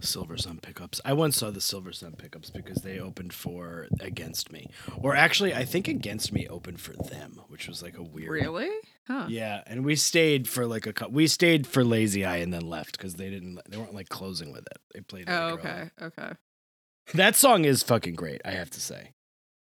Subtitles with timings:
[0.00, 1.00] Silver Sun Pickups.
[1.04, 4.66] I once saw the Silver Sun Pickups because they opened for Against Me,
[4.98, 8.30] or actually, I think Against Me opened for them, which was like a weird.
[8.30, 8.70] Really?
[9.06, 9.26] Huh.
[9.28, 12.96] Yeah, and we stayed for like a we stayed for Lazy Eye and then left
[12.96, 14.78] because they didn't they weren't like closing with it.
[14.94, 15.28] They played.
[15.28, 15.72] it Oh, like early.
[15.80, 15.90] okay.
[16.22, 16.32] Okay.
[17.14, 18.40] That song is fucking great.
[18.44, 19.14] I have to say,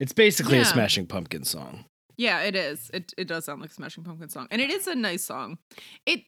[0.01, 1.85] it's basically a Smashing Pumpkin song.
[2.17, 2.91] Yeah, it is.
[2.95, 5.59] It it does sound like a Smashing Pumpkin song, and it is a nice song.
[6.07, 6.21] It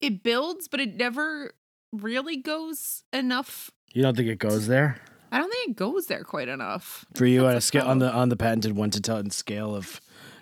[0.00, 1.52] it builds, but it never
[1.92, 3.70] really goes enough.
[3.92, 5.00] You don't think it goes there
[5.32, 7.04] I don't think it goes there quite enough.
[7.14, 10.00] for you on a scale on the on the patented one to ten scale of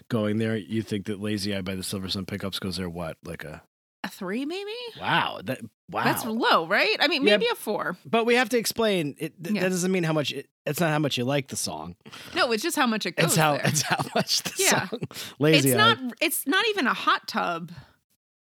[0.08, 0.56] going there?
[0.56, 2.88] You think that Lazy Eye by the Silver Sun Pickups goes there?
[2.88, 3.62] What like a
[4.04, 4.72] A three, maybe.
[5.00, 5.60] wow that
[5.90, 6.04] wow.
[6.04, 6.96] That's low, right?
[7.00, 7.32] I mean, Yeah.
[7.36, 7.96] maybe a four.
[8.06, 9.32] but we have to explain it.
[9.42, 9.62] Th- Yeah.
[9.64, 10.32] That doesn't mean how much.
[10.32, 11.96] It, it's not how much you like the song.
[12.34, 13.26] No, it's just how much it goes.
[13.26, 13.62] It's how there.
[13.66, 14.88] it's how much the Yeah.
[14.88, 15.00] song.
[15.38, 15.94] Lazy it's Eye.
[15.94, 15.98] not.
[16.20, 17.72] It's not even a hot tub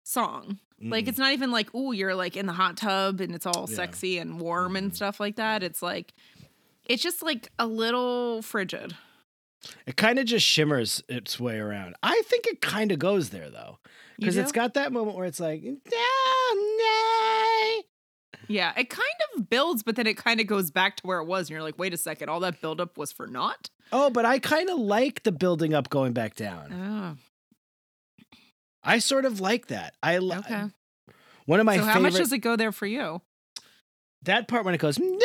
[0.04, 0.60] song.
[0.84, 1.10] Like Mm-mm.
[1.10, 3.76] it's not even like, oh, you're like in the hot tub and it's all Yeah.
[3.76, 4.96] sexy and warm and Mhm.
[4.96, 5.64] stuff like that.
[5.64, 6.14] It's like,
[6.86, 8.96] it's just like a little frigid.
[9.86, 11.96] It kind of just shimmers its way around.
[12.02, 13.78] I think it kind of goes there though,
[14.18, 15.78] because it's got that moment where it's like, nay.
[18.48, 21.26] Yeah, it kind of builds, but then it kind of goes back to where it
[21.26, 23.70] was, and you're like, wait a second, all that buildup was for naught.
[23.94, 27.18] oh, but I kind of like the building up, going back down.
[28.84, 29.96] I sort of like that.
[30.02, 30.66] I li- okay.
[31.46, 33.22] one of my so favorite how much does it go there for you?
[34.24, 35.20] that part when it goes and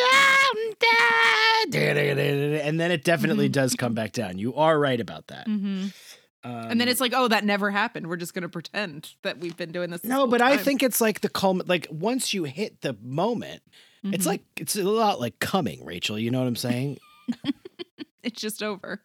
[2.80, 3.52] then it definitely Mhm.
[3.52, 4.38] does come back down.
[4.38, 5.46] You are right about that.
[5.46, 5.88] Mm-hmm.
[6.44, 8.06] Um, and then it's like, oh, that never happened.
[8.06, 10.00] We're just gonna pretend that we've been doing this.
[10.02, 11.68] this no, but I think it's like the culmin.
[11.68, 13.62] Like once you hit the moment,
[14.04, 14.28] it's Mhm.
[14.28, 16.18] like it's a lot like coming, Rachel.
[16.18, 16.98] You know what I'm saying?
[18.26, 19.02] it's just over.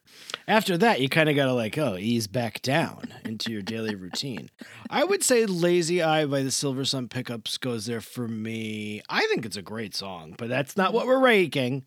[0.47, 3.95] After that, you kind of got to like, oh, ease back down into your daily
[3.95, 4.49] routine.
[4.89, 9.01] I would say Lazy Eye by the Silver Sun Pickups goes there for me.
[9.09, 11.85] I think it's a great song, but that's not what we're ranking.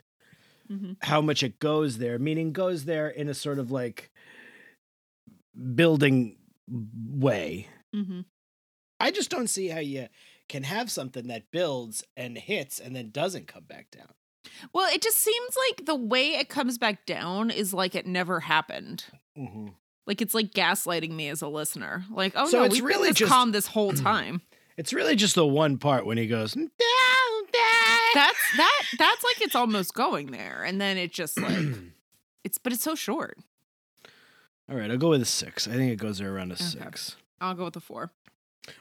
[0.71, 0.97] Mhm.
[1.03, 4.11] How much it goes there, meaning goes there in a sort of like
[5.75, 6.37] building
[6.69, 7.69] way.
[7.94, 8.21] Mm-hmm.
[9.00, 10.06] I just don't see how you
[10.49, 14.09] can have something that builds and hits and then doesn't come back down.
[14.72, 18.41] Well, it just seems like the way it comes back down is like it never
[18.41, 19.05] happened.
[19.38, 19.69] Mm-hmm.
[20.06, 22.05] Like it's like gaslighting me as a listener.
[22.10, 24.43] Like, oh So no, it's we've really been this just- calm this whole time.
[24.77, 28.00] It's really just the one part when he goes down, down.
[28.12, 31.56] that's that that's like it's almost going there, and then it just like
[32.44, 33.38] it's but it's so short.
[34.69, 35.69] All right, I'll go with a six.
[35.69, 36.65] I think it goes there around a Okay.
[36.65, 37.16] six.
[37.41, 38.11] I'll go with the four.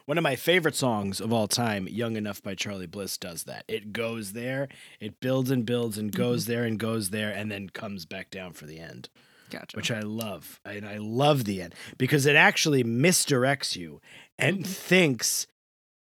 [0.05, 3.66] One of my favorite songs of all time, Young Enough by Charly Bliss, does that.
[3.67, 4.67] It goes there,
[4.99, 8.53] it builds and builds and goes there and goes there, and then comes back down
[8.53, 9.09] for the end,
[9.49, 9.75] Gotcha.
[9.75, 10.59] which I love.
[10.66, 13.99] And I love the end because it actually misdirects you
[14.39, 14.67] and Mhm.
[14.67, 15.47] thinks,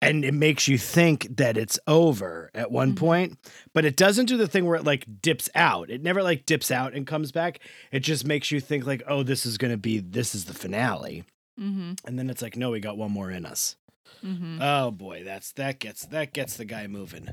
[0.02, 2.98] and it makes you think that it's over at one Mhm.
[2.98, 3.38] point,
[3.74, 5.90] but it doesn't do the thing where it like dips out.
[5.90, 7.60] It never like dips out and comes back.
[7.92, 10.54] It just makes you think, like, oh, this is going to be, this is the
[10.54, 11.24] finale.
[11.60, 11.94] Mm-hmm.
[12.06, 13.76] And then it's like, no, we got one more in us.
[14.24, 14.62] Mm-hmm.
[14.62, 17.28] Oh boy, that's that gets that gets the guy moving.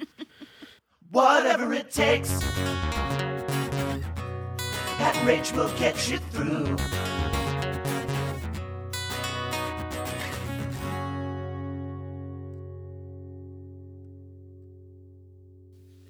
[1.10, 2.30] Whatever it takes.
[4.98, 6.76] That rage will get you through.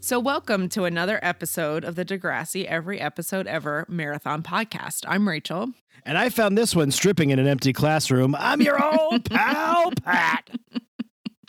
[0.07, 5.05] So, welcome to another episode of the Degrassi Every Episode Ever Marathon Podcast.
[5.09, 5.73] I'm Rachel.
[6.05, 8.37] And I found this one stripping in an empty classroom.
[8.39, 10.49] I'm your old pal Pat.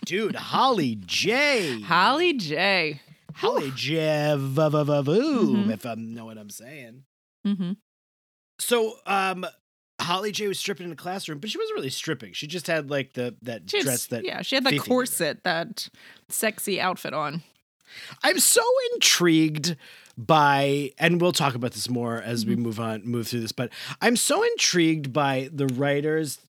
[0.07, 1.81] Dude, Holly J.
[1.81, 2.99] Holly J.
[3.35, 4.33] Holly J.
[4.35, 5.69] Mhm.
[5.71, 7.03] if I know what I'm saying.
[7.45, 7.73] Mm-hmm.
[8.57, 9.45] So, um,
[10.01, 12.33] Holly J was stripping in a classroom, but she wasn't really stripping.
[12.33, 15.43] She just had like the that She had, dress that yeah, she had that corset,
[15.43, 15.89] that
[16.27, 17.43] sexy outfit on.
[18.23, 18.61] I'm so
[18.93, 19.75] intrigued
[20.17, 22.59] by, and we'll talk about this more as we Mhm.
[22.59, 23.69] move on, move through this, but
[24.01, 26.39] I'm so intrigued by the writer's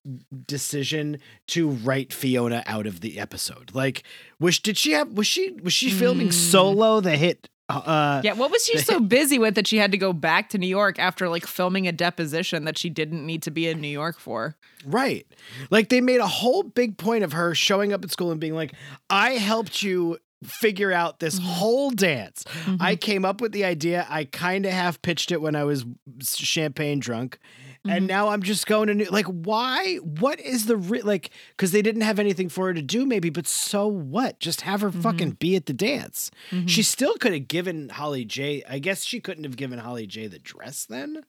[0.47, 3.71] decision to write Fiona out of the episode.
[3.73, 4.03] Like,
[4.39, 6.33] was did she have was she was she filming Mm.
[6.33, 7.49] solo the hit?
[7.71, 10.57] Uh, Yeah, what was she so busy with that she had to go back to
[10.57, 13.87] New York after like filming a deposition that she didn't need to be in New
[13.89, 14.55] York for?
[14.83, 15.27] Right.
[15.69, 18.55] Like they made a whole big point of her showing up at school and being
[18.55, 18.73] like,
[19.11, 21.43] I helped you figure out this Mhm.
[21.43, 22.43] whole dance.
[22.45, 22.75] Mm-hmm.
[22.79, 24.05] I came up with the idea.
[24.09, 25.85] I kind of half pitched it when I was
[26.23, 27.39] champagne drunk.
[27.85, 28.07] And Mhm.
[28.09, 29.95] now I'm just going to new, like, why?
[29.97, 31.29] What is the re- like?
[31.51, 33.29] Because they didn't have anything for her to do, maybe.
[33.29, 34.39] But so what?
[34.41, 35.01] Just have her Mhm.
[35.01, 36.29] fucking be at the dance.
[36.51, 36.67] Mhm.
[36.69, 38.63] She still could have given Holly J.
[38.67, 40.27] I guess she couldn't have given Holly J.
[40.27, 41.23] the dress then,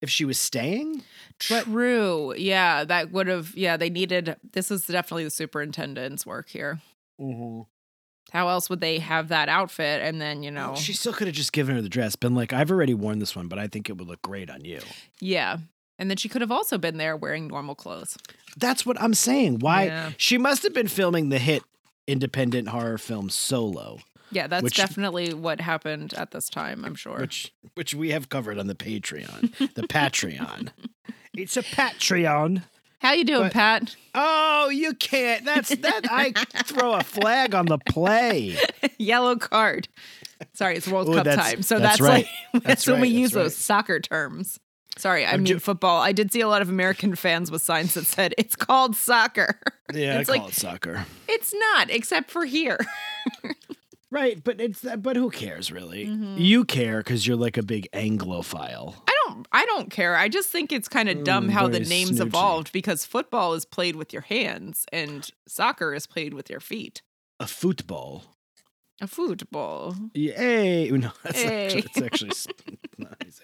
[0.00, 1.02] if she was staying.
[1.48, 2.32] but- True.
[2.36, 3.56] Yeah, that would have.
[3.56, 4.36] Yeah, they needed.
[4.52, 6.80] This is definitely the superintendent's work here.
[7.20, 7.62] Mm-hmm.
[8.34, 10.02] How else would they have that outfit?
[10.02, 12.34] And then you oh, know, She still could have just given her the dress, been
[12.34, 14.80] like, I've already worn this one, but I think it would look great on you.
[15.20, 15.58] yeah.
[15.96, 18.18] And then she could have also been there wearing normal clothes.
[18.56, 19.60] That's what I'm saying.
[19.60, 20.10] Why Yeah.
[20.16, 21.62] she must have been filming the hit
[22.08, 24.00] independent horror film Solo,
[24.32, 26.84] Yeah, that's Which- definitely what happened at this time.
[26.84, 27.18] I'm sure.
[27.18, 30.70] which which we have covered on the Patreon, the Patreon.
[31.36, 32.62] It's a Patreon.
[33.04, 33.96] How you doing, but- Pat?
[34.14, 35.44] Oh, you can't.
[35.44, 36.06] That's that.
[36.10, 36.32] I
[36.64, 38.56] throw a flag on the play.
[38.98, 39.88] Yellow card.
[40.54, 41.62] Sorry, it's World Ooh, Cup time.
[41.62, 42.24] So that's that's, right.
[42.24, 43.58] like that's, That's when we right, use that's those right.
[43.58, 44.58] soccer terms.
[44.96, 46.00] Sorry, I mean ju- football.
[46.00, 49.58] I did see a lot of American fans with signs that said it's called soccer.
[49.92, 51.04] Yeah, It's I like- call it soccer.
[51.28, 52.78] It's not, except for here.
[54.14, 56.06] Right, but it's but who cares really?
[56.06, 56.36] Mhm.
[56.38, 58.94] You care because you're like a big Anglophile.
[59.08, 60.14] I don't I don't care.
[60.16, 63.64] I just think it's kind of dumb Mm, how the names evolved because football is
[63.64, 67.02] played with your hands and soccer is played with your feet.
[67.40, 68.36] A football.
[69.00, 69.96] A football.
[70.14, 70.88] Yay!
[70.90, 71.64] No, that's Hey.
[71.66, 73.40] actually, it's actually nice.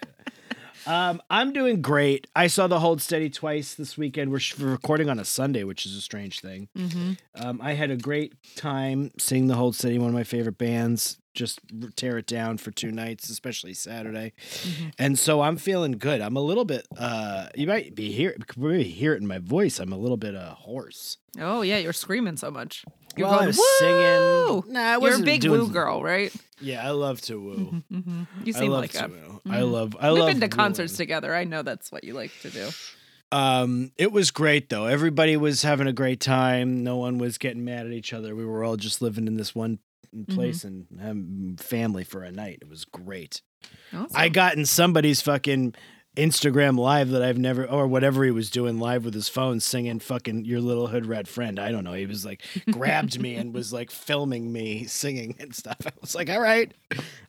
[0.85, 2.27] Um, I'm doing great.
[2.35, 4.31] I saw the Hold Steady twice this weekend.
[4.31, 6.69] We're, recording on a Sunday, which is a strange thing.
[6.77, 7.13] Mm-hmm.
[7.35, 11.17] Um, I had a great time seeing the Hold Steady, one of my favorite bands.
[11.33, 11.61] Just
[11.95, 14.33] tear it down for two nights, especially Saturday.
[14.41, 14.91] Mhm.
[14.99, 16.19] And so I'm feeling good.
[16.19, 16.85] I'm a little bit.
[16.97, 18.35] Uh, you might be hear
[18.83, 19.79] hear it in my voice.
[19.79, 21.17] I'm a little bit uh, hoarse.
[21.39, 22.83] Oh yeah, you're screaming so much.
[23.17, 23.63] You're well, I going was woo!
[23.79, 24.73] singing.
[24.73, 26.33] Nah, I You're a big doing, woo girl, right?
[26.59, 27.83] Yeah, I love to woo.
[27.91, 28.23] Mm-hmm.
[28.45, 29.09] You I seem love like to that.
[29.09, 29.41] woo.
[29.49, 29.95] I love.
[29.99, 30.27] I We've love.
[30.29, 30.49] been to wooing.
[30.51, 31.33] concerts together.
[31.35, 32.69] I know that's what you like to do.
[33.31, 34.85] Um, it was great though.
[34.85, 36.83] Everybody was having a great time.
[36.83, 38.35] No one was getting mad at each other.
[38.35, 39.79] We were all just living in this one
[40.13, 40.35] Mm-hmm.
[40.35, 42.57] place and having family for a night.
[42.61, 43.41] It was great.
[43.93, 44.07] Awesome.
[44.13, 45.73] I got in somebody's fucking
[46.15, 49.99] Instagram live that I've never or whatever he was doing live with his phone singing
[49.99, 51.57] fucking your little hood rat friend.
[51.57, 51.93] I don't know.
[51.93, 55.77] He was like grabbed me and was like filming me singing and stuff.
[55.85, 56.73] I was like, all right,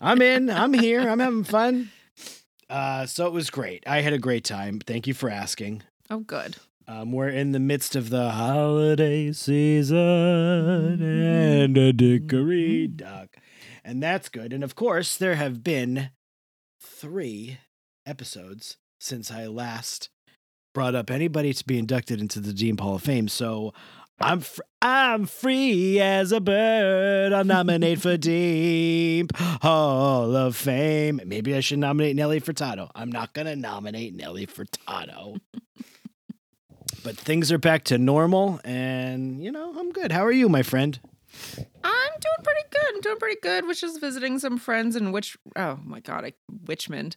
[0.00, 0.50] I'm in.
[0.50, 1.08] I'm here.
[1.08, 1.90] I'm having fun.
[2.68, 3.84] Uh, so it was great.
[3.86, 4.80] I had a great time.
[4.80, 5.82] Thank you for asking.
[6.10, 6.56] oh, good.
[6.88, 13.36] Um, we're in the midst of the holiday season and a dickory dock.
[13.84, 14.52] And that's good.
[14.52, 16.10] And of course, there have been
[16.80, 17.58] three
[18.06, 20.10] episodes since I last
[20.74, 23.28] brought up anybody to be inducted into the Dean Hall of Fame.
[23.28, 23.72] So
[24.20, 27.32] I'm fr- I'm free as a bird.
[27.32, 31.20] I'll nominate for Dean Hall of Fame.
[31.26, 32.90] Maybe I should nominate Nelly Furtado.
[32.94, 35.40] I'm not gonna nominate Nelly Furtado.
[37.04, 40.12] but things are back to normal, and you know I'm good.
[40.12, 41.00] How are you, my friend?
[41.84, 42.94] I'm doing pretty good.
[42.94, 43.66] I'm doing pretty good.
[43.66, 46.32] which is visiting some friends in which oh my god, I
[46.66, 47.16] Richmond.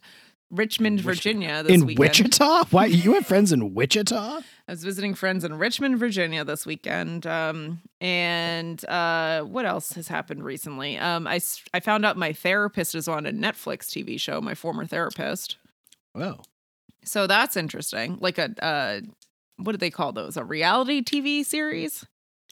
[0.56, 1.98] Richmond, Virginia this in weekend.
[1.98, 2.64] Wichita?
[2.70, 4.40] Why you have friends in Wichita?
[4.68, 7.26] I was visiting friends in Richmond, Virginia this weekend.
[7.26, 10.98] Um, and uh, what else has happened recently?
[10.98, 11.40] Um, I,
[11.72, 15.56] I found out my therapist is on a Netflix TV show, my former therapist.
[16.14, 16.40] Oh,
[17.04, 18.18] So that's interesting.
[18.20, 19.00] Like a, uh,
[19.58, 20.36] what do they call those?
[20.36, 22.04] A reality TV series?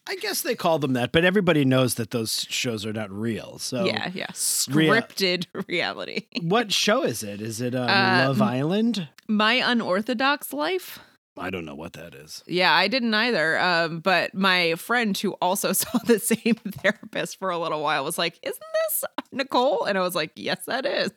[0.07, 3.59] I guess they call them that, but everybody knows that those shows are not real.
[3.59, 4.27] So yeah, yeah.
[4.69, 6.27] rea- Scripted reality.
[6.43, 7.41] what show is it?
[7.41, 9.09] Is it um, Uh, Love Island?
[9.29, 10.99] My Unorthodox Life.
[11.37, 12.45] I don't know what that is.
[12.47, 13.59] Yeah, I didn't either.
[13.59, 18.19] Um, but my friend who also saw the same therapist for a little while was
[18.19, 19.85] like, Isn't this Nicole?
[19.85, 21.11] And I was like, Yes, that is.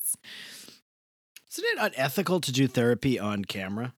[1.51, 3.93] Isn't it unethical to do therapy on camera?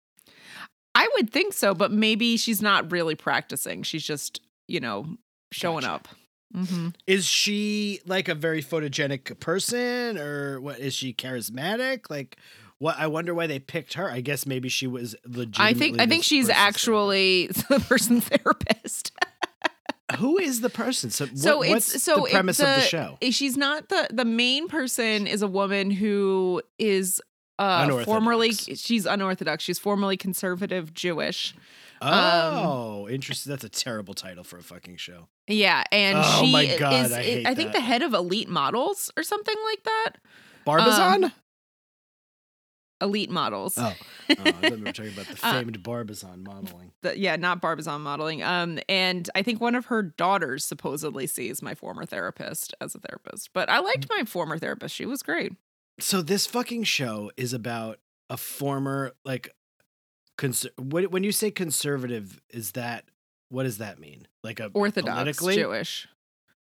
[0.95, 3.83] I would think so, but maybe she's not really practicing.
[3.83, 5.05] She's just, you know,
[5.51, 5.93] showing Gotcha.
[5.93, 6.07] up.
[6.55, 6.89] Mm-hmm.
[7.05, 10.79] Is she like a very photogenic person, or what?
[10.79, 12.09] Is she charismatic?
[12.09, 12.37] Like,
[12.79, 12.95] what?
[12.97, 14.09] I wonder why they picked her.
[14.09, 15.59] I guess maybe she was legit.
[15.59, 19.11] I think I think she's actually the person therapist.
[20.17, 21.11] Who is the person?
[21.11, 23.17] So, So what- it's what's so the it- premise of the show.
[23.21, 25.27] She's not the the main person.
[25.27, 27.21] Is a woman who is
[27.59, 29.63] uh formerly she's unorthodox.
[29.63, 31.53] She's formerly conservative Jewish.
[32.01, 33.49] Oh, interesting.
[33.51, 35.27] That's a terrible title for a fucking show.
[35.47, 37.79] Yeah, and Oh she my God, is I hate I think that.
[37.79, 40.11] the head of Elite Models or something like that.
[40.65, 41.31] Barbizon?
[43.01, 43.77] Elite Models.
[43.77, 43.93] oh.
[43.95, 43.95] oh,
[44.29, 46.91] I thought we were talking about the Uh, famed Barbizon modeling.
[47.01, 48.43] The- yeah, not Barbizon modeling.
[48.43, 52.99] Um, and I think one of her daughters supposedly sees my former therapist as a
[52.99, 53.51] therapist.
[53.53, 54.93] But I liked my former therapist.
[54.95, 55.53] She was great.
[55.99, 59.49] So this fucking show is about a former like
[60.39, 63.05] cons- when you say conservative is that
[63.49, 64.27] what does that mean?
[64.43, 65.39] Like a Orthodox?
[65.39, 66.07] Jewish.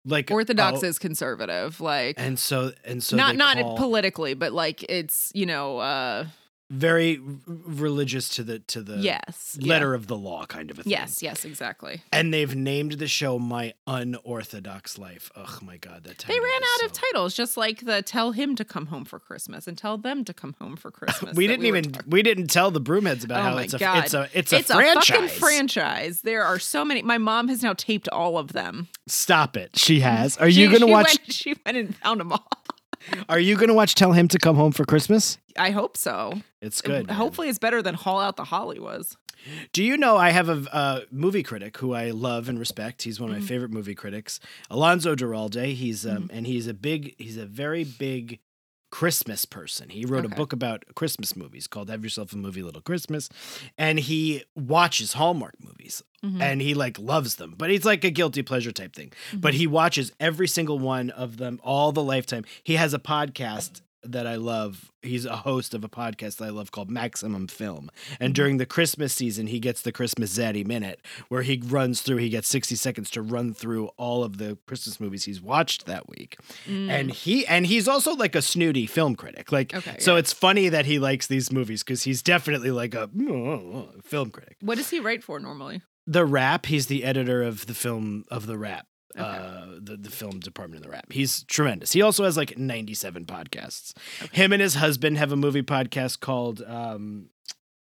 [0.05, 1.79] Like Orthodox oh, is conservative.
[1.79, 6.25] Like and so and so not not call- politically, but like it's you know uh
[6.73, 9.57] very religious to the to the yes.
[9.59, 9.69] yeah.
[9.69, 10.91] letter of the law kind of a thing.
[10.91, 12.01] Yes, yes, exactly.
[12.11, 15.31] And they've named the show My Unorthodox Life.
[15.35, 18.55] Oh my God, that title They ran out of titles, just like the "Tell him
[18.55, 21.61] to come home for Christmas" and "Tell them to come home for Christmas." We didn't
[21.61, 24.29] were even talking- we didn't tell the broomheads about Oh how it's a it's a
[24.33, 25.09] it's a it's franchise.
[25.09, 26.21] a fucking franchise.
[26.21, 27.01] There are so many.
[27.03, 28.87] My mom has now taped all of them.
[29.07, 29.77] Stop it.
[29.77, 30.37] She has.
[30.37, 31.05] Are you gonna she watch?
[31.19, 32.47] Went, she went and found them all.
[33.29, 35.37] Are you gonna watch Tell Him to Come Home for Christmas?
[35.57, 36.41] I hope so.
[36.61, 37.07] It's good.
[37.07, 37.15] man.
[37.15, 39.17] Hopefully, it's better than Haul Out the Holly was.
[39.73, 43.03] Do you know I have a, uh movie critic who I love and respect?
[43.03, 43.43] He's one of Mm-hmm.
[43.43, 45.73] my favorite movie critics, Alonso Duralde.
[45.73, 48.39] He's um, and he's a big, he's a very big
[48.93, 49.89] Christmas person.
[49.89, 53.27] He wrote a book about Christmas movies called "Have Yourself a Movie, Little Christmas,"
[53.75, 56.39] and he watches Hallmark movies Mhm.
[56.39, 57.55] and he like loves them.
[57.57, 59.09] But he's like a guilty pleasure type thing.
[59.29, 59.39] Mm-hmm.
[59.39, 62.45] But he watches every single one of them all the lifetime.
[62.63, 64.91] He has a podcast that I love.
[65.01, 67.89] He's a host of a podcast that I love called Maximum Film.
[68.19, 68.33] And Mm-hmm.
[68.33, 72.29] during the Christmas season, he gets the Christmas Zaddy Minute, where he runs through, he
[72.29, 76.37] gets 60 seconds to run through all of the Christmas movies he's watched that week.
[76.67, 76.89] Mm.
[76.89, 79.51] And he and he's also like a snooty film critic.
[79.51, 80.19] Like Okay, so yeah.
[80.19, 83.07] it's funny that he likes these movies because he's definitely like a
[84.03, 84.57] film critic.
[84.61, 85.81] What does he write for normally?
[86.05, 88.85] The Wrap, he's the editor of the film of the Wrap.
[89.15, 89.23] Okay.
[89.23, 91.11] Uh, the, the film department of the Wrap.
[91.11, 91.91] He's tremendous.
[91.91, 93.93] He also has like 97 podcasts.
[94.31, 97.29] Him and his husband have a movie podcast called um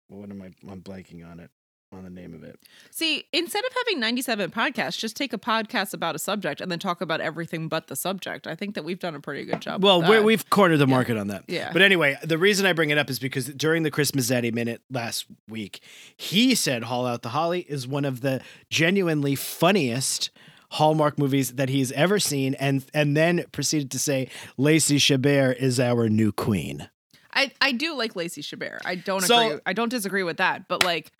[0.08, 1.50] what am I I'm blanking on it
[1.92, 2.58] on the name of it.
[2.90, 6.78] See, instead of having 97 podcasts, just take a podcast about a subject and then
[6.78, 8.46] talk about everything but the subject.
[8.46, 9.82] I think that we've done a pretty good job.
[9.82, 11.44] Well, we're, we've cornered the market on that.
[11.48, 11.72] Yeah.
[11.72, 14.82] But anyway, the reason I bring it up is because during the Christmas Daddy Minute
[14.90, 15.80] last week,
[16.16, 20.30] he said Haul Out the Holly is one of the genuinely funniest
[20.72, 25.78] Hallmark movies that he's ever seen, and and then proceeded to say Lacey Chabert is
[25.78, 26.88] our new queen.
[27.34, 28.80] I, I do like Lacey Chabert.
[28.84, 29.60] I don't So- agree.
[29.64, 30.68] I don't disagree with that.
[30.68, 31.12] But like,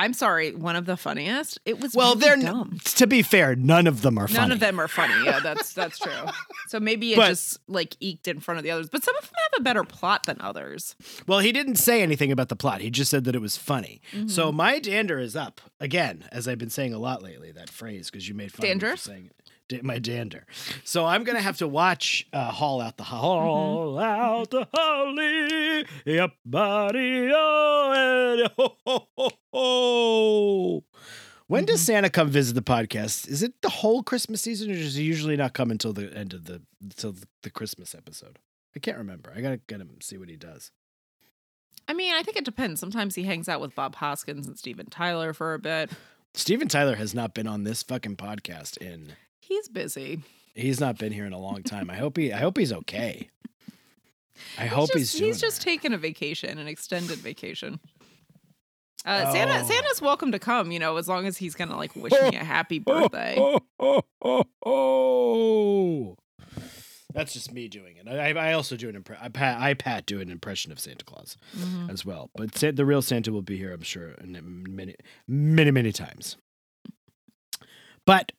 [0.00, 1.58] I'm sorry, one of the funniest.
[1.64, 2.78] It was Well, really they're dumb.
[2.84, 4.38] to be fair, none of them are funny.
[4.38, 5.24] None of them are funny.
[5.24, 6.12] Yeah, that's that's true.
[6.68, 8.88] So maybe it But- just like eked in front of the others.
[8.88, 10.94] But some of them have a better plot than others.
[11.26, 12.80] Well, he didn't say anything about the plot.
[12.80, 14.00] He just said that it was funny.
[14.12, 14.28] Mm-hmm.
[14.28, 17.50] So my dander is up again, as I've been saying a lot lately.
[17.50, 19.47] That phrase because you made fun of me saying it.
[19.82, 20.46] My dander.
[20.84, 23.98] So I'm gonna have to watch uh, Haul Out the Haul Mm-hmm.
[24.02, 25.86] Out the Holly.
[26.06, 27.30] Yep, buddy.
[27.32, 30.84] Oh, ho, ho, ho, ho.
[31.48, 31.84] When does Mm-hmm.
[31.86, 33.28] Santa come visit the podcast?
[33.28, 36.34] Is it the whole Christmas season, or does he usually not come until the end
[36.34, 38.38] of the until the Christmas episode?
[38.76, 39.32] I can't remember.
[39.34, 40.70] I gotta get him see what he does.
[41.86, 42.80] I mean, I think it depends.
[42.80, 45.90] Sometimes he hangs out with Bob Hoskins and Steven Tyler for a bit.
[46.34, 49.14] Steven Tyler has not been on this fucking podcast in
[49.48, 50.20] He's busy.
[50.54, 51.88] he's not been here in a long time.
[51.90, 53.30] I hope he I hope he's okay.
[54.58, 57.80] I He's hope just, he's doing he's just all taking a vacation, an extended vacation.
[59.04, 59.66] Uh, Santa Oh.
[59.66, 62.44] Santa's welcome to come, you know, as long as he's gonna like wish me a
[62.44, 63.36] happy birthday.
[63.38, 66.16] Oh, oh, oh, oh.
[67.14, 68.06] That's just me doing it.
[68.06, 71.04] I, I also do an impre- I pat, I pat do an impression of Santa
[71.04, 71.90] Claus Mhm.
[71.90, 72.30] as well.
[72.36, 74.94] But the real Santa will be here, I'm sure, in many,
[75.26, 76.36] many, many times.
[78.04, 78.32] But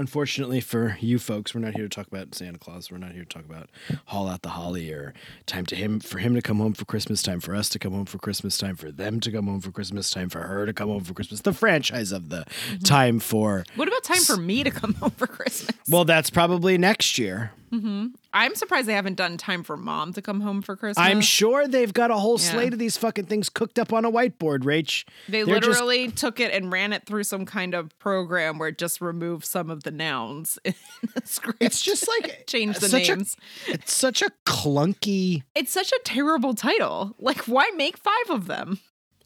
[0.00, 2.90] unfortunately for you folks, we're not here to talk about Santa Claus.
[2.90, 3.70] We're not here to talk about
[4.06, 5.14] haul out the holly or
[5.46, 7.92] time to him for him to come home for Christmas, time for us to come
[7.92, 10.72] home for Christmas, time for them to come home for Christmas, time for her to
[10.72, 11.42] come home for Christmas.
[11.42, 12.78] The franchise of the mm-hmm.
[12.78, 15.76] time for What about time for me to come home for Christmas?
[15.88, 17.52] well, that's probably next year.
[17.70, 21.04] Hmm I'm surprised they haven't done time for mom to come home for Christmas.
[21.04, 22.50] I'm sure they've got a whole Yeah.
[22.52, 25.04] slate of these fucking things cooked up on a whiteboard, Rach.
[25.28, 28.68] They They're just- literally took it and ran it through some kind of program where
[28.68, 30.74] it just removed some of the nouns in
[31.14, 31.58] the script.
[31.60, 33.36] It's just like change the such a- names.
[33.66, 37.14] It's such a clunky It's such a terrible title.
[37.18, 38.78] Like, why make five of them?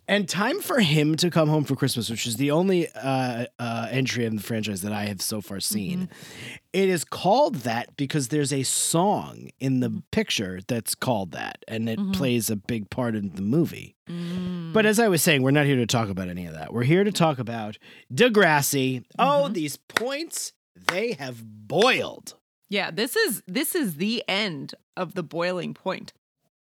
[0.07, 3.89] And time for him to come home for Christmas, which is the only uh, uh,
[3.91, 6.09] entry in the franchise that I have so far seen.
[6.73, 11.89] It is called that because there's a song in the picture that's called that, and
[11.89, 12.13] it Mhm.
[12.15, 13.95] plays a big part in the movie.
[14.09, 14.73] Mm.
[14.73, 16.73] But as I was saying, we're not here to talk about any of that.
[16.73, 17.79] We're here to talk about
[18.13, 19.05] Degrassi.
[19.19, 19.55] Oh, Mhm.
[19.55, 20.53] these points
[20.91, 22.35] they have boiled.
[22.69, 26.13] yeah, this is this is the end of the boiling point.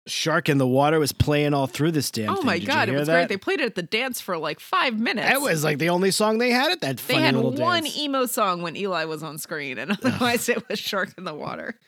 [0.06, 2.46] Shark in the Water was playing all through this damn oh thing.
[2.46, 3.14] my Did god, it was that?
[3.14, 3.28] great.
[3.30, 5.28] They played it at the dance for like five minutes.
[5.28, 7.98] That was like the only song they had at that they had one dance.
[7.98, 11.78] emo song when Eli was on screen, and otherwise it was Shark in the Water.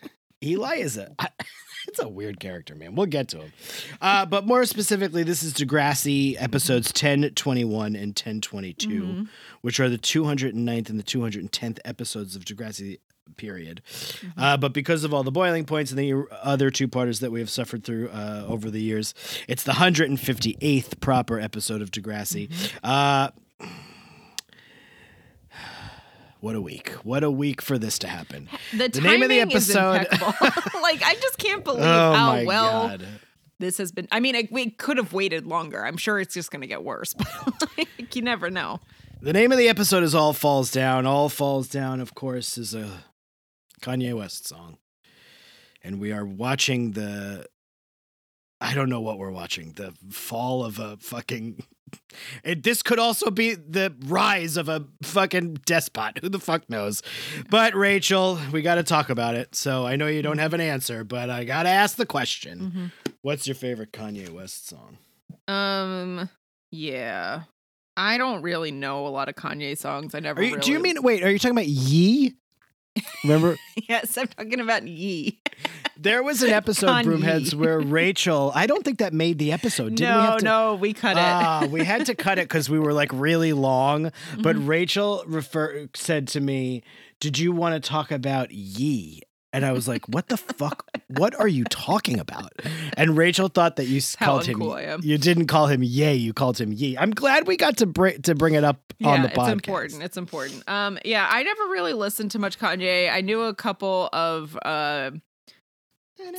[0.43, 1.15] Eli is a
[1.89, 2.95] it's a weird character, man.
[2.95, 3.53] We'll get to him.
[4.01, 9.29] Uh, but more specifically, this is Degrassi episodes 10, 21, and 10, 22, Mhm.
[9.61, 12.99] which are the 209th and the 210th episodes of Degrassi
[13.37, 13.83] period.
[14.37, 17.41] Uh, but because of all the boiling points and the other two parters that we
[17.41, 19.15] have suffered through uh, over the years,
[19.49, 22.51] it's the 158th proper episode of Degrassi.
[22.83, 23.31] Uh,
[26.41, 26.91] what a week.
[27.03, 28.49] What a week for this to happen.
[28.73, 33.07] The, The name of the episode- like I just can't believe Oh how well God.
[33.59, 34.07] this has been.
[34.13, 35.85] I mean, it, we could have waited longer.
[35.85, 37.15] I'm sure it's just going to get worse,
[37.45, 38.81] but like, you never know.
[39.23, 41.07] The name of the episode is All Falls Down.
[41.07, 42.87] All Falls Down, of course, is a
[43.87, 44.79] Kanye West song.
[45.83, 47.47] And we are watching the.
[48.61, 49.73] I don't know what we're watching.
[49.73, 51.63] The fall of a fucking.
[52.43, 56.19] It, this could also be the rise of a fucking despot.
[56.19, 57.01] Who the fuck knows?
[57.49, 59.55] But Rachel, we got to talk about it.
[59.55, 62.91] So I know you don't have an answer, but I got to ask the question.
[63.23, 64.99] What's your favorite Kanye West song?
[65.47, 66.29] Um,
[66.73, 67.43] yeah.
[67.97, 70.13] I don't really know a lot of Kanye songs.
[70.13, 70.41] I never.
[70.41, 70.63] Are you, really...
[70.63, 72.35] Do you mean, wait, are you talking about Yee?
[73.25, 73.57] Remember?
[73.89, 75.39] Yes, I'm talking about Yee.
[75.99, 77.05] There was an episode, Kanye.
[77.05, 78.51] Broomheads, where Rachel.
[78.55, 79.95] I don't think that made the episode.
[79.97, 80.45] Did we no, to?
[80.45, 81.21] no, we cut it.
[81.21, 84.11] Ah, we had to cut it because we were like really long.
[84.39, 84.67] But Mm-hmm.
[84.67, 86.83] Rachel refer said to me,
[87.21, 89.23] "Did you want to talk about Yee?"
[89.57, 90.87] And I was like, "What the fuck?
[91.09, 92.53] What are you talking about?"
[92.99, 94.63] And Rachel thought that you How called him.
[94.63, 95.01] I am.
[95.03, 96.15] You didn't call him Yay.
[96.15, 96.99] You called him Yee.
[96.99, 99.49] I'm glad we got to bring to bring it up on the podcast.
[99.49, 100.03] it's important.
[100.03, 100.69] It's important.
[100.69, 103.11] Um, yeah, I never really listened to much Kanye.
[103.11, 105.13] I knew a couple of uh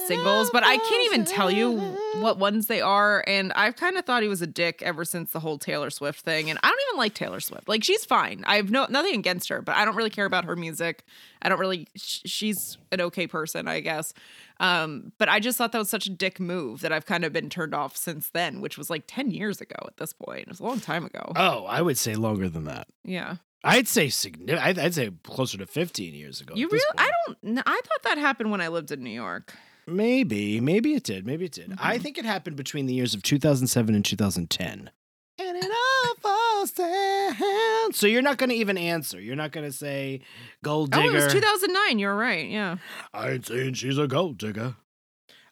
[0.08, 1.72] singles, but I can't even tell you
[2.16, 3.24] what ones they are.
[3.28, 6.22] And I've kind of thought he was a dick ever since the whole Taylor Swift
[6.22, 6.50] thing.
[6.50, 7.68] And I don't even like Taylor Swift.
[7.68, 8.44] Like she's fine.
[8.46, 11.04] I have no nothing against her, but I don't really care about her music.
[11.42, 11.88] I don't really.
[11.96, 14.14] sh- She's an okay person, I guess.
[14.60, 17.34] Um, but I just thought that was such a dick move that I've kind of
[17.34, 20.42] been turned off since then, which was like ten years ago at this point.
[20.42, 21.32] It was a long time ago.
[21.36, 22.88] Oh, I would say longer than that.
[23.04, 23.36] yeah.
[23.64, 24.66] I'd say significant.
[24.66, 26.54] I'd, I'd say closer to 15 years ago.
[26.56, 26.86] You really?
[26.98, 27.58] I don't.
[27.66, 29.54] I thought that happened when I lived in New York.
[29.88, 31.26] Maybe, maybe it did.
[31.26, 31.72] Maybe it did.
[31.72, 31.80] Mm-hmm.
[31.86, 34.92] I think it happened between the years of 2007 and 2010.
[35.40, 37.94] And it all falls down.
[37.94, 39.20] So you're not going to even answer.
[39.22, 40.22] You're not going to say
[40.64, 41.04] gold digger.
[41.04, 42.00] Oh, it was 2009.
[42.00, 42.50] You're right.
[42.50, 42.78] Yeah.
[43.14, 44.76] I ain't saying she's a gold digger.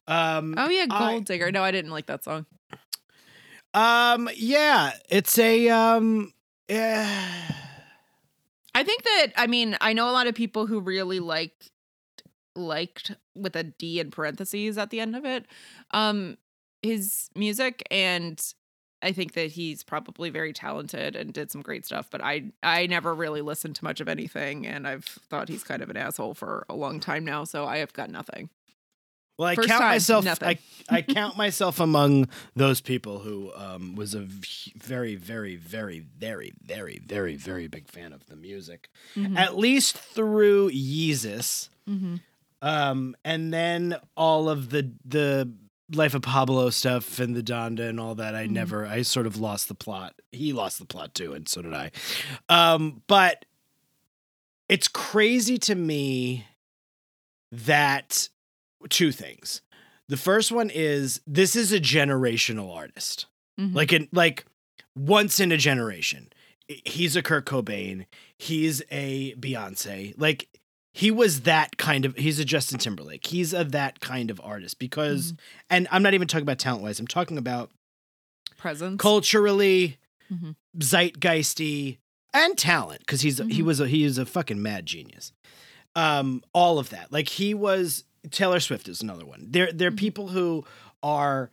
[0.08, 1.52] Um, Oh yeah, I- Gold Digger.
[1.52, 2.46] No, I didn't like that song.
[3.74, 6.32] um, yeah, it's a um,
[6.70, 7.32] yeah.
[8.74, 11.72] I think that I mean I know a lot of people who really liked
[12.56, 15.46] liked with a D in parentheses at the end of it,
[15.92, 16.38] um,
[16.82, 18.40] his music, and
[19.06, 22.08] I think that he's probably very talented and did some great stuff.
[22.10, 25.82] But I I never really listened to much of anything, and I've thought he's kind
[25.84, 27.44] of an asshole for a long time now.
[27.44, 28.50] So I have got nothing.
[29.38, 30.24] Well, I First count time, myself.
[30.24, 30.48] nothing.
[30.90, 34.22] I, I count myself among those people who um, was a
[34.78, 39.38] very, very, very, very, very, very, very big fan of the music, Mhm.
[39.38, 42.22] at least through Yeezus, Mhm.
[42.62, 45.52] um, and then all of the the
[45.94, 48.34] Life of Pablo stuff and the Donda and all that.
[48.36, 48.52] I Mhm.
[48.52, 48.86] never.
[48.88, 50.20] I sort of lost the plot.
[50.32, 51.92] He lost the plot too, and so did I.
[52.50, 53.46] Um, but
[54.68, 56.48] it's crazy to me
[57.52, 58.30] that
[58.90, 59.62] two things.
[60.08, 63.28] The first one is this is a generational artist.
[63.60, 63.74] Mhm.
[63.76, 64.46] Like in like
[64.96, 66.30] once in a generation.
[66.68, 68.08] He's a Kurt Cobain,
[68.40, 70.16] he's a Beyonce.
[70.18, 70.50] Like
[70.98, 73.26] he was that kind of he's a Justin Timberlake.
[73.28, 75.34] He's a that kind of artist because
[75.70, 77.00] and I'm not even talking about talent wise.
[77.02, 77.70] I'm talking about
[78.58, 79.02] presence.
[79.02, 79.98] culturally
[80.32, 80.56] Mhm.
[80.80, 81.98] zeitgeisty
[82.34, 83.66] and talent because he's he Mhm.
[83.66, 85.32] was a, he is a fucking mad genius
[85.96, 89.92] um all of that like he was taylor swift is another one there are they're
[89.92, 89.98] Mhm.
[89.98, 90.66] people who
[91.04, 91.50] are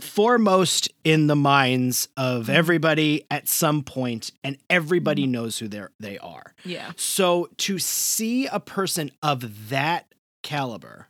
[0.00, 2.50] foremost in the minds of Mhm.
[2.54, 5.32] everybody at some point and everybody Mm-hmm.
[5.32, 6.92] knows who they're they are yeah.
[6.96, 11.08] so to see a person of that caliber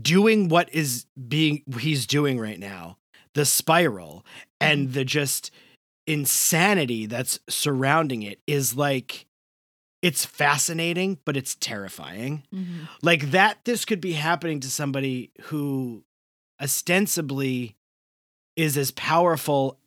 [0.00, 2.98] doing what is being he's doing right now,
[3.34, 4.24] the spiral
[4.60, 5.50] and the just
[6.06, 9.26] insanity that's surrounding it is like
[10.02, 12.42] it's fascinating, but it's terrifying.
[12.52, 12.88] Mhm.
[13.02, 16.04] Like that this could be happening to somebody who
[16.64, 17.76] ostensibly
[18.56, 19.78] is as powerful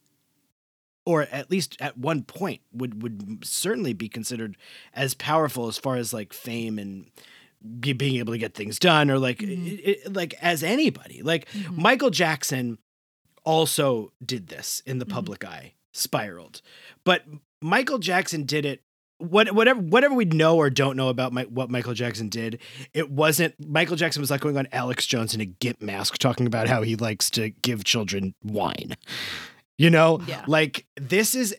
[1.05, 4.55] or at least at one point would would certainly be considered
[4.93, 7.09] as powerful as far as like fame and
[7.79, 9.67] be, being able to get things done or like Mhm.
[9.67, 11.77] it, it- like as anybody like Mhm.
[11.77, 12.77] Michael Jackson
[13.43, 15.09] also did this in the Mhm.
[15.09, 16.61] public eye spiraled
[17.03, 17.25] but
[17.61, 18.83] Michael Jackson did it
[19.19, 22.59] what whatever whatever we know or don't know about my, what Michael Jackson did,
[22.93, 26.45] it wasn't Michael Jackson was like going on Alex Jones in a gimp mask talking
[26.47, 28.95] about how he likes to give children wine.
[29.77, 30.43] You know, Yeah.
[30.47, 31.55] like this is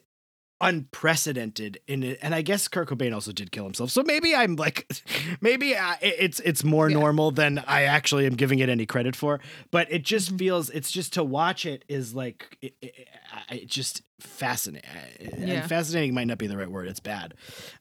[0.61, 4.57] unprecedented in it and i guess kurt cobain also did kill himself so maybe i'm
[4.57, 4.90] like
[5.40, 6.99] maybe I, it's it's more Yeah.
[6.99, 9.38] normal than i actually am giving it any credit for
[9.71, 10.38] but it just Mhm.
[10.38, 13.09] feels it's just to watch it is like it, it,
[13.51, 14.90] it just fascinating
[15.21, 15.61] Yeah.
[15.61, 17.35] and fascinating might not be the right word it's bad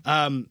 [0.05, 0.49] um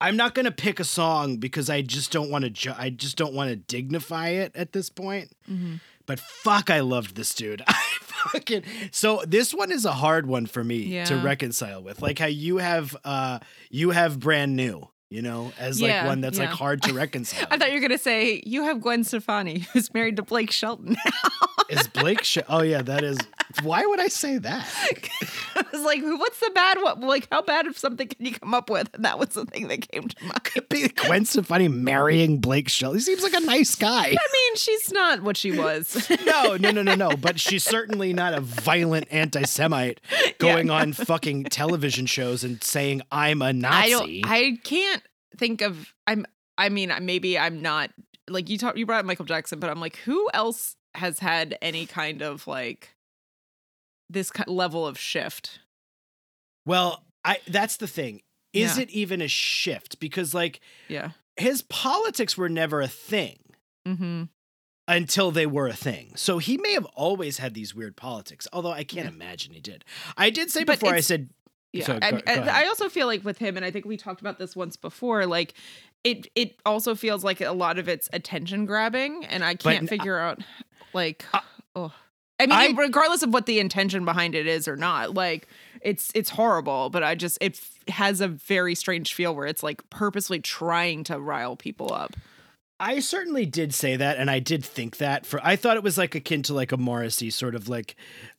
[0.00, 3.16] i'm not gonna pick a song because i just don't want to ju- i just
[3.16, 5.80] don't want to dignify it at this point Mhm.
[6.06, 7.62] But fuck, I loved this dude.
[7.68, 8.62] I fucking
[8.92, 12.00] so this one is a hard one for me to reconcile with.
[12.02, 13.38] Like how you have uh
[13.70, 17.46] you have brand new, you know, as like one that's like hard to reconcile.
[17.50, 20.96] I thought you were gonna say you have Gwen Stefani, who's married to Blake Shelton.
[21.04, 21.64] Now.
[21.68, 23.18] is Blake Sh- Oh yeah, that is
[23.62, 24.66] why would I say that?
[25.54, 28.54] I was like, what's the bad what like how bad of something can you come
[28.54, 28.88] up with?
[28.94, 30.44] And that was the thing that came to mind.
[30.44, 32.98] Could Be Gwen Stefani marrying Blake Shelton.
[32.98, 34.06] He seems like a nice guy.
[34.06, 36.10] I mean, she's not what she was.
[36.24, 37.10] No, no, no, no, no.
[37.10, 40.00] But she's certainly not a violent anti-Semite
[40.38, 44.22] going on fucking television shows and saying I'm a Nazi.
[44.22, 45.01] don't I can't
[45.38, 46.26] think of I'm
[46.58, 47.90] I mean, maybe I'm not
[48.28, 51.56] like you talk you brought up Michael Jackson, but I'm like, who else has had
[51.62, 52.94] any kind of like
[54.10, 55.60] this level of shift?
[56.66, 58.22] Well, I that's the thing.
[58.52, 58.82] Is Yeah.
[58.84, 59.98] it even a shift?
[60.00, 61.12] Because like Yeah.
[61.36, 63.38] his politics were never a thing
[63.88, 64.24] Mm-hmm.
[64.86, 66.12] until they were a thing.
[66.16, 69.14] So he may have always had these weird politics, although I can't Yeah.
[69.14, 69.84] imagine he did.
[70.16, 71.30] I did say But before I said
[71.72, 73.96] Yeah, So, I, go- go I- also feel like with him, and I think we
[73.96, 75.26] talked about this once before.
[75.26, 75.54] Like,
[76.04, 79.86] it it also feels like a lot of it's attention grabbing, and I can't n-
[79.86, 80.40] figure out
[80.92, 81.40] like, I-
[81.76, 81.92] oh,
[82.40, 85.46] I mean, I- regardless of what the intention behind it is or not, like
[85.80, 86.90] it's it's horrible.
[86.90, 91.04] But I just it f- has a very strange feel where it's like purposely trying
[91.04, 92.14] to rile people up.
[92.82, 95.24] I certainly did say that, and I did think that.
[95.24, 97.94] For I thought it was like akin to like a Morrissey sort of like,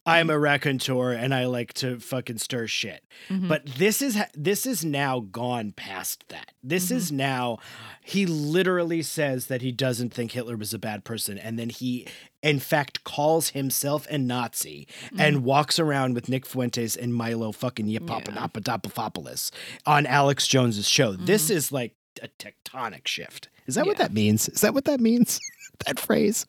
[0.06, 3.06] I'm a raconteur and I like to fucking stir shit.
[3.30, 3.48] Mhm.
[3.48, 6.52] But this is this is now gone past that.
[6.62, 7.18] This is mm-hmm.
[7.18, 7.60] now
[8.04, 12.06] he literally says that he doesn't think Hitler was a bad person, and then he
[12.42, 15.22] in fact calls himself a Nazi mm-hmm.
[15.22, 19.52] and walks around with Nick Fuentes and Milo fucking Yipapanapatopoulos
[19.86, 21.14] on Alex Jones's show.
[21.14, 21.58] This mm-hmm.
[21.58, 23.50] is like a tectonic shift.
[23.66, 24.50] Is that what that means?
[24.50, 25.40] Is that what that means?
[25.86, 26.46] that phrase?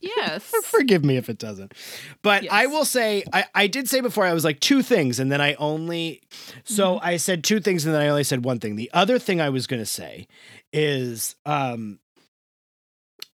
[0.00, 1.74] yes, Forgive me if it doesn't.
[2.22, 5.30] But I will say, I, I did say before, I was like two things, and
[5.32, 6.22] then I only,
[6.64, 7.06] so Mm-hmm.
[7.06, 8.76] I said two things, and then I only said one thing.
[8.76, 10.28] The other thing I was going to say
[10.72, 11.98] is, um,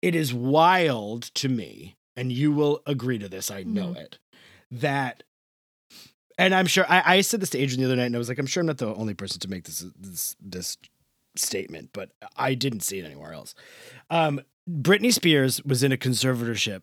[0.00, 3.96] it is wild to me, and you will agree to this, I know Mhm.
[3.96, 4.18] it,
[4.70, 5.24] that,
[6.38, 8.28] and I'm sure, I, I said this to Adrian the other night, and I was
[8.28, 10.76] like, I'm sure I'm not the only person to make this, this, this
[11.36, 13.54] statement, but I didn't see it anywhere else.
[14.10, 14.40] Um,
[14.70, 16.82] Britney Spears was in a conservatorship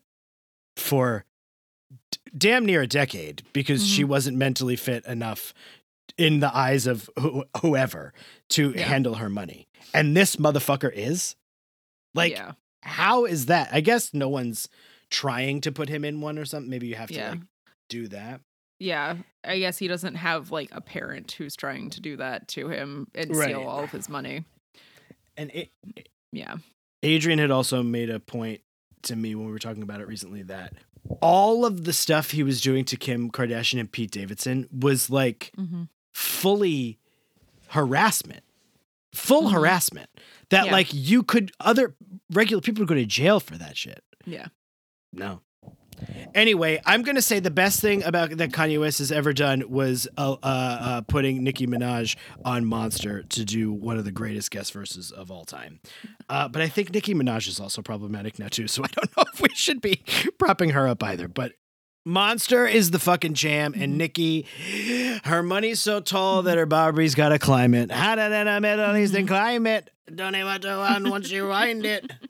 [0.76, 1.24] for
[2.10, 5.54] d- damn near a decade because she wasn't mentally fit enough
[6.18, 8.12] in the eyes of who- whoever
[8.50, 8.82] to Yeah.
[8.86, 9.68] handle her money.
[9.94, 11.36] And this motherfucker is
[12.14, 13.68] like, yeah, how is that?
[13.72, 14.68] I guess no one's
[15.10, 16.68] trying to put him in one or something.
[16.70, 17.30] Maybe you have to Yeah.
[17.30, 17.40] like
[17.88, 18.40] do that.
[18.80, 19.16] Yeah.
[19.44, 23.06] I guess he doesn't have like a parent who's trying to do that to him
[23.14, 23.44] and Right.
[23.50, 24.44] steal all of his money.
[25.36, 25.70] And it,
[26.32, 26.56] Yeah.
[27.02, 28.60] Adrian had also made a point
[29.02, 30.74] to me when we were talking about it recently that
[31.22, 35.52] all of the stuff he was doing to Kim Kardashian and Pete Davidson was like
[35.56, 35.84] Mm-hmm.
[36.12, 36.98] fully
[37.68, 38.44] harassment.
[39.14, 39.52] Full Mhm.
[39.52, 40.10] harassment.
[40.50, 40.72] That Yeah.
[40.72, 41.94] like you could other
[42.30, 44.04] regular people would go to jail for that shit.
[44.26, 44.48] Yeah.
[45.12, 45.40] No.
[46.34, 50.06] Anyway, I'm gonna say the best thing about that Kanye West has ever done was
[50.16, 54.72] uh, uh, uh, putting Nicki Minaj on Monster to do one of the greatest guest
[54.72, 55.80] verses of all time.
[56.28, 59.24] Uh, but I think Nicki Minaj is also problematic now too, so I don't know
[59.32, 60.02] if we should be
[60.38, 61.28] propping her up either.
[61.28, 61.52] But
[62.06, 64.46] Monster is the fucking jam, and Nicki,
[65.24, 67.90] her money's so tall that her Barbie's got to climb it.
[67.90, 69.90] Hotter than a Middle Eastern climate.
[70.12, 72.10] Don't even want to run once you wind it.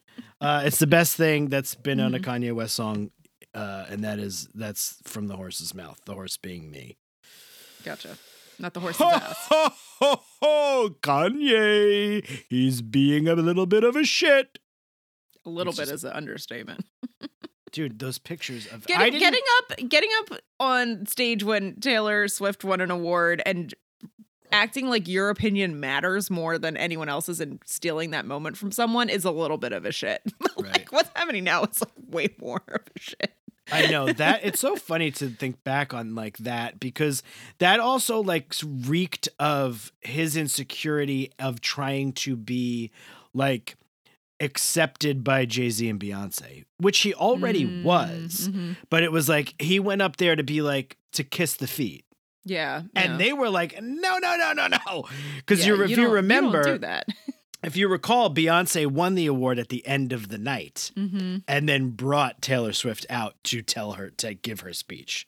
[0.43, 3.11] Uh, it's the best thing that's been on a Kanye West song,
[3.55, 6.01] uh, and that is that's from the horse's mouth.
[6.05, 6.99] The horse being me.
[7.85, 8.17] Gotcha.
[8.59, 9.37] Not the horse's Ho, ass.
[9.49, 9.69] ho,
[10.01, 12.25] ho, ho, Kanye.
[12.51, 14.59] He's being a little bit of a shit.
[15.47, 16.85] A little It's bit just- is an understatement.
[17.73, 22.81] Dude, those pictures of Getting, getting up getting up on stage when Taylor Swift won
[22.81, 23.73] an award and
[24.51, 29.09] acting like your opinion matters more than anyone else's and stealing that moment from someone
[29.09, 30.21] is a little bit of a shit.
[30.57, 30.87] like Right.
[30.93, 33.33] what's happening now is like way more of a shit.
[33.73, 37.23] I know that it's so funny to think back on like that because
[37.59, 42.91] that also like reeked of his insecurity of trying to be
[43.35, 43.77] like
[44.41, 48.49] accepted by Jay-Z and Beyonce, which he already Mm, was.
[48.51, 48.77] mhm.
[48.89, 52.05] But it was like he went up there to be like to kiss the feet.
[52.45, 52.83] Yeah.
[52.97, 53.17] And yeah.
[53.19, 55.05] they were like, no, no, no, no, no.
[55.37, 57.07] Because Yeah, you, if you, don't remember, do that.
[57.62, 61.38] if you recall, Beyonce won the award at the end of the night mm-hmm.
[61.46, 65.27] and then brought Taylor Swift out to tell her to give her speech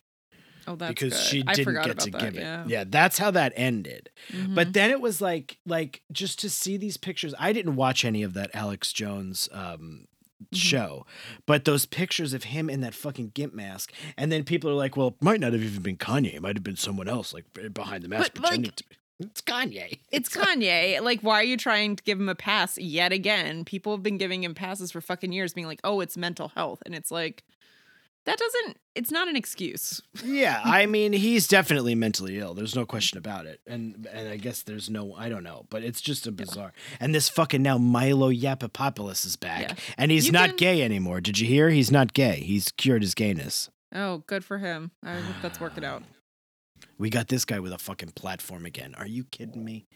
[0.66, 1.26] Oh, that's because good.
[1.26, 2.68] she didn't get to that, give it.
[2.68, 4.10] Yeah, that's how that ended.
[4.30, 4.54] Mhm.
[4.54, 7.34] But then it was like like just to see these pictures.
[7.38, 10.06] I didn't watch any of that Alex Jones um
[10.42, 10.56] Mm-hmm.
[10.56, 11.06] show,
[11.46, 14.96] but those pictures of him in that fucking gimp mask, and then people are like,
[14.96, 16.34] "Well, it might not have even been Kanye.
[16.34, 18.96] It might have been someone else, like behind the mask, But, pretending like- to be."
[19.20, 19.98] It's Kanye.
[20.10, 21.00] It's Kanye.
[21.00, 23.64] Like, why are you trying to give him a pass yet again?
[23.64, 26.82] People have been giving him passes for fucking years, being like, oh, it's mental health.
[26.84, 27.44] And it's like,
[28.24, 30.00] that doesn't, it's not an excuse.
[30.24, 32.54] Yeah, I mean, he's definitely mentally ill.
[32.54, 33.60] There's no question about it.
[33.66, 36.72] And and I guess there's no, I don't know, but it's just a bizarre.
[37.00, 39.74] And this fucking now Milo Yiannopoulos is back, Yeah.
[39.98, 41.20] and he's You not can- gay anymore.
[41.20, 41.70] Did you hear?
[41.70, 42.36] He's not gay.
[42.40, 43.70] He's cured his gayness.
[43.94, 44.90] Oh, good for him.
[45.02, 46.02] I hope that's working out.
[47.02, 48.94] We got this guy with a fucking platform again.
[48.96, 49.86] Are you kidding me?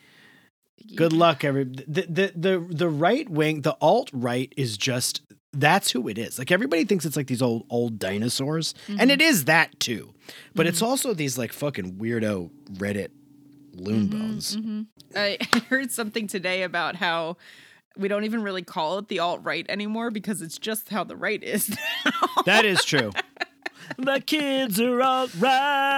[0.97, 5.93] Good luck, every the the the, the right wing, the alt right is just that's
[5.93, 6.37] who it is.
[6.37, 9.29] Like everybody thinks it's like these old old dinosaurs, and it mm-hmm.
[9.29, 10.15] is that too.
[10.57, 10.89] But it's mm-hmm.
[10.89, 13.11] also these like fucking weirdo Reddit
[13.73, 14.55] loon mm-hmm, bones.
[14.57, 14.83] hmm
[15.15, 17.37] I I heard something today about how
[17.97, 21.17] we don't even really call it the alt right anymore because it's just how the
[21.17, 21.73] right is.
[22.47, 23.13] That is true.
[23.99, 25.29] The kids are all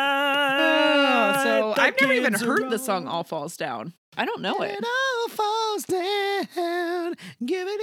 [0.08, 1.40] right.
[1.42, 4.24] so The I've never even kids are heard the song all "All Falls Down." I
[4.24, 4.72] don't know it.
[4.72, 7.14] It all falls down.
[7.46, 7.80] Give it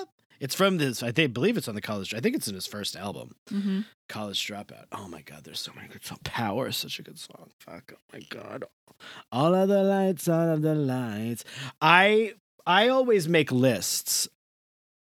[0.00, 0.08] up.
[0.40, 1.02] It's from this.
[1.02, 2.14] I think, believe it's on the college.
[2.14, 3.80] I think it's in his first album, Mm-hmm.
[4.08, 4.84] College Dropout.
[4.92, 6.20] Oh my God, there's so many good songs.
[6.24, 7.50] Power is such a good song.
[7.58, 7.92] Fuck.
[7.94, 8.64] Oh my God.
[9.30, 11.44] All of the lights, all of the lights.
[11.82, 12.32] I
[12.66, 14.28] I always make lists.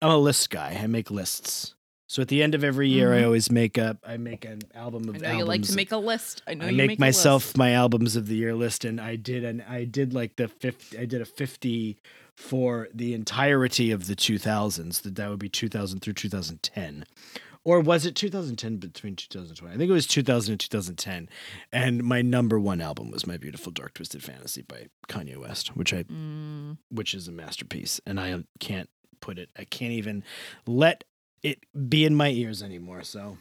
[0.02, 0.78] I'm a list guy.
[0.80, 1.74] I make lists.
[2.10, 3.24] So at the end of every year, I Mhm.
[3.26, 3.98] always make up.
[4.04, 6.42] I make an album of the I know you like to make a list.
[6.44, 9.14] I know I you make, make myself my albums of the year list, and I
[9.14, 10.98] did an I did like the fifty.
[10.98, 11.98] I did a fifty
[12.34, 15.02] for the entirety of the two thousands.
[15.02, 17.04] That that would be two thousand through two thousand ten,
[17.62, 19.76] or was it two thousand ten between two thousand twenty?
[19.76, 21.28] I think it was two thousand and two thousand ten.
[21.72, 25.94] And my number one album was My Beautiful Dark Twisted Fantasy by Kanye West, which
[25.94, 26.78] I Mm.
[26.88, 29.50] which is a masterpiece, and I can't put it.
[29.56, 30.24] I can't even
[30.66, 31.04] let
[31.42, 33.02] it be in my ears anymore.
[33.02, 33.38] So,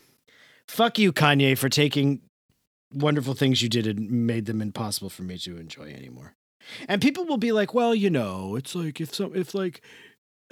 [0.68, 2.22] fuck you, Kanye, for taking
[2.94, 6.34] wonderful things you did and made them impossible for me to enjoy anymore.
[6.88, 9.82] And people will be like, "Well, you know, it's like if some if like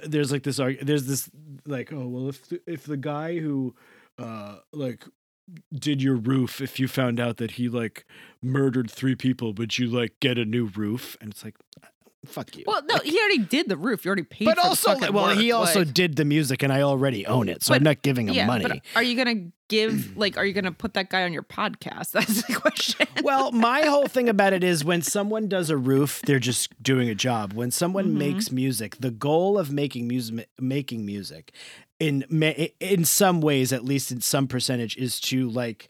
[0.00, 1.30] there's like this arg- there's this
[1.66, 3.74] like oh well if the, if the guy who
[4.18, 5.04] uh like
[5.74, 8.04] did your roof if you found out that he like
[8.42, 11.56] murdered three people would you like get a new roof and it's like
[12.26, 14.04] fuck you Well, no, he already did the roof.
[14.04, 14.46] You already paid.
[14.46, 17.62] but for also, well, he also like- did the music, and I already own it,
[17.62, 18.64] so I'm not giving him yeah, money.
[18.66, 20.36] But are you gonna give like?
[20.36, 22.10] Are you gonna put that guy on your podcast?
[22.12, 23.06] That's the question.
[23.22, 27.08] well, my whole thing about it is when someone does a roof, they're just doing
[27.08, 27.52] a job.
[27.52, 28.18] When someone Mhm.
[28.18, 31.52] makes music, the goal of making music, making music,
[32.00, 32.22] in
[32.80, 35.88] in some ways, at least in some percentage, is to like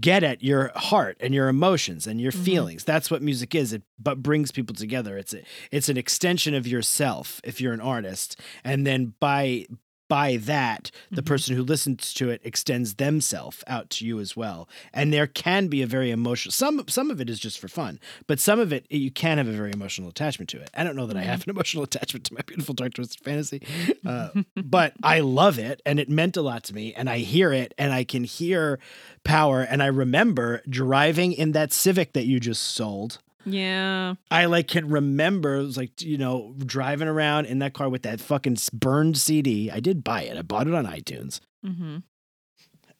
[0.00, 2.44] get at your heart and your emotions and your Mhm.
[2.44, 2.84] feelings.
[2.84, 3.72] That's what music is.
[3.72, 5.18] It but brings people together.
[5.18, 9.66] It's a, it's an extension of yourself if you're an artist, and then by
[10.12, 11.26] by that, the Mhm.
[11.32, 14.68] person who listens to it extends themselves out to you as well.
[14.92, 17.98] And there can be a very emotional some some of it is just for fun,
[18.26, 20.68] but some of it you can have a very emotional attachment to it.
[20.74, 23.62] I don't know that I have an emotional attachment to my beautiful dark twisted fantasy,
[24.06, 26.92] uh, but I love it and it meant a lot to me.
[26.92, 28.78] And I hear it and I can hear
[29.24, 29.62] power.
[29.62, 33.18] And I remember driving in that Civic that you just sold.
[33.44, 34.14] Yeah.
[34.30, 38.02] I like can remember it was like you know driving around in that car with
[38.02, 39.70] that fucking burned CD.
[39.70, 40.36] I did buy it.
[40.36, 41.40] I bought it on iTunes.
[41.64, 41.98] Mm-hmm.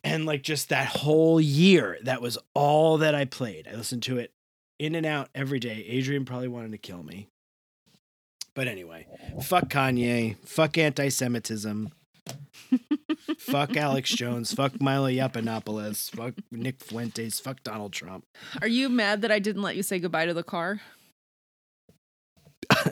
[0.05, 3.69] And like just that whole year, that was all that I played.
[3.69, 4.33] I listened to it
[4.79, 5.85] in and out every day.
[5.89, 7.29] Adrian probably wanted to kill me.
[8.55, 9.07] But anyway,
[9.41, 11.91] fuck Kanye, fuck anti Semitism,
[13.43, 18.25] fuck Alex Jones, fuck Milo Yiannopoulos, fuck Nick Fuentes, fuck Donald Trump.
[18.61, 20.81] Are you mad that I didn't let you say goodbye to the car?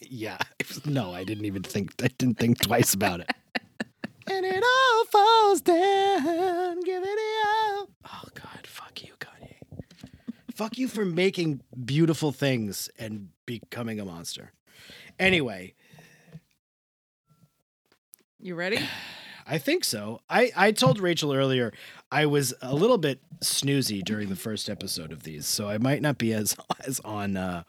[0.00, 0.38] yeah.
[0.84, 3.30] No, I didn't even think, I didn't think twice about it.
[4.30, 7.18] and it all falls down, give it
[7.78, 7.88] up.
[8.04, 9.82] Oh, God, fuck you, Kanye.
[10.54, 14.52] fuck you for making beautiful things and becoming a monster.
[15.18, 15.74] Anyway,
[18.40, 18.78] You ready?
[19.48, 20.20] I think so.
[20.28, 21.72] I, I told Rachel earlier
[22.12, 26.02] I was a little bit snoozy during the first episode of these, so I might
[26.02, 26.54] not be as
[26.86, 27.62] as on uh,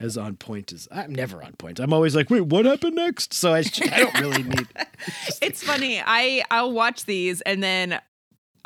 [0.00, 1.78] as on point as I'm never on point.
[1.78, 3.34] I'm always like, wait, what happened next?
[3.34, 4.66] So I, I don't really need.
[5.42, 6.00] it's funny.
[6.04, 8.00] I I'll watch these and then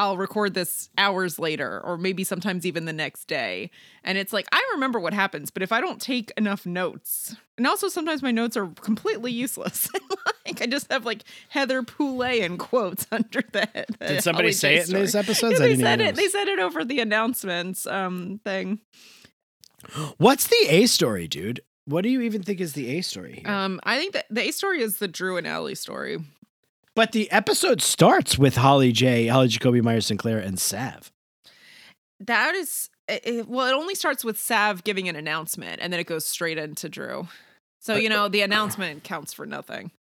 [0.00, 3.70] I'll record this hours later, or maybe sometimes even the next day.
[4.02, 7.66] And it's like, I remember what happens, but if I don't take enough notes, and
[7.66, 9.90] also sometimes my notes are completely useless.
[10.46, 13.94] like I just have like Heather Poulet in quotes under the head.
[14.00, 15.58] Did somebody say it in these episodes?
[15.58, 16.16] Yeah, I they didn't said it.
[16.16, 18.80] They said it over the announcements um thing.
[20.16, 21.60] What's the A story, dude?
[21.84, 23.42] What do you even think is the A story?
[23.44, 23.54] Here?
[23.54, 26.20] Um, I think that the A story is the Drew and Allie story.
[27.00, 31.10] But the episode starts with Holly J, Holly Jacoby Meyer Sinclair, and Sav.
[32.20, 36.06] That is, it, well, it only starts with Sav giving an announcement, and then it
[36.06, 37.26] goes straight into Drew.
[37.78, 39.92] So you know the announcement counts for nothing.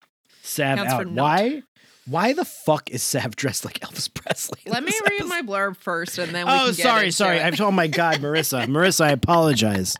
[0.42, 1.08] Sav Counts for out.
[1.08, 1.62] Why?
[2.06, 4.60] Why the fuck is Sav dressed like Elvis Presley?
[4.66, 5.28] Let me read episode?
[5.30, 7.38] my blurb first, and then we Oh, can get sorry, sorry.
[7.38, 7.44] it.
[7.46, 9.96] I've oh my god, Marissa, Marissa, I apologize.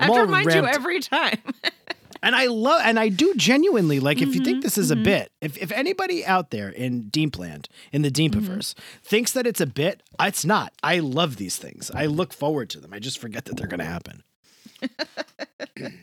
[0.00, 1.38] I have to remind you every time.
[2.24, 4.20] And I love, and I do genuinely like.
[4.22, 5.04] If you think Mhm, this is a mhm.
[5.04, 8.38] bit, if if anybody out there in Deepland, in the Mm-hmm.
[8.38, 10.72] Deepiverse, thinks that it's a bit, it's not.
[10.82, 11.90] I love these things.
[11.94, 12.92] I look forward to them.
[12.94, 14.22] I just forget that they're going to happen.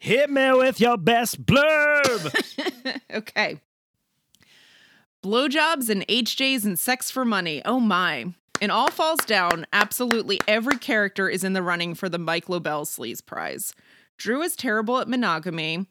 [0.00, 3.00] Hit me with your best blurb.
[3.14, 3.60] okay.
[5.24, 7.62] Blowjobs and HJs and sex for money.
[7.64, 8.26] Oh my.
[8.60, 12.84] In All Falls Down, absolutely every character is in the running for the Mike Lobel
[12.84, 13.72] Sleaze Prize.
[14.18, 15.86] Drew is terrible at monogamy.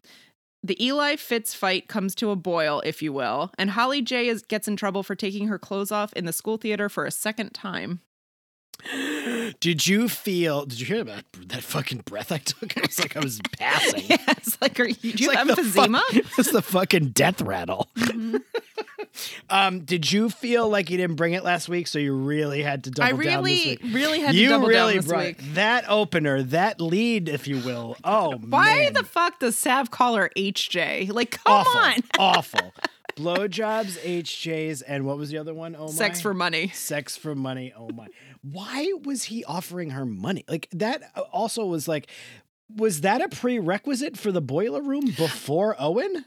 [0.62, 4.44] The Eli Fitz fight comes to a boil, if you will, and Holly J is,
[4.44, 7.54] gets in trouble for taking her clothes off in the school theater for a second
[7.54, 8.02] time.
[9.60, 10.66] did you feel?
[10.66, 12.76] Did you hear about that fucking breath I took?
[12.78, 14.04] It was like I was passing.
[14.08, 16.02] Yeah, it's like, are you, do you like have the fuck- emphysema?
[16.38, 17.88] It's the fucking death rattle.
[17.98, 18.42] Mhm.
[19.50, 22.84] Um, did you feel like you didn't bring it last week, so you really had
[22.84, 23.80] to double I down this week?
[23.86, 25.54] really had you to double really down this brought week.
[25.56, 27.96] that opener, that lead, if you will.
[28.04, 28.94] Oh, Why man.
[28.94, 31.12] the fuck does Sav call her HJ?
[31.12, 31.94] Like, come awful, on.
[32.20, 32.74] awful.
[33.16, 35.76] Blowjobs, HJs, and what was the other one?
[35.76, 36.68] Oh my, Sex for money.
[36.70, 37.74] sex for money.
[37.76, 38.08] Oh my,
[38.52, 40.46] why was he offering her money?
[40.48, 41.12] Like that.
[41.16, 42.10] Uh, also was like,
[42.76, 46.26] was that a prerequisite for the boiler room before Owen?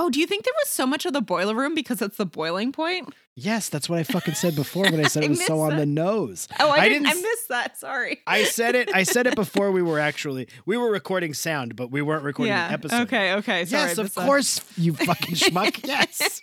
[0.00, 2.26] Oh, do you think there was so much of the boiler room because it's the
[2.26, 3.12] boiling point?
[3.34, 5.72] Yes, that's what I fucking said before, but I said I it was so missed
[5.72, 6.46] on the nose.
[6.60, 7.06] Oh, I, I didn't.
[7.06, 7.78] I didn't s- missed that.
[7.78, 8.20] Sorry.
[8.24, 8.94] I said it.
[8.94, 12.52] I said it before we were actually we were recording sound, but we weren't recording
[12.52, 12.68] yeah.
[12.68, 13.02] the episode.
[13.02, 13.32] Okay.
[13.34, 13.64] Okay.
[13.64, 13.88] Sorry.
[13.88, 14.26] Yes, of missed that.
[14.26, 15.84] course, you fucking schmuck.
[15.84, 16.42] Yes.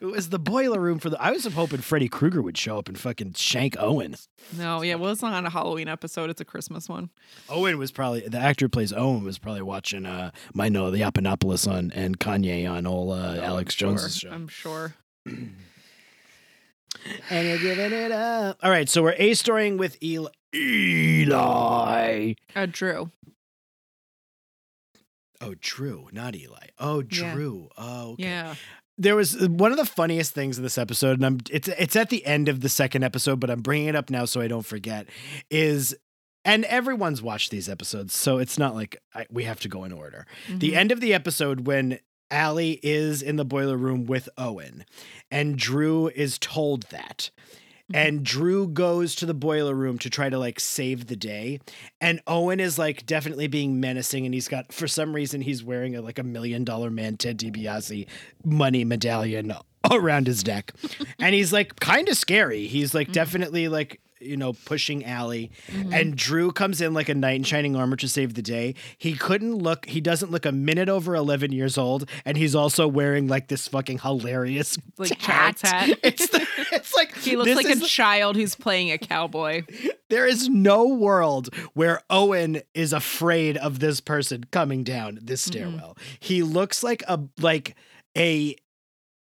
[0.00, 1.20] It was the boiler room for the.
[1.22, 4.14] I was hoping Freddy Krueger would show up and fucking shank Owen.
[4.56, 4.82] No.
[4.82, 4.96] Yeah.
[4.96, 6.30] Well, it's not on a Halloween episode.
[6.30, 7.10] It's a Christmas one.
[7.48, 11.00] Owen was probably the actor who plays Owen was probably watching uh my Noah the
[11.00, 14.30] Yiannopoulos on and Kanye on old uh, Alex Sure, Jones's show.
[14.30, 14.94] I'm sure.
[17.28, 18.56] And you're giving it up.
[18.62, 20.30] All right, so we're A storying with Eli.
[20.54, 22.34] Eli.
[22.54, 23.10] Uh, Drew.
[25.40, 26.68] Oh, Drew, not Eli.
[26.78, 27.34] Oh, Yeah.
[27.34, 27.68] Drew.
[27.76, 28.22] Oh, okay.
[28.22, 28.54] Yeah.
[28.96, 31.96] There was uh, one of the funniest things in this episode, and I'm it's it's
[31.96, 34.48] at the end of the second episode, but I'm bringing it up now so I
[34.48, 35.08] don't forget.
[35.50, 35.96] Is
[36.44, 39.92] and everyone's watched these episodes, so it's not like I, we have to go in
[39.92, 40.26] order.
[40.48, 40.76] The Mhm.
[40.76, 41.98] end of the episode when
[42.30, 44.84] Allie is in the boiler room with Owen,
[45.30, 47.30] and Drew is told that.
[47.92, 47.96] Mhm.
[47.96, 51.60] And Drew goes to the boiler room to try to like save the day.
[52.00, 54.24] And Owen is like definitely being menacing.
[54.24, 57.38] And he's got, for some reason, he's wearing a, like a million dollar man Ted
[57.38, 58.06] DiBiase
[58.44, 59.52] money medallion
[59.92, 60.72] around his neck.
[61.18, 62.66] and he's like kind of scary.
[62.66, 63.12] He's like Mhm.
[63.12, 65.50] definitely like, you know, pushing Allie.
[65.68, 65.92] Mhm.
[65.94, 68.74] And Drew comes in like a knight in shining armor to save the day.
[68.98, 72.08] He couldn't look, he doesn't look a minute over 11 years old.
[72.24, 75.98] And he's also wearing like this fucking hilarious like child's hat.
[76.02, 79.62] It's, the, it's like, he looks like a child who's playing a cowboy.
[80.10, 85.52] there is no world where Owen is afraid of this person coming down this Mm-hmm.
[85.52, 85.96] stairwell.
[86.20, 87.74] He looks like a like
[88.16, 88.56] a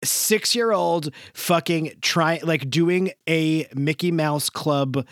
[0.04, 5.06] six year old fucking trying like doing a Mickey Mouse Club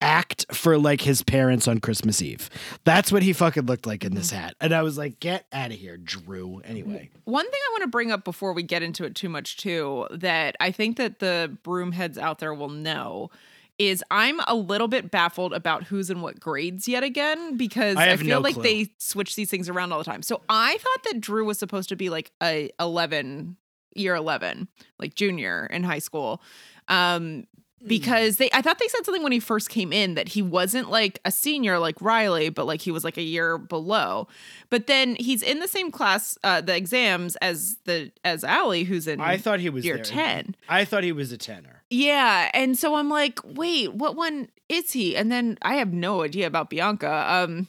[0.00, 2.50] act for like his parents on Christmas Eve.
[2.82, 4.42] That's what he fucking looked like in this Mm-hmm.
[4.42, 4.56] hat.
[4.60, 6.58] And I was like, get out of here, Drew.
[6.64, 7.10] Anyway.
[7.24, 10.08] One thing I want to bring up before we get into it too much too,
[10.10, 13.30] that I think that the broom heads out there will know
[13.78, 18.10] is I'm a little bit baffled about who's in what grades yet again because I
[18.10, 18.62] I, feel no like clue.
[18.64, 20.22] they switch these things around all the time.
[20.22, 23.56] So I thought that Drew was supposed to be like a 11
[23.94, 26.42] year 11, like junior in high school.
[26.88, 27.46] Um
[27.84, 30.90] because they I thought they said something when he first came in that he wasn't
[30.90, 34.28] like a senior like Riley, but like he was like a year below.
[34.70, 39.08] But then he's in the same class, uh the exams as the as Allie, who's
[39.08, 40.04] in I thought he was year there.
[40.04, 40.54] 10.
[40.68, 41.82] I thought he was a tenor.
[41.90, 42.50] Yeah.
[42.54, 45.16] And so I'm like, wait, what one is he?
[45.16, 47.26] And then I have no idea about Bianca.
[47.28, 47.66] Um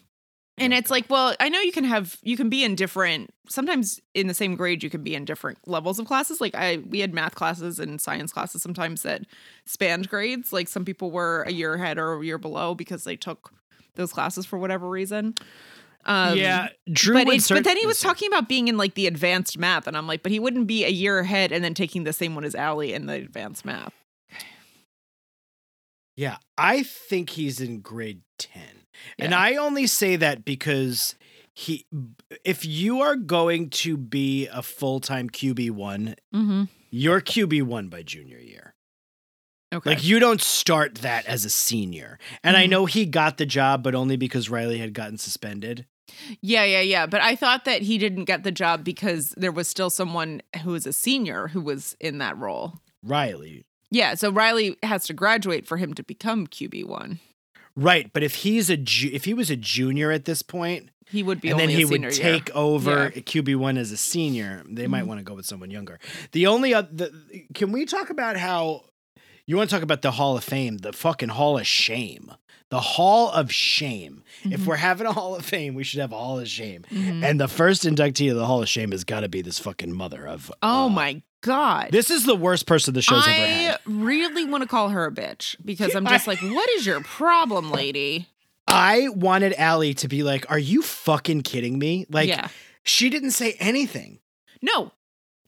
[0.58, 4.00] And it's like, well, I know you can have you can be in different sometimes
[4.14, 6.40] in the same grade you can be in different levels of classes.
[6.40, 9.24] Like I we had math classes and science classes sometimes that
[9.66, 10.54] spanned grades.
[10.54, 13.52] Like some people were a year ahead or a year below because they took
[13.96, 15.34] those classes for whatever reason.
[16.06, 17.16] Um, yeah, Drew.
[17.16, 19.58] But, would it's, cer- but then he was talking about being in like the advanced
[19.58, 22.14] math, and I'm like, but he wouldn't be a year ahead and then taking the
[22.14, 23.94] same one as Allie in the advanced math.
[26.16, 28.22] Yeah, I think he's in grade
[29.20, 29.26] 10.
[29.28, 31.16] And I only say that because
[31.54, 31.86] he
[32.44, 36.64] if you are going to be a full-time QB1, Mm-hmm.
[36.90, 38.74] you're QB1 by junior year.
[39.74, 39.92] Okay.
[39.92, 42.20] Like you don't start that as a senior.
[42.44, 42.70] And I Mhm.
[42.70, 45.86] know he got the job but only because Riley had gotten suspended.
[46.42, 47.06] Yeah, yeah, yeah.
[47.08, 50.72] But I thought that he didn't get the job because there was still someone who
[50.72, 52.82] was a senior who was in that role.
[53.02, 53.64] Riley.
[53.90, 57.20] Yeah, so Riley has to graduate for him to become QB1.
[57.76, 61.24] Right, but if he's a ju- if he was a junior at this point He
[61.24, 62.12] would be and then he would year.
[62.12, 63.22] take over Yeah.
[63.22, 65.08] QB1 as a senior, they might Mhm.
[65.08, 66.00] want to go with someone younger.
[66.34, 67.12] The only other, the,
[67.54, 68.86] can we talk about how
[69.48, 72.32] you want to talk about the Hall of Fame, the fucking Hall of Shame,
[72.70, 74.24] the Hall of Shame.
[74.46, 74.66] If Mhm.
[74.66, 76.86] we're having a Hall of Fame, we should have a Hall of Shame.
[76.92, 77.24] Mhm.
[77.24, 79.92] And the first inductee of the Hall of Shame has got to be this fucking
[79.92, 80.52] mother of.
[80.62, 81.90] Oh uh, my god.
[81.92, 83.76] This is the worst person the show's ever had.
[83.76, 87.02] I really want to call her a bitch because I'm just like, what is your
[87.02, 88.28] problem, lady?
[88.68, 92.48] I wanted Allie to be like, "Are you fucking kidding me?" Like, yeah.
[92.84, 94.20] she didn't say anything.
[94.62, 94.94] No.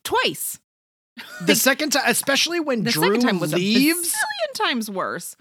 [0.03, 0.59] Twice.
[1.41, 3.87] The second time, especially when The Drew second time was leaves.
[3.87, 5.37] a million times worse.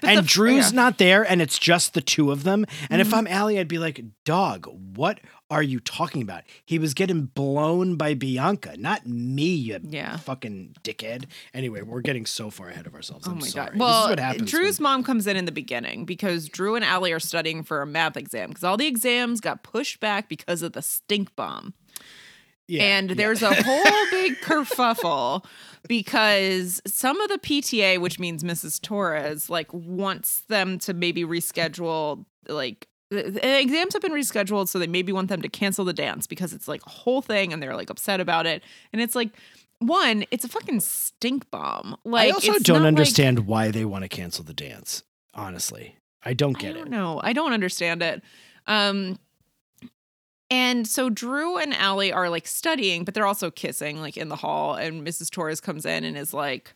[0.00, 0.76] But and the- Drew's yeah.
[0.76, 2.64] not there, and it's just the two of them.
[2.88, 3.14] And if Mhm.
[3.18, 5.18] I'm Allie, I'd be like, "Dog, what
[5.50, 6.42] are you talking about?
[6.64, 10.18] He was getting blown by Bianca, not me, you Yeah.
[10.18, 11.24] fucking dickhead."
[11.54, 13.26] Anyway, we're getting so far ahead of ourselves.
[13.26, 13.70] Oh I'm my sorry.
[13.70, 13.78] god!
[13.78, 14.50] Well, this is what happens.
[14.50, 17.80] Drew's when- mom comes in in the beginning because Drew and Allie are studying for
[17.80, 21.72] a math exam because all the exams got pushed back because of the stink bomb.
[22.66, 23.14] yeah, and yeah.
[23.14, 25.42] there's a whole big kerfuffle
[25.88, 28.80] because some of the PTA, which means Mrs.
[28.80, 35.12] Torres, like wants them to maybe reschedule like exams have been rescheduled so they maybe
[35.12, 37.88] want them to cancel the dance because it's like a whole thing and they're like
[37.90, 39.30] upset about it and it's like
[39.78, 43.84] one it's a fucking stink bomb like I also don't not like- understand why they
[43.84, 45.02] want to cancel the dance.
[45.34, 46.74] Honestly, I don't get I it.
[46.82, 47.20] don't know.
[47.22, 48.22] I don't understand it.
[48.66, 49.18] Um,
[50.50, 54.36] and so Drew and Allie are like studying, but they're also kissing like in the
[54.36, 54.74] hall.
[54.74, 55.30] And Mrs.
[55.30, 56.74] Torres comes in and is like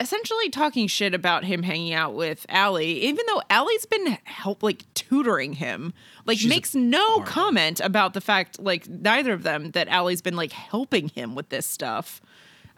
[0.00, 4.84] essentially talking shit about him hanging out with Allie, even though Allie's been help like
[4.94, 5.92] tutoring him.
[6.26, 10.36] Like She's makes no comment about the fact, like neither of them, that Allie's been
[10.36, 12.20] like helping him with this stuff.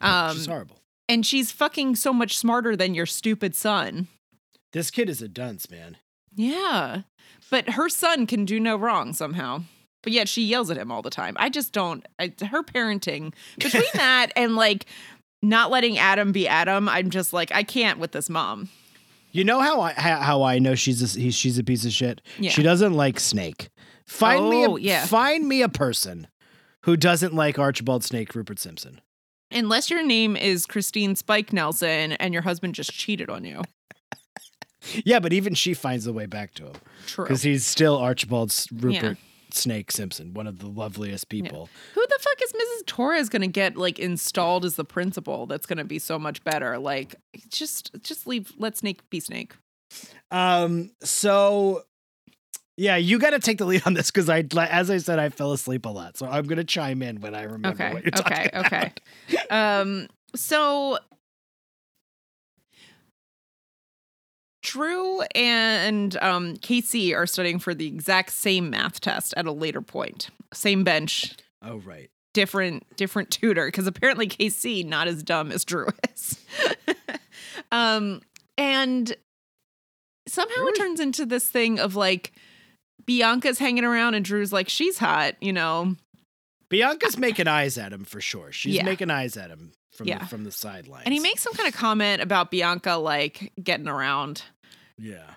[0.01, 0.77] Um, She's horrible.
[1.09, 4.09] and she's fucking so much smarter than your stupid son.
[4.73, 5.99] This kid is a dunce, man.
[6.35, 7.03] Yeah.
[7.51, 9.63] But her son can do no wrong somehow.
[10.03, 11.37] But yet she yells at him all the time.
[11.39, 12.05] I just don't.
[12.19, 14.87] I, her parenting, between that and like
[15.43, 18.69] not letting Adam be Adam, I'm just like, I can't with this mom.
[19.33, 22.21] You know how I how, I know she's a, he, she's a piece of shit.
[22.39, 22.51] Yeah.
[22.51, 23.71] She doesn't like Snake.
[24.07, 25.07] Find me Oh, a yeah.
[25.07, 26.27] find me a person
[26.83, 29.01] who doesn't like Archibald Snake Rupert Simpson.
[29.51, 33.63] Unless your name is Christine Spike Nelson and your husband just cheated on you.
[35.05, 36.73] Yeah, but even she finds the way back to him
[37.07, 37.25] True.
[37.25, 39.17] because he's still Archibald Rupert
[39.55, 41.69] Snake Simpson, one of the loveliest people.
[41.95, 42.87] Who the fuck is Mrs.
[42.87, 45.47] Torres gonna get like installed as the principal?
[45.47, 46.79] That's gonna be so much better.
[46.79, 47.15] Like,
[47.49, 48.53] just just leave.
[48.59, 49.55] Let Snake be Snake.
[50.31, 51.83] Um, so
[52.79, 55.29] yeah, you got to take the lead on this because I, as I said, I
[55.29, 57.93] fell asleep a lot, so I'm gonna chime in when I remember Okay.
[57.93, 58.49] what you're Okay.
[58.53, 58.67] talking about.
[58.67, 58.93] Okay.
[59.51, 60.09] Um.
[60.35, 60.99] So
[64.73, 69.83] Drew and um, Casey are studying for the exact same math test at a later
[69.83, 70.31] point.
[70.55, 72.11] Same bench, Oh right.
[72.33, 76.39] different different tutor because apparently KC not as dumb as Drew is.
[77.73, 78.23] um
[78.57, 79.15] and
[80.27, 82.33] somehow Drew it turns into this thing of like
[83.05, 85.97] Bianca's hanging around and Drew's like she's hot, you know.
[86.71, 88.53] Bianca's making eyes at him for sure.
[88.53, 88.85] She's Yeah.
[88.85, 90.21] making eyes at him from Yeah.
[90.21, 91.03] the, from the sidelines.
[91.05, 94.43] And he makes some kind of comment about Bianca like getting around.
[94.99, 95.35] Yeah.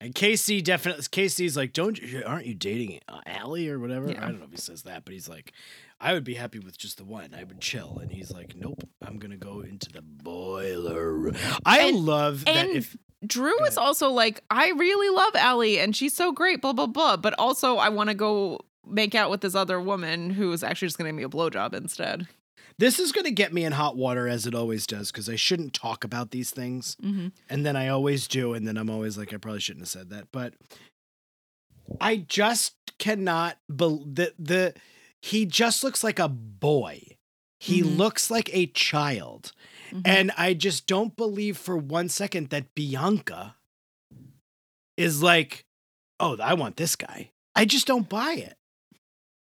[0.00, 4.10] And Casey definitely Casey's like, don't you aren't you dating uh, Allie or whatever?
[4.10, 4.24] Yeah.
[4.24, 5.52] I don't know if he says that, but he's like,
[6.00, 7.32] I would be happy with just the one.
[7.38, 7.98] I would chill.
[8.02, 11.12] And he's like, nope, I'm gonna go into the boiler.
[11.12, 12.56] room." I And- love that.
[12.56, 16.72] and If Drew is also like, I really love Allie and she's so great, blah,
[16.72, 17.16] blah, blah.
[17.16, 20.88] But also, I want to go make out with this other woman who is actually
[20.88, 22.26] just going to give me a blowjob instead.
[22.78, 25.74] This is gonna get me in hot water as it always does, because I shouldn't
[25.74, 26.96] talk about these things.
[27.02, 27.28] Mm-hmm.
[27.48, 30.10] And then I always do, and then I'm always like, I probably shouldn't have said
[30.10, 30.28] that.
[30.32, 30.54] But
[32.00, 34.74] I just cannot bel the the
[35.20, 37.16] he just looks like a boy.
[37.60, 37.96] He Mhm.
[37.96, 39.52] looks like a child.
[39.90, 40.02] Mhm.
[40.04, 43.56] And I just don't believe for one second that Bianca
[44.96, 45.64] is like,
[46.18, 48.56] "Oh, I want this guy." I just don't buy it.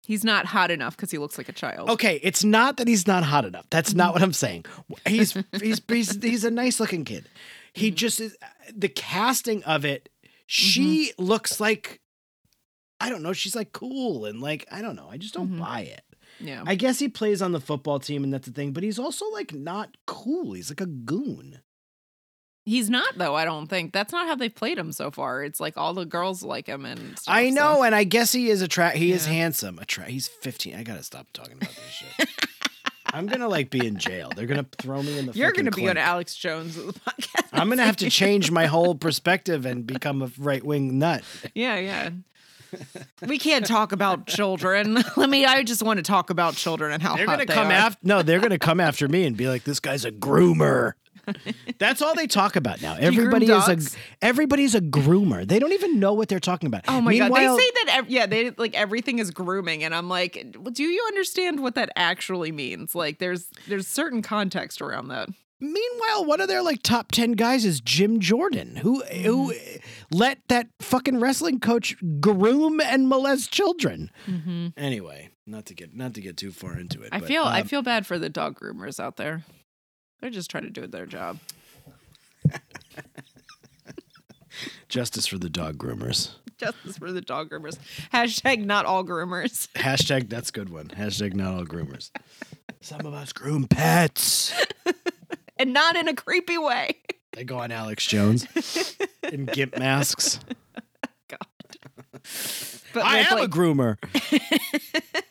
[0.06, 1.90] He's not hot enough because he looks like a child.
[1.90, 3.66] Okay, it's not that he's not hot enough.
[3.70, 4.66] That's not what I'm saying.
[5.08, 7.30] He's he's he's, he's a nice looking kid.
[7.74, 7.96] He Mhm.
[7.96, 8.38] just is
[8.76, 10.10] the casting of it.
[10.46, 12.02] She looks like
[13.00, 13.34] I don't know.
[13.34, 15.08] She's like cool and like I don't know.
[15.10, 15.60] I just don't Mhm.
[15.60, 16.04] buy it.
[16.40, 16.64] Yeah.
[16.66, 19.26] I guess he plays on the football team and that's the thing, but he's also
[19.32, 20.54] like not cool.
[20.54, 21.60] He's like a goon.
[22.66, 23.36] He's not though.
[23.36, 25.44] I don't think that's not how they've played him so far.
[25.44, 27.20] It's like all the girls like him and.
[27.20, 28.98] Stuff, I so- know, and I guess he is attract.
[28.98, 29.34] He is Yeah.
[29.34, 29.80] handsome.
[29.80, 30.10] Attract.
[30.12, 30.76] He's 15.
[30.76, 32.30] I gotta stop talking about this shit.
[33.14, 34.32] I'm gonna like be in jail.
[34.36, 35.34] They're gonna throw me in the.
[35.34, 35.98] You're going to be on.
[35.98, 37.48] Alex Jones of the podcast.
[37.54, 41.24] I'm gonna have to change my whole perspective and become a right wing nut.
[41.54, 42.10] Yeah, yeah.
[43.28, 44.98] We can't talk about children.
[45.16, 45.46] Let me.
[45.46, 48.00] I just want to talk about children and how They're gonna they come after.
[48.02, 50.94] No, they're gonna come after me and be like, "This guy's a groomer."
[51.78, 52.96] That's all they talk about now.
[53.00, 55.48] Everybody is a everybody's a groomer.
[55.48, 56.84] They don't even know what they're talking about.
[56.88, 57.34] Oh my god!
[57.34, 57.96] They say that.
[57.98, 61.90] Ev- yeah, they like everything is grooming, and I'm like, do you understand what that
[61.96, 62.96] actually means?
[62.96, 65.30] Like, there's there's certain context around that.
[65.60, 70.18] Meanwhile, one of their like top ten guys is Jim Jordan, who who Mm-hmm.
[70.18, 74.12] let that fucking wrestling coach groom and molest children.
[74.28, 74.68] Mm-hmm.
[74.76, 77.10] Anyway, not to get not to get too far into it.
[77.14, 79.44] I but, feel I um, feel bad for the dog groomers out there.
[80.24, 81.38] They're just trying to do their job.
[84.88, 86.30] justice for the dog groomers.
[86.56, 87.78] Justice for the dog groomers.
[88.14, 89.68] Hashtag not all groomers.
[89.76, 90.88] Hashtag that's a good one.
[90.88, 92.10] Hashtag not all groomers.
[92.80, 94.54] Some of us groom pets.
[95.58, 97.02] And not in a creepy way.
[97.34, 98.48] They go on Alex Jones
[99.30, 100.40] in gimp masks.
[102.94, 103.98] But I am a like, groomer.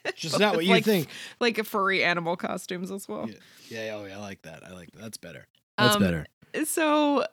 [0.16, 1.08] Just not what you like, think.
[1.40, 3.28] like a furry animal costumes as well.
[3.28, 3.36] Yeah.
[3.68, 4.62] Yeah, oh yeah, I like that.
[4.66, 5.00] I like that.
[5.00, 5.46] That's better.
[5.78, 6.26] That's Um, better.
[6.64, 7.24] So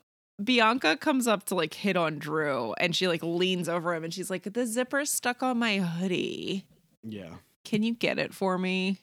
[0.43, 4.13] Bianca comes up to like hit on Drew and she like leans over him and
[4.13, 6.65] she's like, The zipper's stuck on my hoodie.
[7.03, 7.36] Yeah.
[7.65, 8.99] Can you get it for me?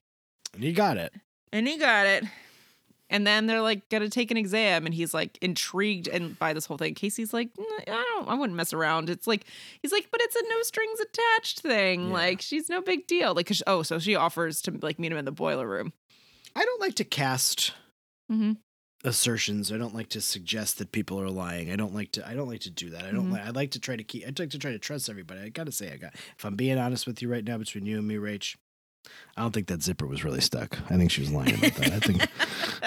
[0.55, 1.13] And he got it.
[1.53, 2.25] And he got it.
[3.09, 6.67] And then they're like gonna take an exam, and he's like intrigued and by this
[6.67, 6.95] whole thing.
[6.95, 9.09] Casey's like, "Mm, I don't, I wouldn't mess around.
[9.11, 9.45] It's like
[9.81, 12.09] he's like, but it's a no strings attached thing.
[12.09, 12.13] Yeah.
[12.13, 13.33] Like she's no big deal.
[13.35, 15.93] Like oh, so she offers to like meet him in the boiler room.
[16.57, 17.73] I don't like to cast
[18.33, 18.53] Mm-hmm.
[19.05, 19.71] assertions.
[19.71, 21.71] I don't like to suggest that people are lying.
[21.71, 23.05] I don't like to I don't like to do that.
[23.05, 23.33] I don't Mhm.
[23.35, 25.41] like I like to try to keep I'd like to try to trust everybody.
[25.43, 27.99] I gotta say I got if I'm being honest with you right now between you
[27.99, 28.57] and me, Rach,
[29.37, 30.77] I don't think that zipper was really stuck.
[30.91, 31.93] I think she was lying about that.
[31.93, 32.27] I think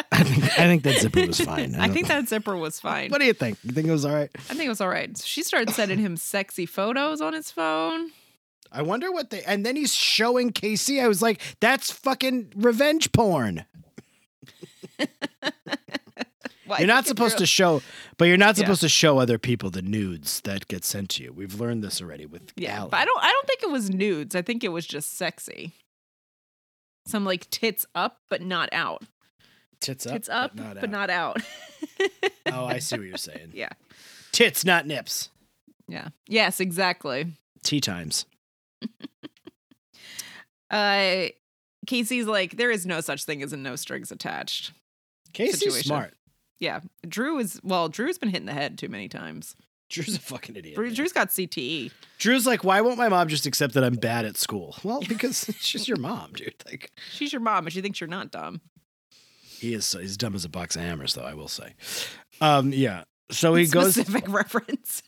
[0.20, 1.76] I think I think that zipper was fine.
[1.76, 3.10] I don't- think that zipper was fine.
[3.10, 3.58] What do you think?
[3.64, 4.30] You think it was all right?
[4.36, 5.16] I think it was all right.
[5.18, 8.12] So she started sending him sexy photos on his phone.
[8.72, 11.02] I wonder what they and then he's showing Casey.
[11.02, 13.66] I was like, that's fucking revenge porn.
[16.68, 17.82] Well, You're not supposed to show,
[18.20, 18.62] but you're not Yeah.
[18.66, 21.34] supposed to show other people the nudes that get sent to you.
[21.34, 22.90] We've learned this already with Yeah, Allie.
[22.92, 23.24] but I don't.
[23.24, 24.36] I don't think it was nudes.
[24.36, 25.74] I think it was just sexy.
[27.08, 29.02] Some like tits up, but not out.
[29.82, 31.38] Tits up, tits up, but not out.
[31.38, 31.44] out.
[32.52, 33.52] Oh, I see what you're saying.
[33.54, 33.70] yeah,
[34.32, 35.30] Tits, not nips.
[35.88, 37.28] yeah, yes, exactly.
[37.64, 38.26] Tea times.
[40.72, 41.28] Uh,
[41.88, 44.72] Casey's like, there is no such thing as a no strings attached.
[45.34, 45.84] Casey's Situation.
[45.88, 46.14] smart.
[46.60, 47.90] Yeah, Drew is well.
[47.90, 49.56] Drew's been hit in the head too many times.
[49.90, 50.76] Drew's a fucking idiot.
[50.76, 51.90] Drew, Drew's got CTE.
[52.20, 54.76] Drew's like, why won't my mom just accept that I'm bad at school?
[54.84, 56.54] Well, because she's your mom, dude.
[56.68, 58.62] Like, She's your mom, and she thinks you're not dumb.
[59.60, 59.92] He is.
[59.94, 61.24] He's dumb as a box of hammers, though.
[61.24, 61.74] I will say.
[62.42, 63.04] Um, yeah.
[63.32, 63.94] So he goes.
[63.96, 65.04] Specific reference.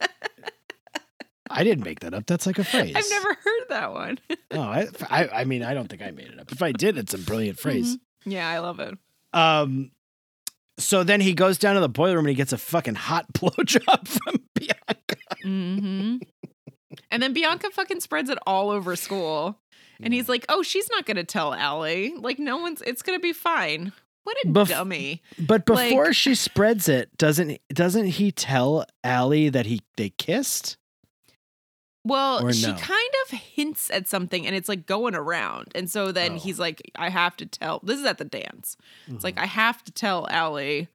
[1.49, 2.25] I didn't make that up.
[2.27, 2.93] That's like a phrase.
[2.95, 4.19] I've never heard that one.
[4.53, 6.51] Oh, I, I, I mean, I don't think I made it up.
[6.51, 7.97] If I did, it's a brilliant phrase.
[8.25, 8.97] yeah, I love it.
[9.31, 9.91] Um,
[10.77, 13.31] so then he goes down to the boiler room and he gets a fucking hot
[13.31, 15.15] blowjob from Bianca.
[15.45, 16.17] Mm-hmm.
[17.11, 19.57] and then Bianca fucking spreads it all over school.
[20.03, 22.13] And he's like, "Oh, she's not gonna tell Allie.
[22.17, 22.81] Like, no one's.
[22.81, 23.93] It's gonna be fine."
[24.23, 25.21] What a Bef- dummy.
[25.39, 30.77] But before Like- she spreads it, doesn't doesn't he tell Allie that he they kissed?
[32.03, 35.71] Well, she kind of hints at something, and it's like going around.
[35.75, 36.39] And so then Oh.
[36.39, 38.75] he's like, "I have to tell." This is at the dance.
[39.07, 39.43] It's like Mm-hmm.
[39.43, 40.87] I have to tell Allie,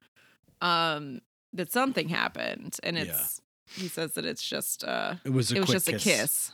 [0.61, 1.21] um,
[1.53, 3.03] that something happened, and Yeah.
[3.03, 3.41] it's.
[3.75, 6.51] He says that it's just uh, it was a it was just a kiss.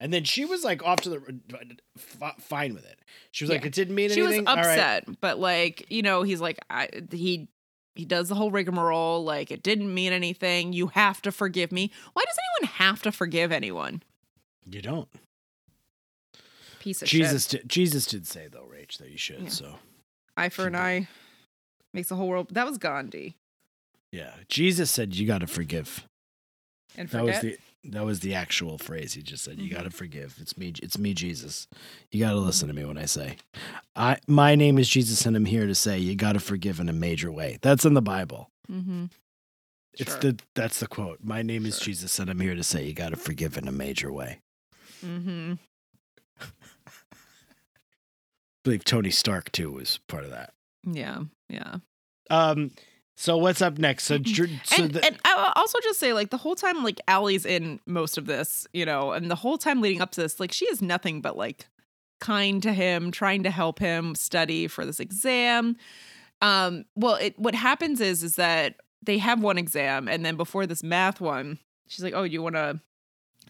[0.00, 1.16] And then she was like off to the
[1.54, 1.58] uh,
[1.96, 2.98] f- fine with it.
[3.30, 4.32] She was like, it didn't mean anything.
[4.32, 4.46] she was.
[4.46, 4.66] All right.
[4.66, 7.48] upset, but like you know, he's like I he
[7.94, 9.24] he does the whole rigmarole.
[9.24, 10.72] Like it didn't mean anything.
[10.72, 11.90] You have to forgive me.
[12.12, 14.02] Why does anyone have to forgive anyone?
[14.70, 15.08] You don't.
[16.80, 17.62] Piece of Jesus shit.
[17.62, 19.42] did, Jesus did say though, Rach, that you should.
[19.42, 19.48] Yeah.
[19.48, 19.74] So
[20.36, 21.08] Eye for an eye
[21.92, 22.48] makes the whole world.
[22.50, 23.36] That was Gandhi.
[24.12, 26.04] yeah, Jesus said you got to forgive.
[26.98, 27.58] And That was forget.
[27.58, 27.58] the
[27.92, 29.58] that was the actual phrase he just said.
[29.60, 29.74] You Mhm.
[29.74, 30.36] got to forgive.
[30.40, 30.72] It's me.
[30.82, 31.68] It's me, Jesus.
[32.10, 33.36] You got to listen to me when I say,
[33.94, 36.88] I my name is Jesus, and I'm here to say you got to forgive in
[36.88, 37.58] a major way.
[37.62, 38.50] That's in the Bible.
[38.70, 39.06] mm-hmm.
[39.98, 40.20] It's Sure.
[40.20, 41.20] the that's the quote.
[41.22, 43.72] My name is Jesus, and I'm here to say you got to forgive in a
[43.72, 44.40] major way.
[45.04, 45.54] Mm-hmm.
[46.40, 46.46] I
[48.62, 50.52] believe Tony Stark too was part of that.
[50.84, 51.20] Yeah.
[51.48, 51.76] Yeah.
[52.30, 52.72] Um.
[53.18, 54.04] So what's up next?
[54.04, 54.44] So, so
[54.76, 58.18] and, the, and I'll also just say, like, the whole time, like, Allie's in most
[58.18, 60.82] of this, you know, and the whole time leading up to this, like, she is
[60.82, 61.66] nothing but, like,
[62.20, 65.76] kind to him, trying to help him study for this exam.
[66.42, 70.66] Um, well, it what happens is, is that they have one exam, and then before
[70.66, 71.58] this math one,
[71.88, 72.80] she's like, oh, you want to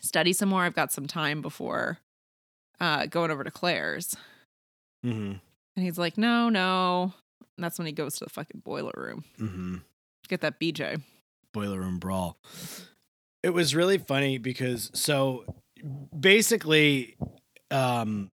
[0.01, 0.63] study some more?
[0.63, 1.99] I've got some time before
[2.79, 4.17] uh, going over to Claire's.
[5.05, 5.39] Mm-hmm.
[5.77, 7.15] And he's like, no, no.
[7.57, 9.25] And that's when he goes to the fucking boiler room.
[9.39, 9.83] mhm.
[10.29, 11.01] Get that BJ.
[11.53, 12.37] boiler room brawl.
[13.43, 15.45] It was really funny because so
[16.19, 17.17] basically
[17.71, 18.31] um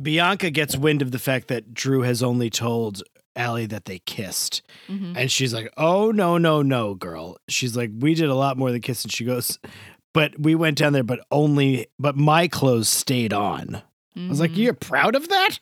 [0.00, 3.02] Bianca gets wind of the fact that Drew has only told
[3.36, 4.62] Allie that they kissed.
[4.88, 5.14] Mhm.
[5.16, 8.72] And she's like, "Oh no, no, no, girl." She's like, "We did a lot more
[8.72, 9.58] than kiss." And she goes,
[10.12, 13.82] "But we went down there, but only, but my clothes stayed on."
[14.16, 14.56] I was like, Mhm.
[14.56, 15.58] "You're proud of that?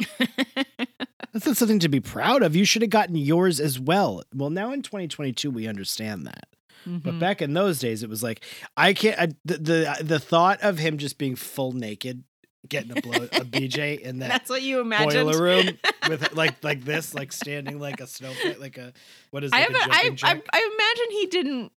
[1.38, 2.56] That's not something to be proud of.
[2.56, 6.46] You should have gotten yours as well." Well, now in 2022, we understand that.
[6.86, 7.18] But Mhm.
[7.20, 8.42] back in those days, it was like
[8.76, 9.18] I can't.
[9.18, 12.22] I, the, the the thought of him just being full naked,
[12.68, 15.78] getting a blow a BJ in that That's what you imagine boiler room
[16.08, 18.92] with like like this, like standing like a snowflake, like a
[19.30, 19.76] what is I like have.
[19.76, 20.44] a I, jumping I, jack?
[20.52, 21.72] I imagine he didn't.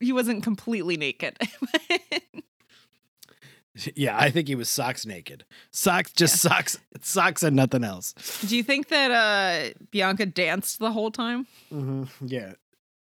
[0.00, 1.36] He wasn't completely naked.
[3.94, 5.44] Yeah, I think he was socks naked.
[5.70, 8.14] Socks, just socks, socks, and nothing else.
[8.46, 11.46] Do you think that uh Bianca danced the whole time?
[11.72, 12.26] Mm-hmm.
[12.26, 12.52] Yeah,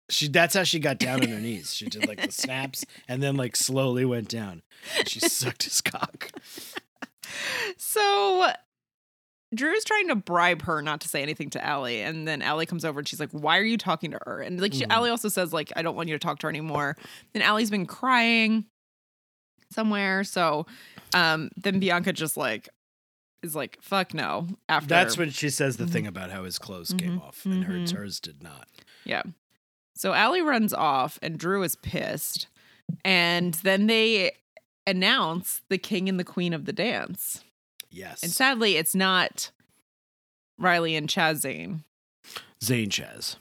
[0.09, 0.27] she.
[0.29, 1.73] That's how she got down on her knees.
[1.73, 4.61] She did like the snaps, and then like slowly went down.
[5.05, 6.29] She sucked his cock.
[7.77, 8.51] So
[9.53, 12.83] Drew's trying to bribe her not to say anything to Allie, and then Allie comes
[12.85, 14.91] over and she's like, "Why are you talking to her?" And like, she, Mhm.
[14.91, 16.97] Allie also says, "Like, I don't want you to talk to her anymore."
[17.33, 18.65] And Allie's been crying
[19.73, 20.65] somewhere, so
[21.13, 22.69] um, then Bianca just like
[23.41, 25.91] is like, "Fuck no." After That's when she says the Mhm.
[25.91, 27.23] thing about how his clothes came Mhm.
[27.23, 27.97] off, and hers Mhm.
[27.97, 28.67] hers did not.
[29.03, 29.23] Yeah.
[29.95, 32.47] So Allie runs off and Drew is pissed.
[33.05, 34.31] And then they
[34.87, 37.43] announce the king and the queen of the dance.
[37.91, 39.51] Yes, And sadly, it's not
[40.57, 41.83] Riley and Chaz Zane.
[42.63, 43.35] Zane Chaz.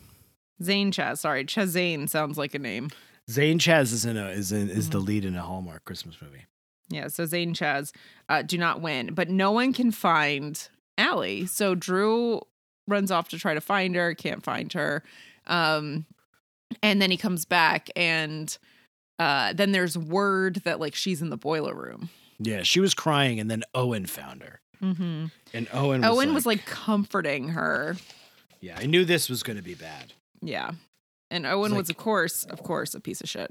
[0.62, 1.44] Zane Chaz, sorry.
[1.44, 2.90] Chaz Zane sounds like a name.
[3.30, 5.06] Zane Chaz is in a is in, is the Mm-hmm.
[5.06, 6.44] lead in a Hallmark Christmas movie.
[6.88, 7.92] Yeah, so Zane Chaz
[8.28, 10.68] uh, do not win, but no one can find
[10.98, 11.46] Allie.
[11.46, 12.42] So Drew
[12.86, 15.02] runs off to try to find her, can't find her.
[15.46, 16.04] Um,
[16.82, 18.56] and then he comes back, and
[19.18, 22.10] uh, then there's word that like she's in the boiler room.
[22.38, 25.26] Yeah, she was crying, and then Owen found her, Mm-hmm.
[25.54, 27.96] and Owen was Owen like, was like comforting her.
[28.60, 30.12] "Yeah, I knew this was going to be bad."
[30.42, 30.72] Yeah.
[31.32, 33.50] And Owen like- was, of course, of course, a piece of shit.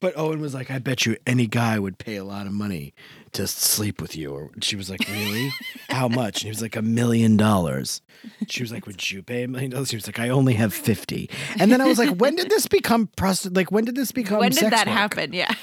[0.00, 2.92] But Owen was like, "I bet you any guy would pay a lot of money
[3.32, 5.52] to sleep with you." Or she was like, "Really?
[5.90, 8.02] How much?" And he was like, "A million dollars."
[8.48, 10.74] She was like, "Would you pay a million dollars?" He was like, "I only have
[10.74, 11.30] 50.
[11.60, 14.40] And then I was like, "When did this become prosti- Like, when did this become?
[14.40, 14.96] when did that work?
[14.96, 15.32] happen?
[15.32, 15.54] Yeah.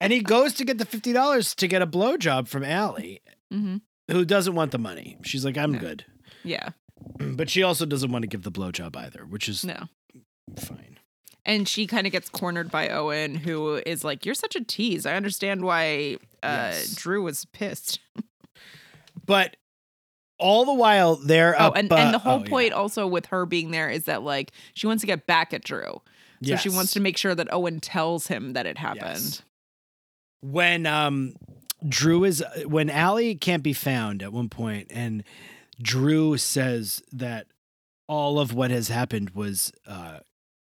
[0.00, 3.78] And he goes to get the fifty dollars to get a blowjob from Allie, hmm
[4.10, 5.18] who doesn't want the money.
[5.22, 5.78] She's like, "I'm No.
[5.80, 6.04] good,"
[6.44, 6.70] Yeah.
[7.18, 9.88] but she also doesn't want to give the blowjob either, which is No.
[10.56, 10.98] Fine.
[11.44, 15.06] And she kind of gets cornered by Owen, who is like, You're such a tease.
[15.06, 16.94] I understand why uh, Yes.
[16.94, 18.00] Drew was pissed.
[19.26, 19.56] But
[20.38, 22.48] all the while they're Oh, up, and, uh, and the whole oh, yeah.
[22.50, 25.64] point also with her being there is that, like, she wants to get back at
[25.64, 26.00] Drew.
[26.44, 29.02] So she wants to make sure that Owen tells him that it happened.
[29.18, 29.42] Yes.
[30.40, 31.34] when um
[31.88, 35.24] Drew is when Allie can't be found at one point and
[35.82, 37.46] Drew says that
[38.06, 40.18] all of what has happened was uh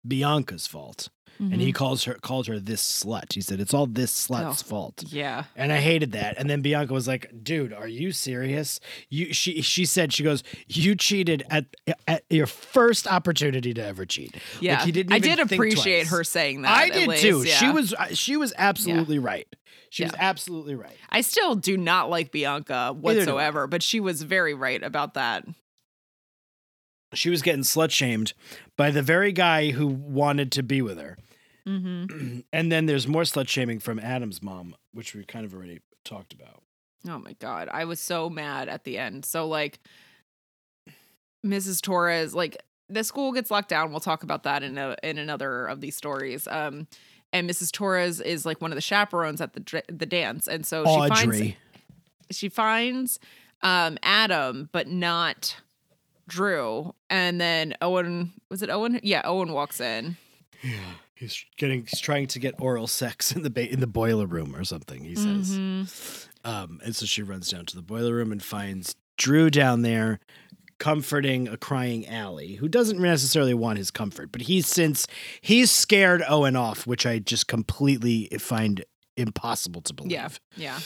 [0.07, 3.35] Bianca's fault and he calls her called her this slut.
[3.35, 4.67] He said it's all this slut's Oh.
[4.69, 5.05] fault.
[5.09, 5.45] Yeah.
[5.55, 6.39] And I hated that.
[6.39, 8.81] And then Bianca was like, "Dude, are you serious?
[9.11, 11.67] You she she said she goes, "You cheated at
[12.09, 14.83] at your first opportunity to ever cheat." Like, Yeah.
[14.87, 16.11] he didn't I did appreciate twice.
[16.11, 16.71] her saying that.
[16.75, 17.45] I did least, too.
[17.45, 19.47] She was uh, she was absolutely right.
[19.91, 20.97] She was absolutely right.
[21.11, 23.35] I still do not like Bianca Neither do I.
[23.35, 25.45] whatsoever, but she was very right about that.
[27.17, 28.33] She was getting slut shamed
[28.77, 31.17] by the very guy who wanted to be with her.
[31.67, 32.41] Mm-hmm.
[32.53, 36.33] and then there's more slut shaming from Adam's mom, which we kind of already talked
[36.33, 36.63] about.
[37.09, 39.25] Oh my god, I was so mad at the end.
[39.25, 39.81] So like
[41.45, 41.81] Mrs.
[41.81, 42.57] Torres, like
[42.89, 43.91] the school gets locked down.
[43.91, 46.47] We'll talk about that in a, in another of these stories.
[46.49, 46.87] Um
[47.33, 47.73] and Mrs.
[47.73, 51.55] Torres is like one of the chaperones at the the dance and so she finds
[52.31, 53.19] she finds
[53.63, 55.57] um Adam but not
[56.29, 56.95] Drew.
[57.11, 59.01] And then Owen was it Owen?
[59.03, 60.17] Yeah, Owen walks in.
[60.63, 64.27] Yeah, he's getting he's trying to get oral sex in the ba- in the boiler
[64.27, 65.05] room or something.
[65.05, 66.27] He says, Mhm.
[66.45, 70.19] um, and so she runs down to the boiler room and finds Drew down there,
[70.79, 75.07] comforting a crying Allie, who doesn't necessarily want his comfort, but he's since
[75.41, 78.85] he's scared Owen off, which I just completely find
[79.17, 80.13] impossible to believe.
[80.13, 80.29] Yeah.
[80.57, 80.79] Yeah.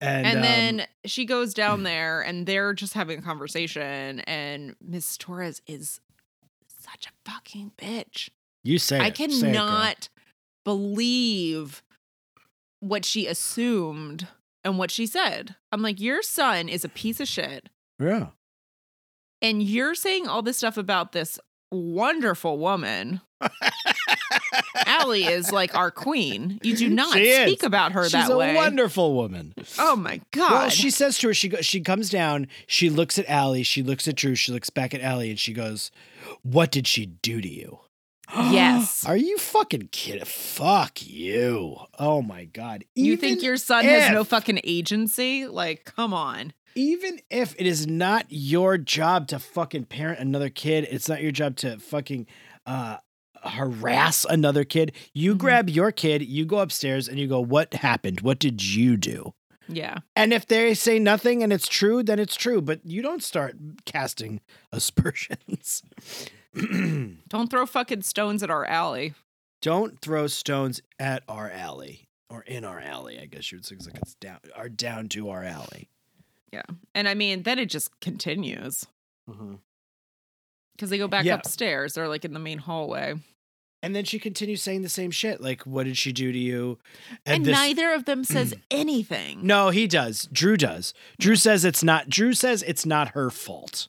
[0.00, 4.76] And, and um, then she goes down there and they're just having a conversation and
[4.80, 6.00] miss torres is
[6.66, 8.28] such a fucking bitch.
[8.62, 9.16] You say i it.
[9.16, 10.08] Say it, cannot
[10.64, 11.82] believe
[12.80, 14.26] what she assumed
[14.62, 15.56] and what she said.
[15.72, 17.68] I'm like your son is a piece of shit.
[17.98, 18.28] Yeah.
[19.40, 21.38] and you're saying all this stuff about this
[21.70, 23.20] wonderful woman
[24.86, 26.58] Allie is like our queen.
[26.62, 27.48] You do not She is.
[27.48, 28.54] speak about her She's that a way.
[28.54, 29.54] wonderful woman.
[29.78, 30.50] oh my god!
[30.52, 33.82] Well, she says to her, she go, she comes down, she looks at Allie, she
[33.82, 35.90] looks at Drew, she looks back at Allie, and she goes,
[36.42, 37.78] "What did she do to you?"
[38.34, 39.04] Yes.
[39.06, 40.24] Are you fucking kidding?
[40.24, 41.76] Fuck you!
[41.98, 42.84] Oh my god!
[42.94, 45.46] You think your son has no fucking agency?
[45.46, 46.52] Like, come on.
[46.74, 51.30] even if it is not your job to fucking parent another kid, it's not your
[51.32, 52.26] job to fucking
[52.66, 52.96] uh,
[53.44, 54.92] harass another kid.
[55.12, 55.38] You Mhm.
[55.38, 58.20] grab your kid, you go upstairs, and you go, "What happened?
[58.20, 59.34] What did you do?"
[59.68, 59.98] Yeah.
[60.14, 62.60] And if they say nothing and it's true, then it's true.
[62.60, 64.40] But you don't start casting
[64.72, 65.82] aspersions.
[66.54, 69.14] Don't throw fucking stones at our alley.
[69.60, 73.18] don't throw stones at our alley or in our alley.
[73.18, 75.88] I guess you would say 'cause, like it's down, are down to our alley.
[76.52, 76.62] Yeah.
[76.94, 78.86] And I mean, then it just continues
[79.26, 81.34] because they go back Yeah.
[81.36, 81.94] upstairs.
[81.94, 83.14] They're like in the main hallway.
[83.84, 85.40] And then she continues saying the same shit.
[85.40, 86.78] Like, what did she do to you?
[87.26, 89.46] And, this- neither of them says anything.
[89.46, 90.28] No, he does.
[90.32, 90.94] Drew does.
[91.20, 92.08] Drew says it's not.
[92.08, 93.88] Drew says it's not her fault.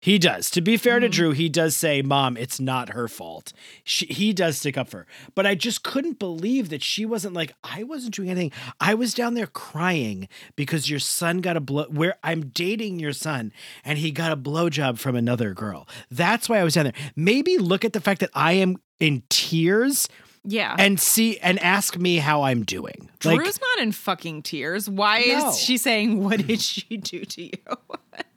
[0.00, 0.48] He does.
[0.50, 1.12] To be fair to Mhm.
[1.12, 4.98] Drew, he does say, "Mom, it's not her fault." She, he does stick up for
[4.98, 8.52] her, but I just couldn't believe that she wasn't like, "I wasn't doing anything.
[8.78, 11.86] I was down there crying because your son got a blow.
[11.90, 13.52] Where I'm dating your son,
[13.84, 15.88] and he got a blowjob from another girl.
[16.10, 16.92] That's why I was down there.
[17.16, 20.08] Maybe look at the fact that I am in tears
[20.44, 20.76] Yeah.
[20.78, 23.10] and see and ask me how I'm doing.
[23.24, 24.88] Like, Drew's not in fucking tears.
[24.88, 25.48] Why No.
[25.50, 27.50] is she saying, What did she do to you?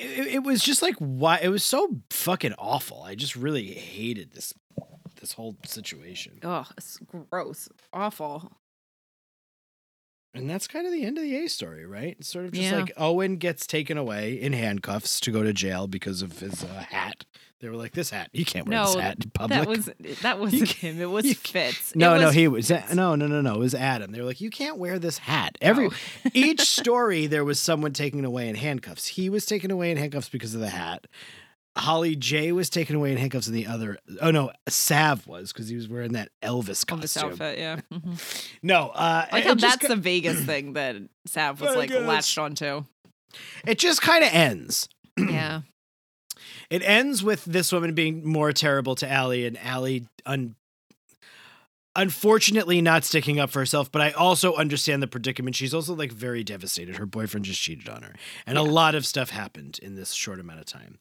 [0.00, 3.02] It, it was just like why it was so fucking awful.
[3.02, 4.52] I just really hated this
[5.20, 6.38] this whole situation.
[6.42, 6.98] Oh, it's
[7.30, 7.68] gross.
[7.92, 8.52] Awful.
[10.34, 12.16] And that's kind of the end of the A story, right?
[12.18, 12.80] It's sort of just Yeah.
[12.80, 16.84] like Owen gets taken away in handcuffs to go to jail because of his uh,
[16.90, 17.24] hat.
[17.60, 19.88] They were like, "This hat, you can't wear this No, hat in public." That was
[20.22, 21.00] that wasn't him.
[21.00, 21.90] It was Fitz.
[21.94, 22.82] It no, no, he was no,
[23.14, 23.54] no, no, no.
[23.54, 24.10] It was Adam.
[24.12, 25.90] They were like, "You can't wear this hat." Every Oh.
[26.34, 29.06] each story, there was someone taken away in handcuffs.
[29.06, 31.06] He was taken away in handcuffs because of the hat.
[31.76, 35.68] Holly J was taken away in handcuffs, and the other, oh no, Sav was because
[35.68, 37.30] he was wearing that Elvis costume.
[37.32, 37.58] outfit.
[37.58, 37.80] Yeah.
[37.92, 38.48] Mhm.
[38.62, 40.96] No, uh, Like how that's the Vegas thing that
[41.26, 42.84] Sav was like latched onto.
[43.66, 44.88] it just kind of ends.
[45.18, 45.62] Yeah.
[46.70, 50.56] It ends with this woman being more terrible to Allie and Allie un-
[51.96, 55.56] unfortunately not sticking up for herself, but I also understand the predicament.
[55.56, 56.96] She's also like very devastated.
[56.96, 58.14] Her boyfriend just cheated on her.
[58.46, 60.98] And a lot of stuff happened in this short amount of time.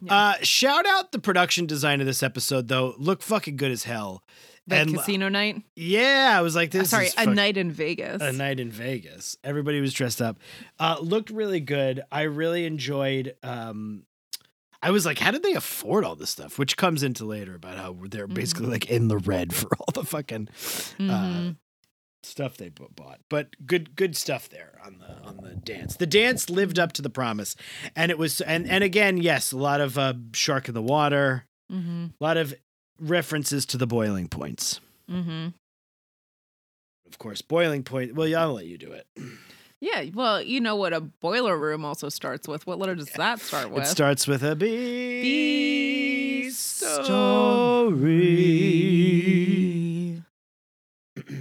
[0.00, 0.14] Yeah.
[0.14, 2.94] Uh shout out the production design of this episode though.
[2.98, 4.22] Look fucking good as hell.
[4.66, 5.62] That and casino night.
[5.76, 8.20] yeah, I was like this Sorry, is a night in Vegas.
[8.20, 9.38] a night in Vegas.
[9.42, 10.38] Everybody was dressed up.
[10.78, 12.02] Uh, looked really good.
[12.12, 13.34] I really enjoyed.
[13.42, 14.02] Um,
[14.80, 16.58] I was like, how did they afford all this stuff?
[16.58, 18.70] Which comes into later about how they're basically Mhm.
[18.70, 21.56] like in the red for all the fucking uh, Mhm.
[22.22, 23.20] stuff they bought.
[23.28, 25.96] But good, good stuff there on the on the dance.
[25.96, 27.56] The dance lived up to the promise,
[27.96, 31.46] and it was and and again, yes, a lot of uh, shark in the water,
[31.72, 32.12] Mhm.
[32.20, 32.54] a lot of
[33.00, 34.80] references to the boiling points.
[35.10, 35.54] Mhm.
[37.06, 38.14] Of course, boiling point.
[38.14, 39.06] Well, yeah, I'll let you do it.
[39.80, 40.04] Yeah.
[40.12, 42.66] Well, you know what a boiler room also starts with.
[42.66, 43.84] What letter does that start with?
[43.84, 47.04] It starts with a B, B story.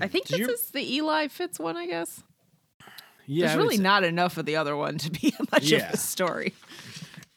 [0.01, 2.23] I think Did this you- is the Eli Fitz one, I guess.
[3.25, 5.87] Yeah, There's really not enough of the other one to be much Yeah.
[5.89, 6.53] of a story.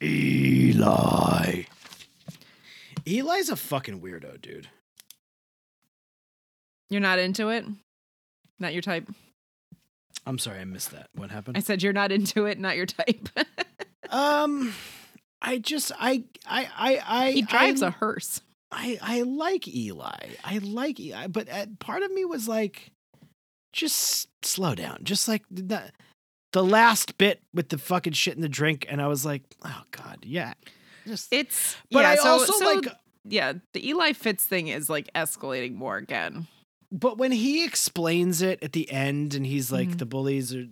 [0.02, 1.64] Eli.
[3.06, 4.68] Eli's a fucking weirdo, dude.
[6.90, 7.64] You're not into it?
[8.58, 9.08] Not your type?
[10.26, 11.08] I'm sorry, I missed that.
[11.14, 11.56] What happened?
[11.56, 13.28] I said you're not into it, not your type.
[14.10, 14.74] Um,
[15.40, 18.40] I just I I I I he drives I, a hearse.
[18.72, 20.30] I I like Eli.
[20.44, 22.90] I like Eli, but uh, part of me was like,
[23.72, 24.98] just slow down.
[25.04, 25.92] Just like the
[26.52, 29.82] the last bit with the fucking shit in the drink, and I was like, oh
[29.92, 30.54] god, yeah.
[31.06, 32.88] Just, It's but yeah, I so, also so, like.
[33.24, 36.48] yeah, the Eli Fitz thing is like escalating more again.
[36.92, 39.98] But when he explains it at the end, and he's like, Mhm.
[39.98, 40.66] the bullies are.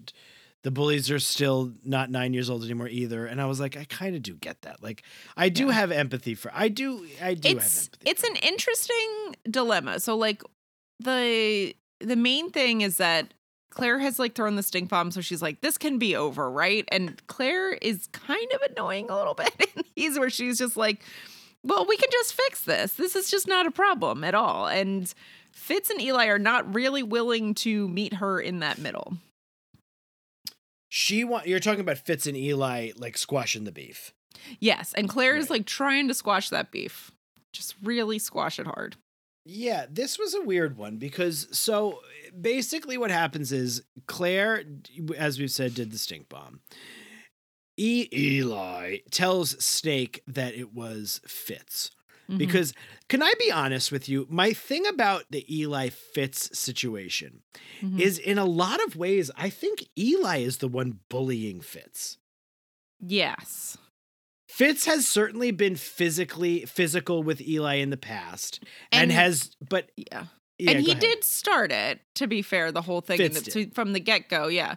[0.64, 3.84] The bullies are still not nine years old anymore either, and I was like, I
[3.84, 4.82] kind of do get that.
[4.82, 5.04] Like,
[5.36, 5.72] I do Yeah.
[5.74, 6.50] have empathy for.
[6.52, 7.06] I do.
[7.22, 8.10] I do have it's empathy.
[8.10, 10.00] it's an interesting dilemma.
[10.00, 10.42] So like
[11.00, 13.34] the the main thing is that
[13.70, 16.84] Claire has like thrown the stink bomb, so she's like, this can be over, right?
[16.88, 19.52] And Claire is kind of annoying a little bit.
[19.76, 21.02] And he's where she's just like,
[21.62, 22.94] well, we can just fix this.
[22.94, 24.66] This is just not a problem at all.
[24.66, 25.12] And
[25.58, 29.18] Fitz and Eli are not really willing to meet her in that middle.
[30.88, 34.14] She want you're talking about Fitz and Eli like squashing the beef.
[34.60, 37.10] Yes, and Claire is like trying to squash that beef.
[37.52, 38.96] Just really squash it hard.
[39.44, 42.00] Yeah, this was a weird one because so
[42.38, 44.64] basically what happens is Claire,
[45.16, 46.60] as we've said, did the stink bomb.
[47.76, 51.90] E- Eli tells Snake that it was Fitz.
[52.30, 52.38] Mhm.
[52.38, 52.74] Because
[53.08, 54.26] can I be honest with you?
[54.28, 57.42] My thing about the Eli Fitz situation
[57.80, 57.98] Mhm.
[58.00, 62.18] is in a lot of ways, I think Eli is the one bullying Fitz.
[63.00, 63.76] yes.
[64.48, 69.90] Fitz has certainly been physically physical with Eli in the past and, And- has but
[69.96, 70.26] Yeah.
[70.58, 71.00] yeah, and he ahead.
[71.00, 74.48] did start it, to be fair, the whole thing in the, from the get go,
[74.48, 74.74] yeah.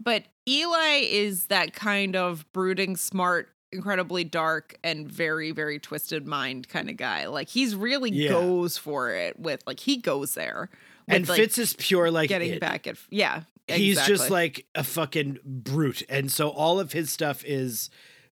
[0.00, 6.68] But Eli is that kind of brooding, smart, incredibly dark, and very, very twisted mind
[6.68, 7.26] kind of guy.
[7.26, 8.30] Like he's really Yeah.
[8.30, 10.68] goes for it with like he goes there.
[11.08, 12.60] With, and like, Fitz is pure like getting it.
[12.60, 13.42] back at yeah.
[13.68, 17.90] He's just like a fucking brute, and so all of his stuff is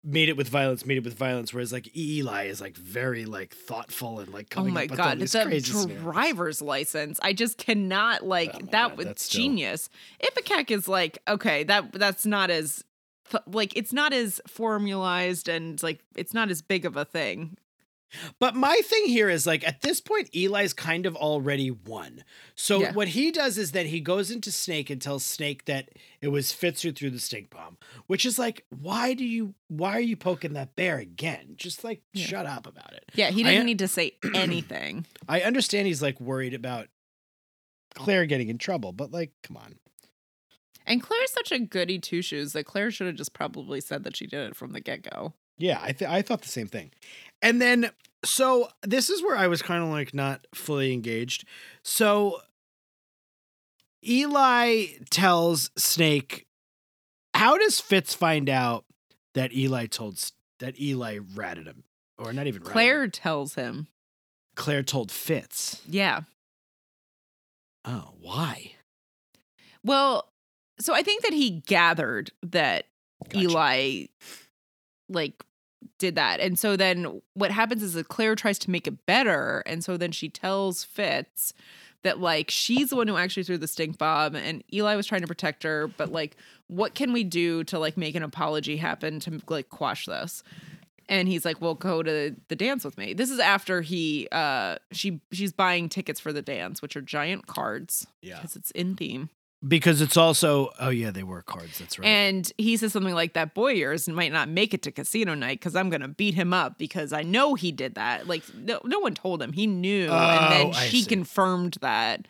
[0.07, 1.51] meet it with violence, meet it with violence.
[1.51, 5.05] Whereas like Eli is like very like thoughtful and like Oh my up with all
[5.07, 7.19] god, it's a driver's license.
[7.23, 9.89] I just cannot like Oh that God, was that's still- genius.
[10.23, 12.83] Ipecac is like, okay, that that's not as
[13.47, 17.57] like it's not as formalized and like it's not as big of a thing.
[18.39, 22.23] But my thing here is like at this point, Eli's kind of already won.
[22.55, 22.93] So Yeah.
[22.93, 25.89] what he does is that he goes into Snake and tells Snake that
[26.21, 29.93] it was Fitz who threw the stink bomb, which is like, why do you why
[29.97, 31.55] are you poking that bear again?
[31.57, 32.25] Just like Yeah.
[32.25, 33.03] shut up about it.
[33.15, 35.05] Yeah, he didn't need to say anything.
[35.27, 36.87] I understand he's like worried about
[37.95, 39.75] Claire getting in trouble, but like, come on.
[40.85, 44.15] And Claire's such a goody two shoes that Claire should have just probably said that
[44.15, 45.33] she did it from the get go.
[45.57, 46.91] Yeah, I th- I thought the same thing.
[47.41, 47.89] And then
[48.23, 51.45] so this is where I was kind of like not fully engaged.
[51.83, 52.41] So
[54.07, 56.45] Eli tells Snake
[57.33, 58.85] how does Fitz find out
[59.33, 60.19] that Eli told
[60.59, 61.83] that Eli ratted him
[62.17, 62.73] or not even ratted him.
[62.73, 63.87] Claire tells him,
[64.55, 65.81] Claire told Fitz.
[65.87, 66.21] yeah.
[67.87, 68.71] Oh, why?
[69.83, 70.27] Well,
[70.79, 72.85] so I think that he gathered that
[73.29, 73.39] Gotcha.
[73.39, 74.05] Eli
[75.09, 75.43] like
[75.99, 76.39] did that.
[76.39, 79.63] And so then what happens is that Claire tries to make it better.
[79.65, 81.53] And so then she tells Fitz
[82.03, 85.21] that like she's the one who actually threw the stink bomb and Eli was trying
[85.21, 86.35] to protect her, but like
[86.67, 90.43] what can we do to like make an apology happen to like quash this?
[91.07, 94.77] And he's like, "Well, go to the dance with me." This is after he uh
[94.91, 98.37] she she's buying tickets for the dance, which are giant cards Yeah.
[98.37, 99.29] because it's in theme.
[99.67, 102.07] Because it's also oh yeah, they were cards, that's right.
[102.07, 105.59] And he says something like that boy yours might not make it to casino night
[105.59, 108.27] because I'm gonna beat him up because I know he did that.
[108.27, 109.53] Like no, no one told him.
[109.53, 110.07] He knew.
[110.07, 111.09] Oh, and then I she see.
[111.09, 112.27] confirmed that.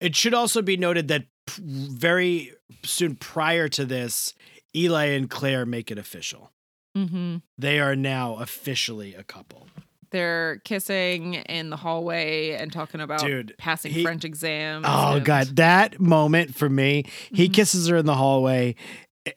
[0.00, 2.52] It should also be noted that p- very
[2.84, 4.34] soon prior to this,
[4.74, 6.52] Eli and Claire make it official.
[6.96, 7.36] Mm-hmm.
[7.58, 9.68] They are now officially a couple.
[10.10, 14.84] They're kissing in the hallway and talking about Dude, passing he- French exams.
[14.88, 17.04] Oh and- god, that moment for me.
[17.32, 17.54] He Mhm.
[17.54, 18.74] kisses her in the hallway,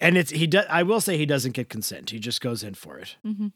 [0.02, 0.48] and it's he.
[0.48, 0.66] does.
[0.70, 2.10] I will say he doesn't get consent.
[2.10, 3.16] He just goes in for it.
[3.26, 3.52] Mhm.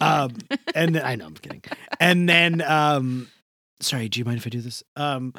[0.00, 0.36] Um,
[0.74, 1.62] and then I know I'm kidding.
[2.00, 3.28] And then, um,
[3.80, 4.82] sorry, do you mind if I do this?
[4.96, 5.32] Um,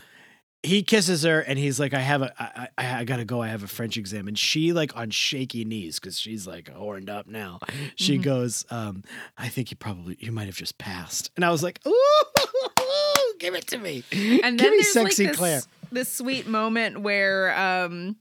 [0.63, 3.41] he kisses her, and he's like, "I have a, I, I, I gotta go.
[3.41, 7.09] I have a French exam." And she, like, on shaky knees, because she's like horned
[7.09, 7.59] up now.
[7.95, 8.23] She Mhm.
[8.23, 9.03] goes, um,
[9.37, 11.93] "I think you probably, you might have just passed." And I was like, "Ooh,
[13.39, 15.61] give it to me, and give then me there's sexy like this, Claire."
[15.91, 18.15] this sweet moment where um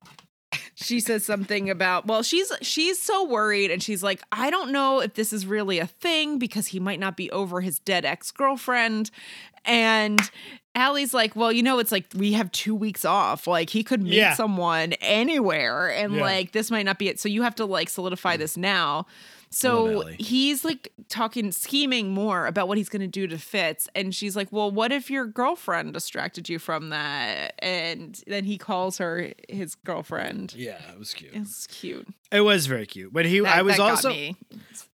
[0.74, 5.01] she says something about well she's she's so worried and she's like i don't know
[5.01, 9.11] if this is really a thing because he might not be over his dead ex-girlfriend
[9.64, 10.20] and
[10.75, 13.47] Allie's like, well, you know, it's like we have two weeks off.
[13.47, 14.35] Like he could meet Yeah.
[14.35, 16.20] someone anywhere, and Yeah.
[16.23, 17.20] like this might not be it.
[17.20, 19.07] So you have to like solidify this now.
[19.55, 23.87] So he's like talking, scheming more about what he's going to do to Fitz.
[23.95, 27.53] And she's like, Well, what if your girlfriend distracted you from that?
[27.59, 30.55] And then he calls her his girlfriend.
[30.57, 31.33] Yeah, it was cute.
[31.35, 32.09] It's cute.
[32.31, 33.12] It was very cute.
[33.12, 34.37] But he, That, I was that got also, me.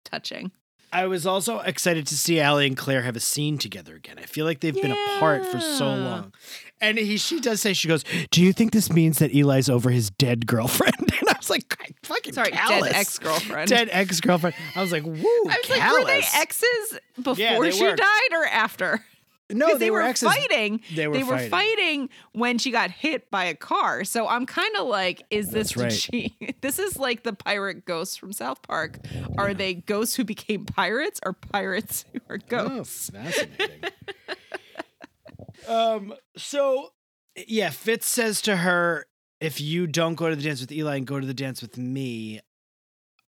[0.02, 0.50] Touching.
[0.92, 4.18] I was also excited to see Allie and Claire have a scene together again.
[4.18, 6.32] I feel like they've been apart for so long.
[6.80, 9.90] And he, she does say, she goes, "Do you think this means that Eli's over
[9.90, 12.92] his dead girlfriend?" And I was like, "Fucking Sorry, callous.
[12.92, 13.68] dead ex girlfriend.
[13.68, 17.34] dead ex girlfriend." I was like, "Woo, I was like, were they callous." exes before
[17.64, 17.96] they she were.
[17.96, 19.04] died or after?
[19.50, 20.28] No, Because they, were, exes.
[20.28, 20.80] fighting.
[20.94, 21.50] They were fighting.
[21.50, 24.04] fighting when she got hit by a car.
[24.04, 25.92] So I'm kind of like, is this right.
[25.92, 26.36] she?
[26.60, 28.98] This is like the pirate ghosts from South Park.
[29.38, 33.10] Are they ghosts who became pirates or pirates who are ghosts?
[33.14, 33.36] Oh, ghosts?
[33.46, 33.90] fascinating.
[35.68, 36.14] um.
[36.36, 36.90] So,
[37.46, 39.06] yeah, Fitz says to her,
[39.40, 41.78] "If you don't go to the dance with Eli and go to the dance with
[41.78, 42.40] me,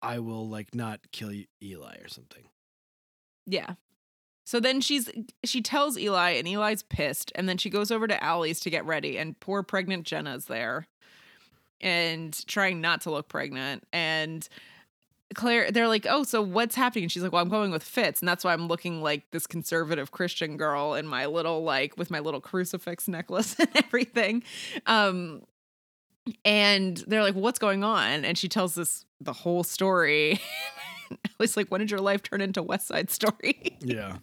[0.01, 2.43] I will like not kill you, Eli or something."
[3.45, 3.73] Yeah.
[4.47, 5.09] So then she's
[5.43, 8.85] she tells Eli, and Eli's pissed, and then she goes over to Allie's to get
[8.85, 10.87] ready, and poor pregnant Jenna's there,
[11.81, 14.47] and trying not to look pregnant, and
[15.35, 18.21] Claire, they're like, "Oh, so what's happening?" And she's like, "Well, I'm going with Fitz,
[18.21, 22.09] and that's why I'm looking like this conservative Christian girl in my little like with
[22.09, 24.43] my little crucifix necklace and everything."
[24.85, 25.41] Um,
[26.45, 30.39] and they're like, "What's going on?" And she tells this the whole story.
[31.39, 33.77] It's like, when did your life turn into West Side Story?
[33.79, 34.17] Yeah.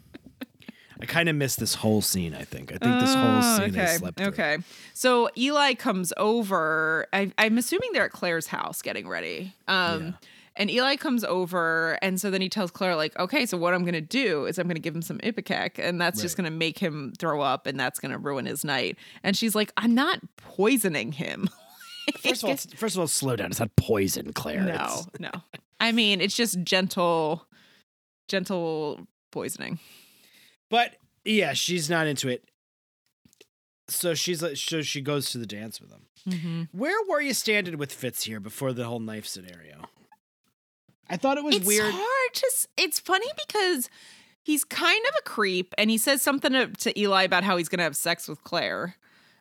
[1.01, 2.34] I kind of missed this whole scene.
[2.34, 2.72] I think.
[2.72, 3.97] I think this whole Oh, scene I okay.
[3.97, 4.26] slept through.
[4.28, 4.59] Okay.
[4.92, 7.07] So Eli comes over.
[7.12, 9.55] I, I'm assuming they're at Claire's house getting ready.
[9.68, 10.12] Um, Yeah.
[10.57, 13.80] And Eli comes over, and so then he tells Claire, like, okay, so what I'm
[13.82, 16.45] going to do is I'm going to give him some Ipecac, and that's just going
[16.45, 18.97] to make him throw up, and that's going to ruin his night.
[19.24, 21.49] And she's like, I'm not poisoning him.
[22.22, 23.51] First of all, first of all, slow down.
[23.51, 24.62] It's not poison, Claire.
[24.62, 25.30] no, no.
[25.80, 27.49] I mean, it's just gentle,
[28.28, 29.80] gentle poisoning.
[30.71, 32.45] But yeah, she's not into it.
[33.89, 36.07] So she's like, so she goes to the dance with him.
[36.29, 36.62] Mm-hmm.
[36.79, 39.83] Where were you standing with Fitz here before the whole knife scenario?
[41.09, 41.93] I thought it was it's weird.
[41.93, 42.51] hard to.
[42.79, 43.91] It's funny because
[44.43, 47.69] he's kind of a creep, and he says something to, to Eli about how he's
[47.69, 48.97] going to have sex with Claire.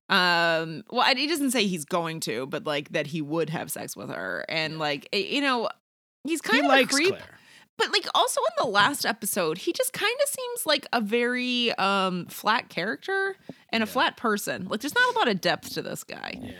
[0.09, 3.95] Um, well, he doesn't say he's going to, but like that he would have sex
[3.95, 5.69] with her, and like you know,
[6.25, 7.09] he's kind He of a creep.
[7.09, 7.39] Claire.
[7.77, 11.73] But like also in the last episode, he just kind of seems like a very
[11.73, 13.35] um flat character
[13.69, 13.91] and a Yeah.
[13.91, 14.67] flat person.
[14.67, 16.39] Like there's not a lot of depth to this guy.
[16.39, 16.53] Yeah,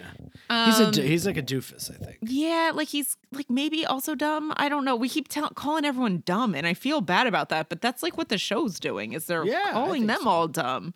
[0.49, 1.91] Um, he's a do- he's like a doofus.
[1.91, 2.17] I think.
[2.23, 4.53] yeah, like he's like maybe also dumb.
[4.57, 4.95] I don't know.
[4.95, 7.69] We keep tell- calling everyone dumb, and I feel bad about that.
[7.69, 10.29] But that's like what the show's doing is they're Yeah, calling them so.
[10.29, 10.93] all dumb.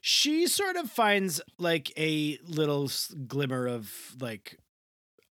[0.00, 2.90] She sort of finds like a little
[3.26, 4.58] glimmer of like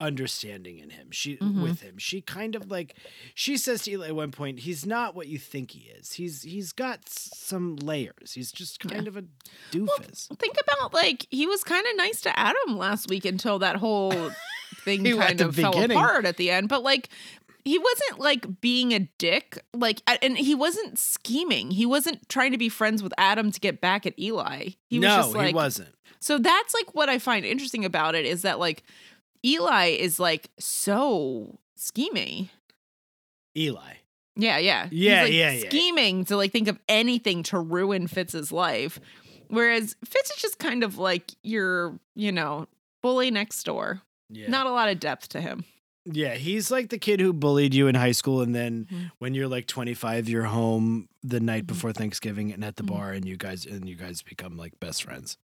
[0.03, 1.11] understanding in him.
[1.11, 1.63] She Mhm.
[1.63, 1.97] with him.
[1.99, 2.97] She kind of like
[3.35, 6.15] she says to Eli at one point, "He's not what you think he is.
[6.15, 8.33] He's he's got some layers.
[8.35, 9.25] He's just kind of a
[9.71, 13.77] doofus." Think about like he was kind of nice to Adam last week until that
[13.77, 14.33] whole
[14.85, 15.97] thing kind of fell beginning.
[15.97, 16.69] apart at the end.
[16.69, 17.09] But like
[17.65, 21.71] he wasn't like being a dick, like, and he wasn't scheming.
[21.71, 24.71] He wasn't trying to be friends with Adam to get back at Eli.
[24.89, 25.95] He was no, just like, he wasn't.
[26.19, 28.83] So that's like what I find interesting about it is that like
[29.45, 32.51] Eli is like so schemy.
[33.57, 33.95] Eli.
[34.37, 34.89] Yeah, yeah.
[34.91, 35.69] Yeah, He's like yeah, yeah.
[35.69, 38.99] Scheming to like think of anything to ruin Fitz's life.
[39.49, 42.67] Whereas Fitz is just kind of like your, you know,
[43.03, 44.01] bully next door.
[44.31, 44.49] Yeah.
[44.49, 45.65] Not a lot of depth to him.
[46.07, 49.11] Yeah, he's like the kid who bullied you in high school, and then Mhm.
[49.19, 51.67] when you're like 25, you're home the night Mhm.
[51.69, 52.87] before Thanksgiving and at the Mhm.
[52.89, 55.37] bar, and you guys and you guys become like best friends.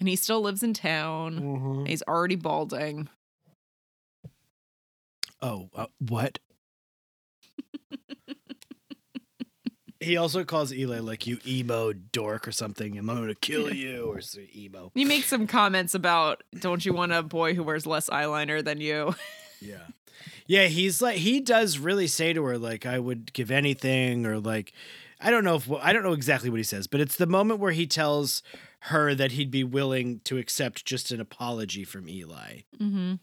[0.00, 1.40] And he still lives in town.
[1.40, 1.84] Mm-hmm.
[1.84, 3.08] He's already balding.
[5.42, 6.38] Oh, uh, what?
[10.00, 14.06] he also calls Eli like you emo dork or something, and I'm gonna kill you
[14.06, 14.90] or so emo.
[14.94, 18.80] He makes some comments about, don't you want a boy who wears less eyeliner than
[18.80, 19.14] you?
[19.62, 19.88] Yeah.
[20.46, 24.40] Yeah, he's like he does really say to her like I would give anything or
[24.40, 24.72] like
[25.20, 27.60] I don't know if I don't know exactly what he says, but it's the moment
[27.60, 28.42] where he tells
[28.84, 32.60] her that he'd be willing to accept just an apology from Eli.
[32.80, 33.14] Mm-hmm.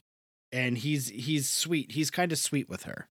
[0.52, 1.92] And he's he's sweet.
[1.92, 3.10] He's kind of sweet with her.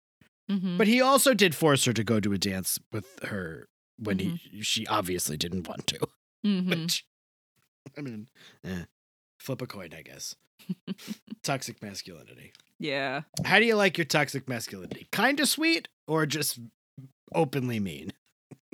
[0.50, 0.76] Mm-hmm.
[0.76, 3.68] But he also did force her to go to a dance with her
[3.98, 4.60] when he Mm-hmm.
[4.60, 5.98] she obviously didn't want to.
[6.46, 6.68] mm-hmm.
[6.70, 7.06] Which
[7.96, 8.26] I mean,
[8.64, 8.84] eh,
[9.38, 10.36] Flip a coin, I guess.
[11.42, 12.52] toxic masculinity.
[12.78, 13.22] Yeah.
[13.44, 15.08] How do you like your toxic masculinity?
[15.10, 16.58] Kind of sweet or just
[17.34, 18.12] openly mean?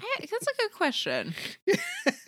[0.00, 1.34] Eh, That's a good question.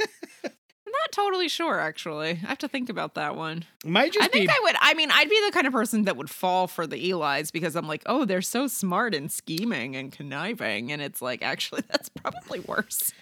[1.21, 2.31] Totally sure, actually.
[2.31, 3.65] I have to think about that one.
[3.85, 4.53] Might just I think be.
[4.55, 4.75] I would.
[4.81, 7.77] I mean, I'd be the kind of person that would fall for the Eli's because
[7.77, 12.09] I'm like, oh, they're so smart and scheming and conniving, and it's like, actually, that's
[12.09, 13.13] probably worse.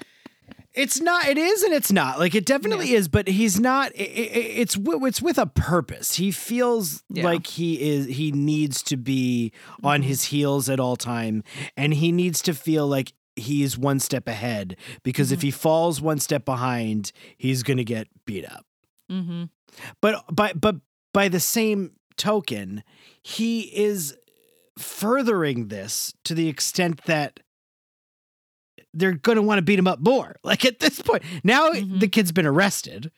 [0.74, 1.26] It's not.
[1.26, 2.20] It is, and it's not.
[2.20, 3.90] Like it definitely is, but he's not.
[3.98, 6.14] i i it's it's with a purpose.
[6.14, 7.24] He feels Yeah.
[7.24, 8.06] like he is.
[8.06, 11.42] He needs to be on his heels at all time,
[11.76, 14.76] and he needs to feel like he's one step ahead.
[15.02, 18.64] Because if he falls one step behind, he's gonna get beat up.
[19.10, 19.44] Mm-hmm.
[20.02, 20.76] But by but
[21.14, 22.82] by the same token,
[23.22, 24.16] he is
[24.78, 27.40] furthering this to the extent that
[28.94, 30.36] they're going to want to beat him up more.
[30.44, 32.00] Like at this point, now Mhm.
[32.00, 33.10] the kid's been arrested.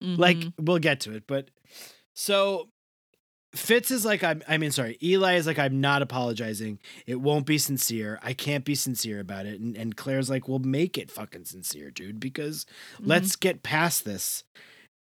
[0.00, 0.64] Like Mm-hmm.
[0.64, 1.50] we'll get to it, but
[2.14, 2.68] so
[3.54, 6.78] Fitz is like I'm I mean sorry, Eli is like I'm not apologizing.
[7.06, 8.18] It won't be sincere.
[8.22, 9.58] I can't be sincere about it.
[9.60, 13.06] And and Claire's like, "Well, make it fucking sincere, dude, because Mm-hmm.
[13.06, 14.44] let's get past this."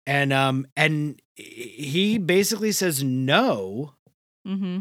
[0.06, 3.94] And um and he basically says no
[4.46, 4.78] Mm-hmm.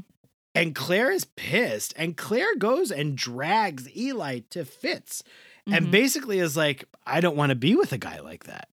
[0.53, 5.23] and Claire is pissed and Claire goes and drags Eli to Fitz
[5.65, 5.91] and Mhm.
[5.91, 8.69] basically is like, "I don't want to be with a guy like that."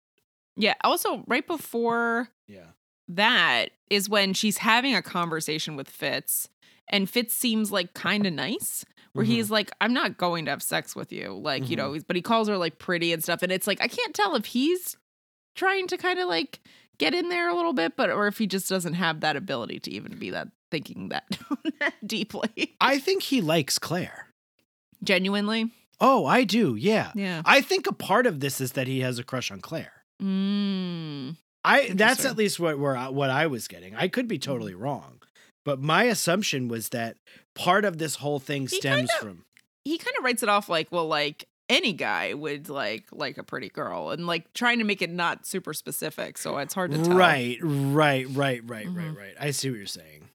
[0.55, 0.75] Yeah.
[0.85, 2.73] Also, right before Yeah.
[3.09, 6.49] That is when she's having a conversation with Fitz,
[6.89, 8.85] and Fitz seems like kind of nice.
[9.15, 9.29] Where Mhm.
[9.29, 11.35] he's like, I'm not going to have sex with you.
[11.35, 13.43] Like, you know, but he calls her like pretty and stuff.
[13.43, 14.97] And it's like, I can't tell if he's
[15.55, 16.61] trying to kind of like
[16.97, 19.81] get in there a little bit, but or if he just doesn't have that ability
[19.81, 21.25] to even be that thinking that,
[21.81, 22.75] that deeply.
[22.81, 24.29] I think he likes Claire.
[25.05, 25.71] Genuinely.
[26.01, 26.75] Oh, I do.
[26.75, 27.13] Yeah.
[27.15, 27.43] Yeah.
[27.45, 30.05] I think a part of this is that he has a crush on Claire.
[30.23, 31.37] Mm.
[31.65, 33.95] I that's at least what where I- what I was getting.
[33.95, 35.21] I could be totally wrong,
[35.65, 37.17] but my assumption was that
[37.55, 39.45] part of this whole thing He stems kinda- from
[39.85, 43.43] He kind of writes it off like, well, like any guy would like like a
[43.43, 46.37] pretty girl and like trying to make it not super specific.
[46.39, 47.17] So it's hard to tell.
[47.17, 48.97] right, right, right, right, Mhm.
[48.97, 49.35] right, right.
[49.41, 50.29] I see what you're saying.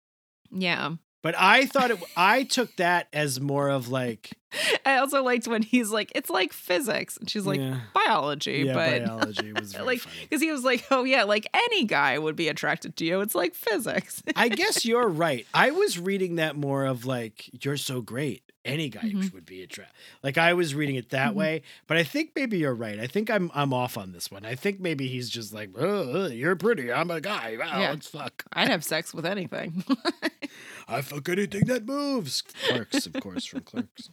[0.51, 0.95] Yeah.
[1.27, 1.99] But I thought it.
[2.15, 4.31] I took that as more of like
[4.85, 7.17] I also liked when he's like, it's like physics.
[7.17, 8.63] And she's like, yeah, biology.
[8.65, 12.17] yeah, but biology was very like, because he was like, oh, yeah, like any guy
[12.17, 13.19] would be attracted to you.
[13.19, 14.23] It's like physics.
[14.37, 15.45] I guess you're right.
[15.53, 18.43] I was reading that more of like you're so great.
[18.67, 19.31] Any guy Mhm.
[19.33, 19.95] would be attracted.
[20.21, 21.35] Like I was reading it that Mhm.
[21.35, 22.99] way, but I think maybe you're right.
[22.99, 24.45] I think I'm I'm off on this one.
[24.45, 26.91] I think maybe he's just like, oh, you're pretty.
[26.91, 27.55] I'm a guy.
[27.57, 27.89] Wow, Yeah.
[27.91, 28.43] let's fuck.
[28.53, 29.83] I'd have sex with anything.
[30.87, 32.41] I fuck anything that moves.
[32.41, 34.09] Clerks, of course, from Clerks.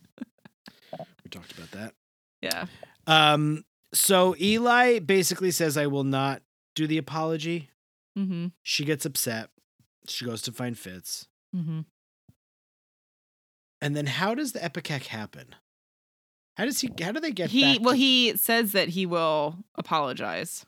[1.23, 1.95] We talked about that.
[2.41, 2.67] yeah.
[3.07, 3.65] Um.
[3.93, 6.43] So Eli basically says, "I will not
[6.75, 7.71] do the apology."
[8.19, 8.49] Mm-hmm.
[8.63, 9.51] She gets upset.
[10.09, 11.27] She goes to find Fitz.
[11.55, 11.81] Mm-hmm.
[13.85, 15.55] And then how does the Ipecac happen?
[16.57, 19.59] How does he how do they get He, well, to- he says that he will
[19.75, 20.65] apologize.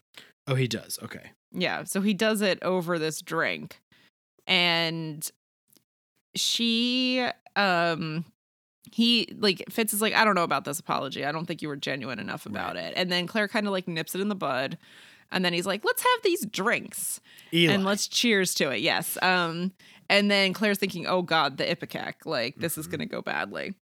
[0.46, 0.98] Oh, he does.
[1.02, 1.30] Okay.
[1.50, 1.84] Yeah.
[1.84, 3.80] So he does it over this drink.
[4.46, 5.28] And
[6.34, 8.26] she um
[8.92, 11.24] he like Fitz is like, I don't know about this apology.
[11.24, 12.92] I don't think you were genuine enough about it.
[12.98, 14.76] And then Claire kind of like nips it in the bud.
[15.32, 17.20] And then he's like, let's have these drinks
[17.52, 17.72] Eli.
[17.72, 18.80] and let's cheers to it.
[18.80, 19.16] Yes.
[19.22, 19.72] Um,
[20.08, 22.90] and then Claire's thinking, oh God, the Ipecac, like this is Mhm.
[22.92, 23.74] gonna go badly.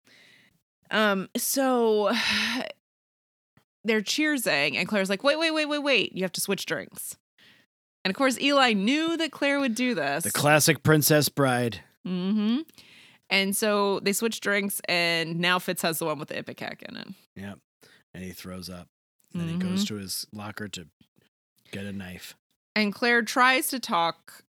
[0.91, 2.12] Um, so
[3.85, 7.16] they're cheersing, and Claire's like, wait, wait, wait, wait, wait, you have to switch drinks.
[8.05, 10.25] And of course, Eli knew that Claire would do this.
[10.25, 11.81] the classic Princess Bride.
[12.07, 12.61] mm-hmm.
[13.31, 16.97] And so they switch drinks, and now Fitz has the one with the Ipecac in
[16.97, 17.09] it.
[17.37, 17.59] Yep.
[18.12, 18.89] And he throws up.
[19.33, 19.70] And then he Mm-hmm.
[19.70, 20.87] goes to his locker to
[21.72, 22.37] get a knife.
[22.77, 24.43] And Claire tries to talk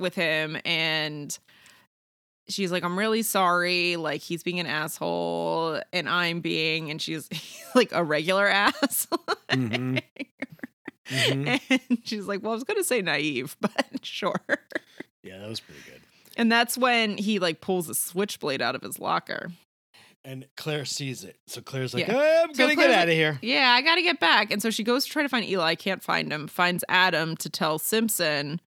[0.00, 1.38] with him and
[2.48, 3.96] she's like, I'm really sorry.
[3.96, 7.28] Like, he's being an asshole and I'm being, and she's
[7.74, 9.06] like a regular ass.
[9.50, 10.02] Mhm.
[11.08, 11.60] Mhm.
[11.90, 14.40] And she's like, Well, I was going to say naive, but sure.
[15.22, 16.00] Yeah, that was pretty good.
[16.36, 19.50] And that's when he like pulls a switchblade out of his locker.
[20.24, 21.36] And Claire sees it.
[21.46, 22.14] So Claire's like, Yeah.
[22.16, 23.38] "Oh, I'm So gonna Claire's get out of here.
[23.42, 24.50] Yeah, I got to get back.
[24.52, 27.48] And so she goes to try to find Eli, can't find him, finds Adam to
[27.50, 28.60] tell Simpson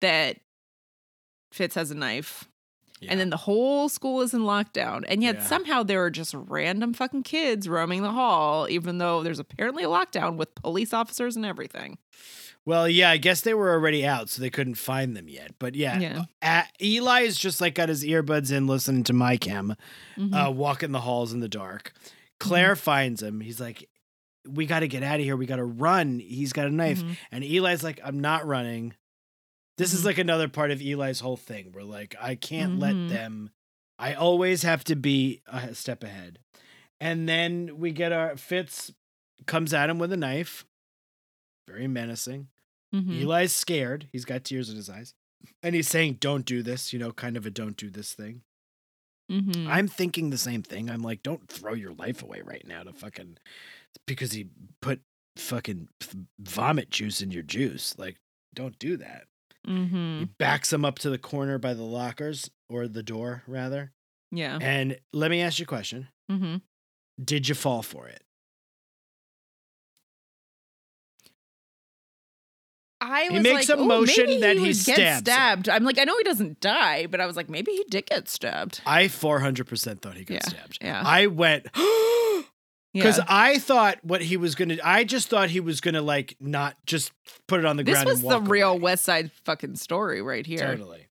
[0.00, 0.38] that
[1.52, 2.44] Fitz has a knife.
[3.00, 3.12] Yeah.
[3.12, 5.04] And then the whole school is in lockdown.
[5.08, 5.44] And yet Yeah.
[5.46, 9.88] somehow there are just random fucking kids roaming the hall, even though there's apparently a
[9.88, 11.96] lockdown with police officers and everything.
[12.66, 15.52] Well, yeah, I guess they were already out, so they couldn't find them yet.
[15.58, 16.24] But yeah, Yeah.
[16.42, 19.76] uh, Eli is just like got his earbuds in, listening to my chem,
[20.18, 20.34] Mhm.
[20.48, 21.94] uh, walking the halls in the dark.
[22.38, 23.40] Claire finds him.
[23.40, 23.88] He's like,
[24.46, 25.36] "We got to get out of here.
[25.38, 27.16] We got to run." He's got a knife, Mhm.
[27.32, 28.92] and Eli's like, "I'm not running.
[29.78, 30.04] This is Mhm.
[30.06, 32.80] like another part of Eli's whole thing where like I can't Mhm.
[32.80, 33.50] let them
[33.98, 36.38] I always have to be a step ahead.
[37.00, 38.90] And then we get our Fitz
[39.46, 40.64] comes at him with a knife.
[41.68, 42.48] Very menacing.
[42.94, 43.20] Mhm.
[43.20, 44.08] Eli's scared.
[44.10, 45.14] He's got tears in his eyes.
[45.62, 48.42] And he's saying, Don't do this, you know, kind of a don't do this thing.
[49.30, 49.66] Mhm.
[49.68, 50.90] I'm thinking the same thing.
[50.90, 53.36] I'm like, don't throw your life away right now to fucking
[54.06, 54.48] because he
[54.80, 55.02] put
[55.36, 55.88] fucking
[56.38, 57.96] vomit juice in your juice.
[57.98, 58.18] Like,
[58.54, 59.28] don't do that.
[59.64, 60.36] He Mhm.
[60.38, 63.92] backs him up to the corner by the lockers or the door, rather.
[64.32, 64.58] Yeah.
[64.60, 66.56] And let me ask you a question Mm-hmm.
[67.22, 68.22] Did you fall for it?
[73.02, 75.68] I He was makes like, a motion maybe that he he stabs him." stabbed.
[75.70, 78.28] I'm like, I know he doesn't die, but I was like, maybe he did get
[78.28, 78.82] stabbed.
[78.84, 80.78] I 400% thought he got Yeah, stabbed.
[80.82, 81.02] yeah.
[81.04, 81.66] I went,
[82.92, 83.24] because Yeah.
[83.28, 86.36] I thought what he was going to, I just thought he was going to like
[86.40, 87.12] not just
[87.46, 88.08] put it on the This ground.
[88.08, 88.80] This was the real away.
[88.80, 90.58] West Side fucking story right here.
[90.58, 91.06] Totally.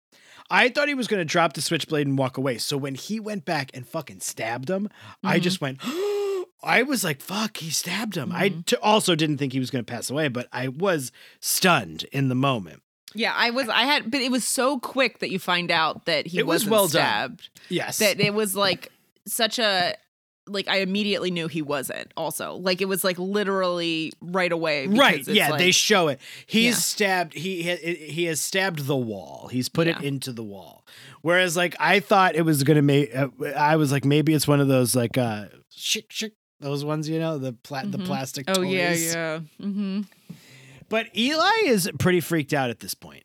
[0.51, 2.57] I thought he was going to drop the switchblade and walk away.
[2.57, 4.89] So when he went back and fucking stabbed him,
[5.23, 5.41] I Mhm.
[5.43, 5.77] just went,
[6.63, 8.31] I was like, fuck, he stabbed him.
[8.33, 8.65] I Mhm.
[8.65, 12.29] t- also didn't think he was going to pass away, but I was stunned in
[12.29, 12.81] the moment.
[13.15, 13.67] Yeah, I was.
[13.69, 16.65] I had, but it was so quick that you find out that he It was
[16.67, 16.89] well done.
[16.89, 17.49] stabbed.
[17.69, 17.97] Yes.
[17.99, 18.91] That it was like
[19.25, 19.95] such a
[20.49, 22.11] like I immediately knew he wasn't.
[22.17, 24.87] Also, like it was like literally right away.
[24.87, 25.19] right.
[25.19, 25.55] it's Yeah.
[25.57, 26.19] they show it.
[26.45, 26.73] He's Yeah.
[26.75, 27.33] stabbed.
[27.33, 29.47] He, he he has stabbed the wall.
[29.51, 30.85] He's put it into the wall.
[31.21, 34.47] Whereas, like, I thought it was going to make, uh, I was like, maybe it's
[34.47, 38.05] one of those, like, uh, shick, shick, those ones, you know, the pla- the Mhm.
[38.05, 38.71] plastic Oh toys.
[38.73, 40.01] yeah, yeah, mm-hmm.
[40.87, 43.23] But Eli is pretty freaked out at this point.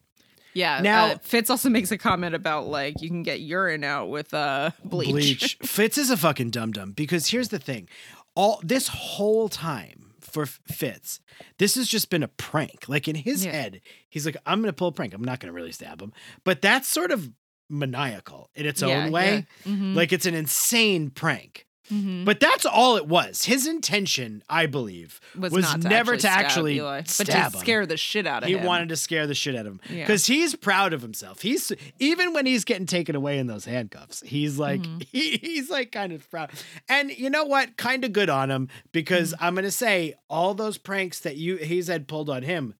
[0.55, 0.81] Yeah.
[0.81, 4.33] Now- uh, Fitz also makes a comment about like you can get urine out with
[4.35, 5.11] uh bleach.
[5.11, 5.59] Bleach.
[5.63, 7.89] Fitz is a fucking dum dum because here's the thing:
[8.35, 11.21] all this whole time for Fitz,
[11.59, 12.89] this has just been a prank.
[12.89, 13.53] Like in his Yeah.
[13.53, 15.13] head, he's like, "I'm gonna pull a prank.
[15.15, 16.13] I'm not gonna really stab him."
[16.45, 17.31] But that's sort of
[17.71, 19.47] maniacal in its Yeah, own way.
[19.65, 19.73] yeah.
[19.73, 19.95] Mhm.
[19.95, 21.67] Like it's an insane prank.
[21.93, 22.25] Mhm.
[22.25, 23.45] But that's all it was.
[23.45, 27.33] His intention, I believe, was, was to never actually to stab actually Eli, but to
[27.33, 27.51] him.
[27.53, 28.61] scare the shit out of he him.
[28.63, 30.05] He wanted to scare the shit out of him Yeah.
[30.05, 31.43] because he's proud of himself.
[31.43, 35.03] He's even when he's getting taken away in those handcuffs, he's like Mhm.
[35.13, 36.51] he, he's like kind of proud.
[36.89, 37.77] And you know what?
[37.77, 39.45] Kind of good on him because Mm-hmm.
[39.45, 42.75] I'm gonna say all those pranks that you he's had pulled on him,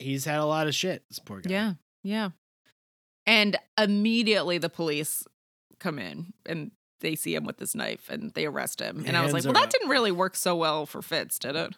[0.00, 1.04] he's had a lot of shit.
[1.08, 1.50] This poor guy.
[1.50, 1.72] Yeah,
[2.02, 2.30] yeah.
[3.26, 5.24] And immediately the police
[5.78, 9.04] come in and they see him with this knife and they arrest him.
[9.06, 11.74] And I was like, well, that didn't really work so well for Fitz, did it?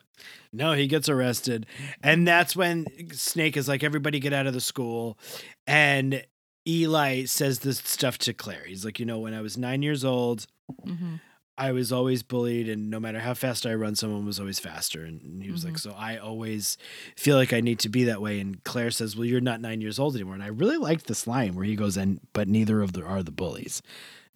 [0.53, 1.67] No, he gets arrested.
[2.03, 5.19] And that's when Snake is like, everybody get out of the school.
[5.67, 6.25] And
[6.67, 8.65] Eli says this stuff to Claire.
[8.67, 10.47] He's like, you know, when I was nine years old,
[10.87, 11.17] Mm-hmm.
[11.59, 15.05] I was always bullied, and no matter how fast I run, someone was always faster.
[15.05, 16.79] And he was like, so I always
[17.15, 18.41] feel like I need to be that way.
[18.41, 20.35] And Claire says, well, you're not nine years old anymore.
[20.35, 23.23] And I really liked this line where he goes, and but neither of the are
[23.23, 23.83] the bullies.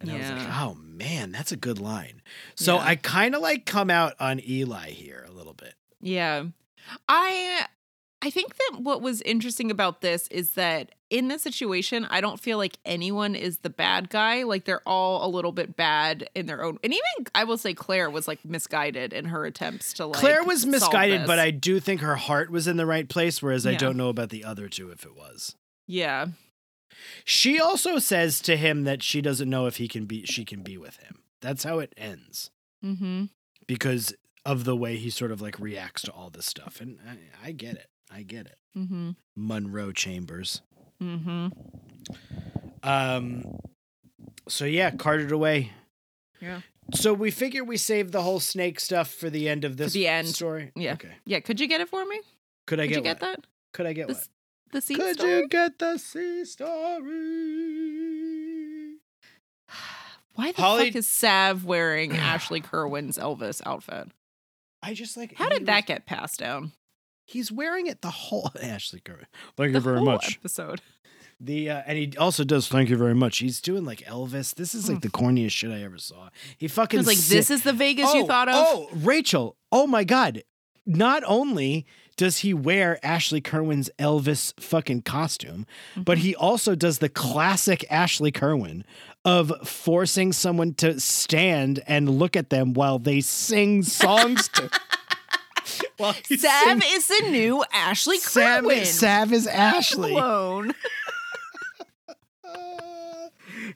[0.01, 0.62] And I was like, Yeah.
[0.64, 2.23] oh man, that's a good line.
[2.55, 2.85] So Yeah.
[2.85, 5.74] I kind of like come out on Eli here a little bit.
[6.01, 6.44] Yeah.
[7.09, 7.66] I
[8.23, 12.40] I think that what was interesting about this is that in this situation, I don't
[12.40, 14.43] feel like anyone is the bad guy.
[14.43, 16.78] Like they're all a little bit bad in their own.
[16.82, 20.43] And even I will say Claire was like misguided in her attempts to like Claire
[20.43, 21.39] was misguided, but.
[21.39, 23.78] I do think her heart was in the right place, whereas I Yeah.
[23.78, 25.55] don't know about the other two if it was.
[25.86, 26.28] Yeah.
[27.24, 30.62] She also says to him that she doesn't know if he can be she can
[30.62, 31.23] be with him.
[31.40, 32.51] That's how it ends.
[32.85, 33.24] Mm-hmm.
[33.66, 34.14] Because
[34.44, 36.81] of the way he sort of like reacts to all this stuff.
[36.81, 37.89] And I, I get it.
[38.10, 38.56] I get it.
[38.77, 39.10] Mm-hmm.
[39.35, 40.62] Munro Chambers.
[41.02, 41.48] Mm-hmm.
[42.82, 43.59] Um
[44.48, 45.73] so yeah, carted away.
[46.40, 46.60] Yeah.
[46.94, 50.06] So we figure we saved the whole snake stuff for the end of this the
[50.06, 50.28] end.
[50.28, 50.70] story.
[50.77, 50.93] Yeah.
[50.93, 51.12] Okay.
[51.24, 51.40] Yeah.
[51.40, 52.20] Could you get it for me?
[52.66, 53.20] Could I Could get you get what?
[53.20, 53.47] that?
[53.73, 54.28] Could I get This- what?
[54.72, 55.36] The sea Could story?
[55.38, 57.02] you get the sea story?
[60.34, 64.09] Why the Holly- fuck is Sav wearing Ashley Kerwin's Elvis outfit?
[64.82, 66.72] I just like How did that was- get passed down?
[67.24, 69.26] He's wearing it the whole Ashley Kerwin.
[69.56, 70.80] Thank The whole Episode.
[71.40, 73.38] The uh, and he also does thank you very much.
[73.38, 74.55] He's doing like Elvis.
[74.55, 76.30] This is like the corniest shit I ever saw.
[76.56, 78.55] He fucking like, this is the Vegas you Oh, thought of?
[78.56, 79.56] Oh, Rachel.
[79.70, 80.44] Oh my god.
[80.86, 81.84] Not only
[82.16, 85.66] does he wear Ashley Kerwin's Elvis fucking costume,
[85.97, 86.26] but Mm-hmm.
[86.26, 88.84] he also does the classic Ashley Kerwin
[89.24, 94.70] of forcing someone to stand and look at them while they sing songs to
[95.97, 98.84] while he Sav sings- is the new Ashley Sam, Kerwin.
[98.84, 100.12] Sav is Ashley.
[100.12, 100.72] Alone.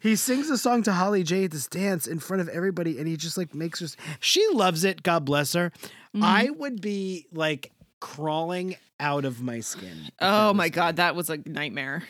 [0.00, 3.06] he sings a song to Holly J at this dance in front of everybody, and
[3.08, 3.88] he just like makes her.
[4.20, 5.02] She loves it.
[5.02, 5.70] God bless her.
[6.14, 6.22] Mm-hmm.
[6.24, 10.08] I would be like crawling out of my skin.
[10.20, 12.04] Oh my god, that was a nightmare.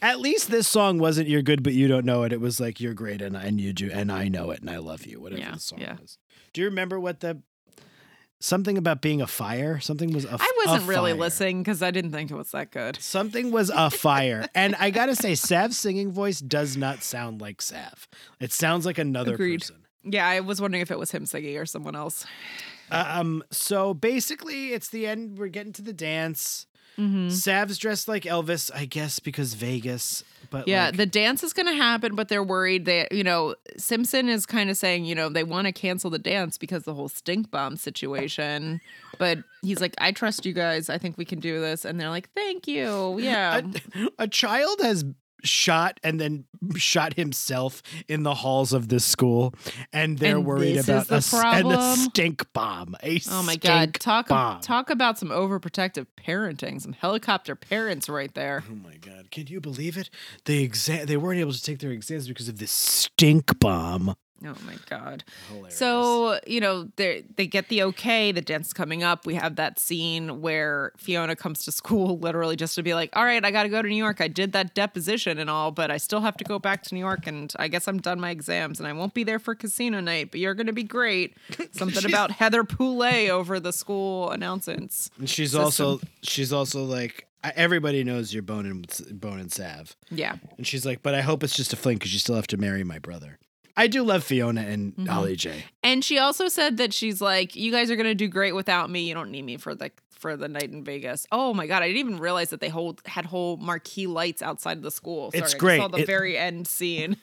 [0.00, 2.80] At least this song wasn't "You're good, but you don't know it." It was like
[2.80, 5.20] "You're great, and I and you do, and I know it, and I love you."
[5.20, 5.96] Whatever Yeah, the song yeah.
[6.00, 6.18] was.
[6.52, 7.42] Do you remember what the
[8.40, 9.80] something about being a fire?
[9.80, 10.24] Something was.
[10.24, 11.20] A, I wasn't a really fire.
[11.20, 12.96] listening because I didn't think it was that good.
[13.00, 17.60] Something was a fire, and I gotta say, Sav's singing voice does not sound like
[17.60, 18.08] Sav.
[18.40, 19.60] It sounds like another Agreed.
[19.60, 19.76] person.
[20.02, 22.26] Yeah, I was wondering if it was him singing or someone else.
[22.94, 23.42] Um.
[23.50, 25.38] So basically, it's the end.
[25.38, 26.66] We're getting to the dance.
[26.98, 27.30] Mm-hmm.
[27.30, 30.22] Sav's dressed like Elvis, I guess, because Vegas.
[30.50, 33.56] But Yeah, like, the dance is going to happen, but they're worried that, you know,
[33.76, 36.94] Simpson is kind of saying, you know, they want to cancel the dance because the
[36.94, 38.80] whole stink bomb situation.
[39.18, 40.88] But he's like, I trust you guys.
[40.88, 41.84] I think we can do this.
[41.84, 43.18] And they're like, thank you.
[43.24, 43.62] Yeah.
[43.94, 45.04] a, a child has
[45.44, 46.44] shot and then
[46.76, 49.54] shot himself in the halls of this school,
[49.92, 52.96] and they're And worried about the a, and a stink bomb.
[53.02, 53.94] A oh my God.
[53.94, 54.60] Talk, bomb.
[54.60, 58.64] talk about some overprotective parenting, some helicopter parents right there.
[58.70, 59.30] Oh my god!
[59.30, 60.10] Can you believe it?
[60.44, 64.14] They exam they weren't able to take their exams because of this stink bomb.
[64.46, 65.24] Oh my God.
[65.48, 65.76] Hilarious.
[65.76, 69.26] So, you know, they they get the okay, the dance coming up.
[69.26, 73.24] We have that scene where Fiona comes to school literally just to be like, "All
[73.24, 74.20] right, I got to go to New York.
[74.20, 77.00] I did that deposition and all, but I still have to go back to New
[77.00, 80.00] York and I guess I'm done my exams and I won't be there for casino
[80.00, 81.34] night, but you're going to be great."
[81.72, 85.10] Something about Heather Poulet over the school announcements.
[85.18, 85.64] And she's system.
[85.64, 87.26] also she's also like
[87.56, 90.36] everybody knows you're bone and bone and Sav, Yeah.
[90.56, 92.56] and she's like, but I hope it's just a fling because you still have to
[92.56, 93.38] marry my brother.
[93.76, 95.08] I do love Fiona and Mhm.
[95.08, 95.64] Holly J.
[95.82, 98.88] And she also said that she's like, "You guys are going to do great without
[98.90, 99.08] me.
[99.08, 101.88] You don't need me for the for the night in Vegas." Oh my god, I
[101.88, 105.32] didn't even realize that they hold had whole marquee lights outside of the school.
[105.32, 105.78] Sorry, It's I great.
[105.80, 107.16] saw the It- very end scene.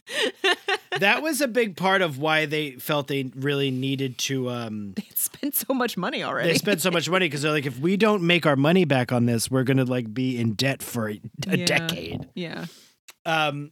[1.00, 5.08] that was a big part of why they felt they really needed to um They
[5.16, 6.50] spent so much money already.
[6.52, 9.12] they spent so much money because they're like if we don't make our money back
[9.12, 11.66] on this we're gonna like be in debt for a, a Yeah.
[11.66, 12.66] decade yeah.
[13.26, 13.72] um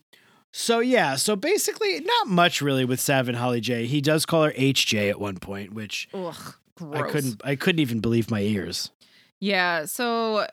[0.51, 4.43] so yeah so basically not much really with sav and holly j he does call
[4.43, 6.55] her hj at one point which Ugh.
[6.75, 6.95] Gross.
[6.95, 8.91] i couldn't i couldn't even believe my ears
[9.39, 9.85] Yeah.
[9.85, 10.47] So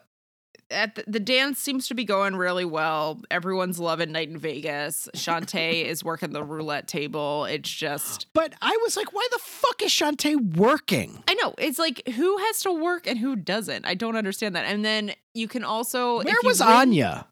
[0.69, 3.21] at the, the dance seems to be going really well.
[3.31, 5.07] Everyone's loving Night in Vegas.
[5.15, 7.45] Chantay is working the roulette table.
[7.45, 11.53] It's just but i was like why the fuck is chantay working I know.
[11.57, 13.85] It's like who has to work and who doesn't.
[13.85, 14.65] I don't understand that.
[14.65, 17.27] And then you can also where was win- anya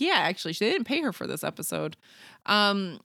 [0.00, 1.96] Yeah, actually, they didn't pay her for this episode.
[2.46, 3.00] Um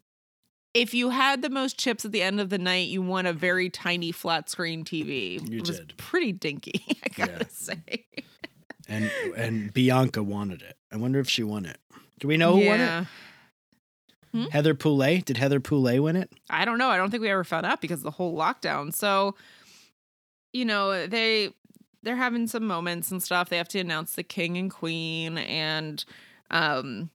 [0.73, 3.31] if you had the most chips at the end of the night, you won a
[3.31, 5.39] very tiny flat screen TV.
[5.49, 5.95] You it was did.
[5.97, 7.47] pretty dinky, I gotta Yeah.
[7.49, 8.05] say.
[8.89, 11.79] and and bianca wanted it i wonder if she won it
[12.19, 13.07] do we know who won it
[14.31, 14.43] Hmm?
[14.51, 16.89] heather poulet did heather poulet win it I don't know.
[16.89, 18.93] I don't think we ever found out because of the whole lockdown.
[18.93, 19.33] So,
[20.53, 21.51] you know, they
[22.03, 23.49] they're having some moments and stuff.
[23.49, 26.03] They have to announce the king and queen and
[26.51, 27.09] um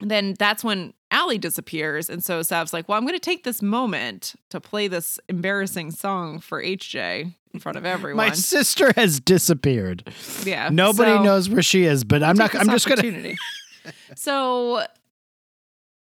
[0.00, 2.10] then that's when Allie disappears.
[2.10, 6.40] And so Sav's like, Well, I'm gonna take this moment to play this embarrassing song
[6.40, 8.28] for HJ in front of everyone.
[8.28, 10.10] my sister has disappeared
[10.44, 10.70] yeah.
[10.72, 12.54] Nobody so- knows where she is, but I'm not.
[12.54, 13.34] I'm just gonna.
[14.16, 14.84] so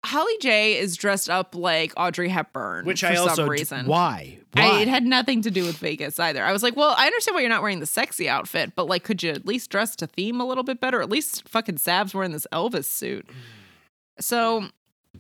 [0.05, 3.35] Holly J is dressed up like Audrey Hepburn, Which for I also.
[3.35, 3.85] some d- reason.
[3.85, 4.38] Why?
[4.55, 6.43] I, it had nothing to do with Vegas either.
[6.43, 9.03] I was like, well, I understand why you're not wearing the sexy outfit, but like,
[9.03, 11.01] could you at least dress to theme a little bit better?
[11.01, 13.27] At least fucking Sav's wearing this Elvis suit.
[14.19, 14.65] So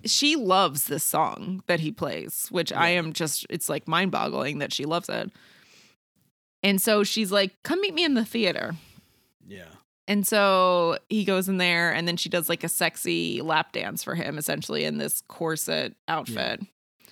[0.05, 4.59] she loves this song that he plays, which I am just, it's like mind boggling
[4.59, 5.31] that she loves it.
[6.61, 8.75] And so she's like, come meet me in the theater.
[9.47, 9.65] yeah.
[10.07, 14.03] And so he goes in there, and then she does like a sexy lap dance
[14.03, 16.61] for him, essentially in this corset outfit.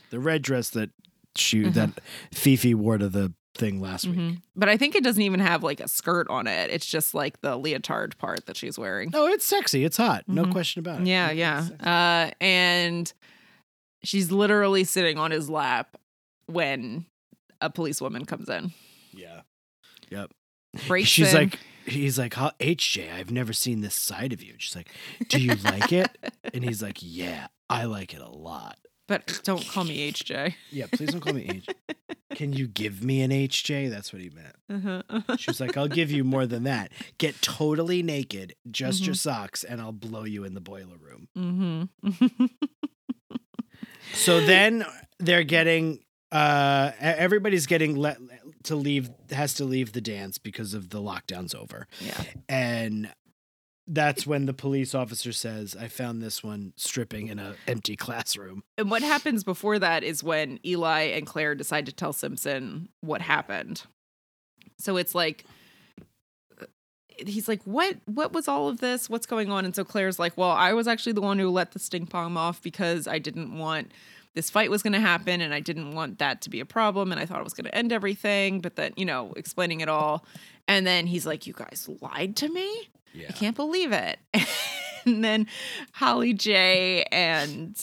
[0.10, 0.90] The red dress that
[1.38, 1.74] she Mhm.
[1.76, 2.02] that
[2.34, 4.18] Fifi wore to the thing last week.
[4.18, 4.42] Mhm.
[4.56, 6.70] But I think it doesn't even have like a skirt on it.
[6.70, 9.10] It's just like the leotard part that she's wearing.
[9.12, 9.84] No, it's sexy.
[9.86, 10.24] It's hot.
[10.28, 10.52] No Mhm.
[10.52, 11.08] question about it.
[11.08, 12.28] Yeah, It's yeah.
[12.30, 13.12] Uh, and
[14.04, 15.96] she's literally sitting on his lap
[16.48, 17.06] when
[17.62, 18.74] a policewoman comes in.
[19.14, 19.42] yeah.
[20.88, 21.36] Breaks She's in.
[21.50, 24.56] like, he's like, "Huh, HJ, I've never seen this side of you.
[24.58, 24.90] She's like,
[25.28, 26.10] do you like it?
[26.54, 28.78] And he's like, yeah, I like it a lot.
[29.08, 30.54] but don't call me HJ.
[30.70, 31.68] Yeah, please don't call me H.
[32.36, 33.90] Can you give me an HJ?
[33.90, 34.56] That's what he meant.
[34.70, 35.38] Uh-huh, uh-huh.
[35.38, 36.92] She was like, I'll give you more than that.
[37.18, 39.20] Get totally naked, just your Mhm.
[39.20, 41.28] socks, and I'll blow you in the boiler room.
[41.38, 42.50] Mhm.
[44.14, 44.86] So then
[45.20, 46.00] they're getting
[46.32, 48.18] uh everybody's getting let
[48.64, 51.88] to leave has to leave the dance because of the lockdown's over.
[52.00, 52.24] yeah.
[52.50, 53.12] And
[53.88, 58.64] that's when the police officer says, I found this one stripping in an empty classroom.
[58.78, 63.22] And what happens before that is when Eli and Claire decide to tell Simpson what
[63.22, 63.84] happened.
[64.78, 65.46] So it's like
[66.62, 66.66] uh,
[67.18, 67.98] he's like, "What?
[68.06, 69.10] What was all of this?
[69.10, 71.72] What's going on?" And so Claire's like, "Well, I was actually the one who let
[71.72, 73.92] the stink bomb off because I didn't want
[74.36, 77.12] this fight was going to happen, and I didn't want that to be a problem,
[77.12, 79.90] and I thought it was going to end everything." But then, you know, explaining it
[79.90, 80.26] all,
[80.68, 82.90] and then he's like, "You guys lied to me.
[83.14, 83.28] Yeah.
[83.30, 84.20] I can't believe it."
[85.06, 85.48] and then
[85.94, 87.76] Holly J and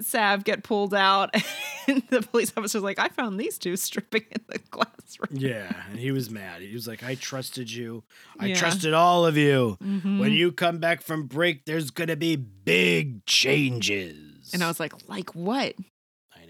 [0.00, 1.34] Sav get pulled out,
[1.88, 5.98] and the police officer's like, "I found these two stripping in the classroom." Yeah, and
[5.98, 6.60] he was mad.
[6.62, 8.02] He was like, "I trusted you.
[8.38, 8.54] I Yeah.
[8.56, 9.78] trusted all of you.
[9.82, 10.18] Mhm.
[10.18, 15.08] When you come back from break, there's gonna be big changes." And I was like,
[15.08, 15.74] "Like what?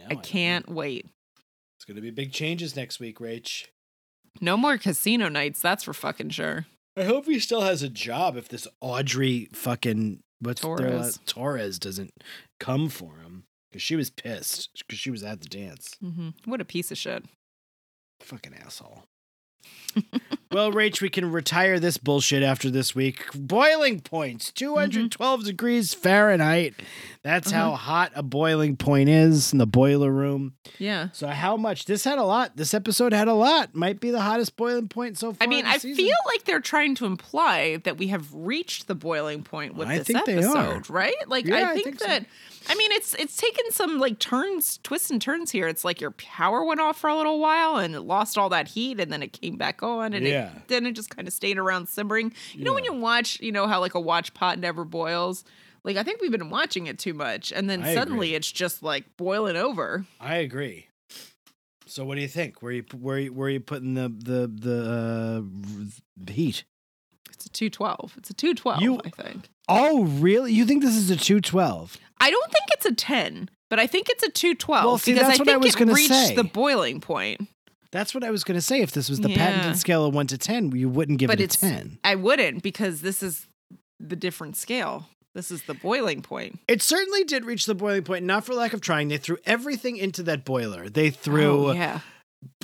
[0.08, 0.12] I.
[0.12, 1.06] I can't wait.
[1.76, 3.66] It's gonna be big changes next week, Rach.
[4.40, 5.60] No more casino nights.
[5.60, 6.66] That's for fucking sure."
[6.96, 11.18] I hope he still has a job if this Audrey fucking what's their Torres.
[11.26, 12.12] Torres doesn't
[12.60, 15.96] come for him because she was pissed because she was at the dance.
[16.02, 16.30] Mm-hmm.
[16.44, 17.24] What a piece of shit.
[18.20, 19.04] Fucking asshole.
[20.54, 23.24] well, Rach, we can retire this bullshit after this week.
[23.34, 25.46] Boiling points, 212 mm-hmm.
[25.46, 26.74] degrees Fahrenheit.
[27.24, 27.76] That's how uh-huh.
[27.76, 30.52] hot a boiling point is in the boiler room.
[30.78, 31.08] Yeah.
[31.12, 31.86] So, how much?
[31.86, 32.56] This had a lot.
[32.56, 33.74] This episode had a lot.
[33.74, 35.42] Might be the hottest boiling point so far.
[35.42, 35.96] I mean, I season.
[35.96, 39.98] feel like they're trying to imply that we have reached the boiling point with I
[39.98, 40.56] this think they are.
[40.56, 41.14] episode, right?
[41.26, 42.06] Like, Yeah, I I think, think so.
[42.06, 42.26] that.
[42.68, 45.66] I mean, it's it's taken some like turns, twists and turns here.
[45.66, 48.68] It's like your power went off for a little while and it lost all that
[48.68, 50.43] heat, and then it came back on, and Yeah.
[50.43, 52.32] it, then it just kind of stayed around simmering.
[52.52, 55.44] You know, when you watch, you know how like a watch pot never boils.
[55.84, 58.36] Like I think we've been watching it too much, and then I suddenly agree.
[58.36, 60.06] it's just like boiling over.
[60.20, 60.88] I agree.
[61.86, 62.62] So, what do you think?
[62.62, 65.42] Where you where you, where are you putting the the the
[66.26, 66.64] uh, heat?
[67.30, 68.14] It's a two twelve.
[68.16, 68.80] It's a two twelve.
[68.80, 69.48] You- I think.
[69.68, 70.52] Oh, really?
[70.52, 71.96] You think this is a two twelve?
[72.20, 75.28] I don't think it's a 10, but I think it's a 212 Well, see, because
[75.28, 76.34] that's I what I think was it reached say.
[76.34, 77.48] the boiling point.
[77.94, 78.80] That's what I was going to say.
[78.80, 79.36] If this was the Yeah.
[79.36, 81.98] patented scale of one to ten, you wouldn't give But it a it's- ten.
[82.02, 83.46] I wouldn't because this is
[84.00, 85.08] the different scale.
[85.32, 86.58] This is the boiling point.
[86.66, 89.08] It certainly did reach the boiling point, not for lack of trying.
[89.08, 90.88] They threw everything into that boiler.
[90.88, 92.00] They threw Oh, yeah.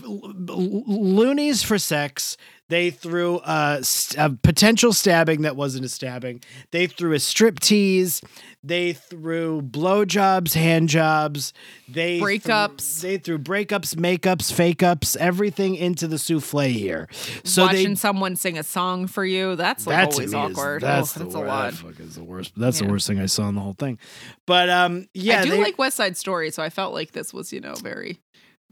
[0.03, 2.37] l- l- loonies for sex.
[2.71, 3.83] They threw a,
[4.17, 6.41] a potential stabbing that wasn't a stabbing.
[6.71, 8.23] They threw a strip tease.
[8.63, 11.53] They threw blowjobs, hand jobs.
[11.89, 13.01] They threw- Breakups.
[13.01, 17.09] they threw breakups, makeups, fake ups, everything into the souffle here.
[17.43, 20.57] So Watching they someone sing a song for you, that's like that always me is-
[20.57, 20.83] awkward.
[20.83, 21.73] that's oh, the that's a lot.
[21.73, 22.53] That is the worst.
[22.57, 23.99] That's the worst thing I saw in the whole thing.
[24.47, 27.35] But um, yeah, I do they- like West Side Story, so I felt like this
[27.35, 28.21] was, you know, very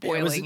[0.03, 0.37] It was,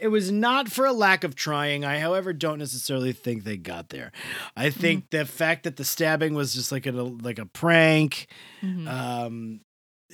[0.00, 1.84] it was not for a lack of trying.
[1.84, 4.12] I, however, don't necessarily think they got there.
[4.56, 4.80] I Mm-hmm.
[4.80, 8.26] think the fact that the stabbing was just like a like a prank,
[8.62, 8.88] Mhm.
[8.88, 9.60] um,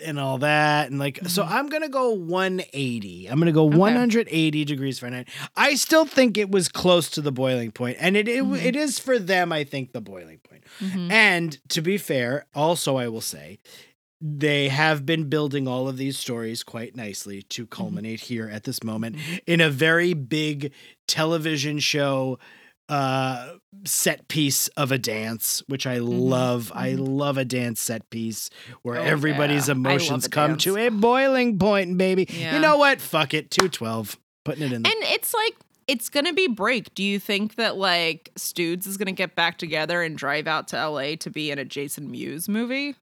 [0.05, 1.51] and all that, and like so, Mhm.
[1.51, 3.27] I'm gonna go 180.
[3.29, 3.77] I'm gonna go Okay.
[3.79, 5.29] 180 degrees Fahrenheit.
[5.57, 8.63] I still think it was close to the boiling point, and it it, Mhm.
[8.65, 9.53] it is for them.
[9.53, 10.63] I think the boiling point.
[10.81, 11.11] Mhm.
[11.11, 13.59] And to be fair, also I will say,
[14.21, 17.83] they have been building all of these stories quite nicely to mm-hmm.
[17.83, 19.37] culminate here at this moment mm-hmm.
[19.47, 20.73] in a very big
[21.07, 22.39] television show
[22.89, 23.53] uh
[23.85, 26.09] set piece of a dance which i mm-hmm.
[26.09, 28.49] love i love a dance set piece
[28.83, 29.73] where Oh, everybody's yeah.
[29.73, 30.65] Emotions come dance.
[30.65, 32.55] to a boiling point baby Yeah.
[32.55, 35.55] you know what fuck it 212 putting it in the And it's like
[35.87, 36.95] it's gonna be break.
[36.95, 40.89] Do you think that like Studes is gonna get back together and drive out to
[40.89, 42.95] LA to be in a Jason Mewes movie?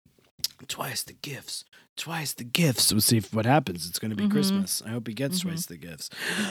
[0.69, 1.65] Twice the gifts
[1.97, 4.31] twice the gifts we'll see if, what happens it's going to be Mhm.
[4.31, 5.43] christmas i hope he gets Mhm.
[5.43, 6.11] twice the gifts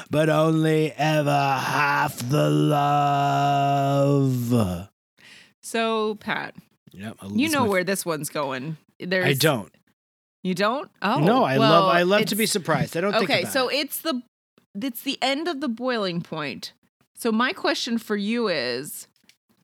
[0.09, 2.49] but only ever half the
[3.55, 4.89] love
[5.61, 6.55] So Pat,
[6.91, 8.77] yep you know my- where this one's going.
[8.99, 9.71] There's i don't
[10.43, 10.89] You don't?
[11.01, 13.67] Oh no i well, love i love to be surprised i don't think Okay, so
[13.67, 13.75] it.
[13.77, 14.21] it's the
[14.79, 16.73] it's the end of the boiling point.
[17.17, 19.07] So my question for you is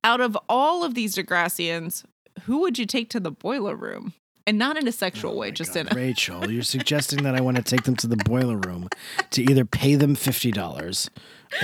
[0.06, 2.06] out of all of these Degrassians,
[2.44, 4.14] who would you take to the boiler room?
[4.48, 7.36] And not in a sexual Oh way, just God, in a Rachel, you're suggesting that
[7.36, 8.90] I want to take them to the boiler room
[9.32, 11.10] to either pay them fifty dollars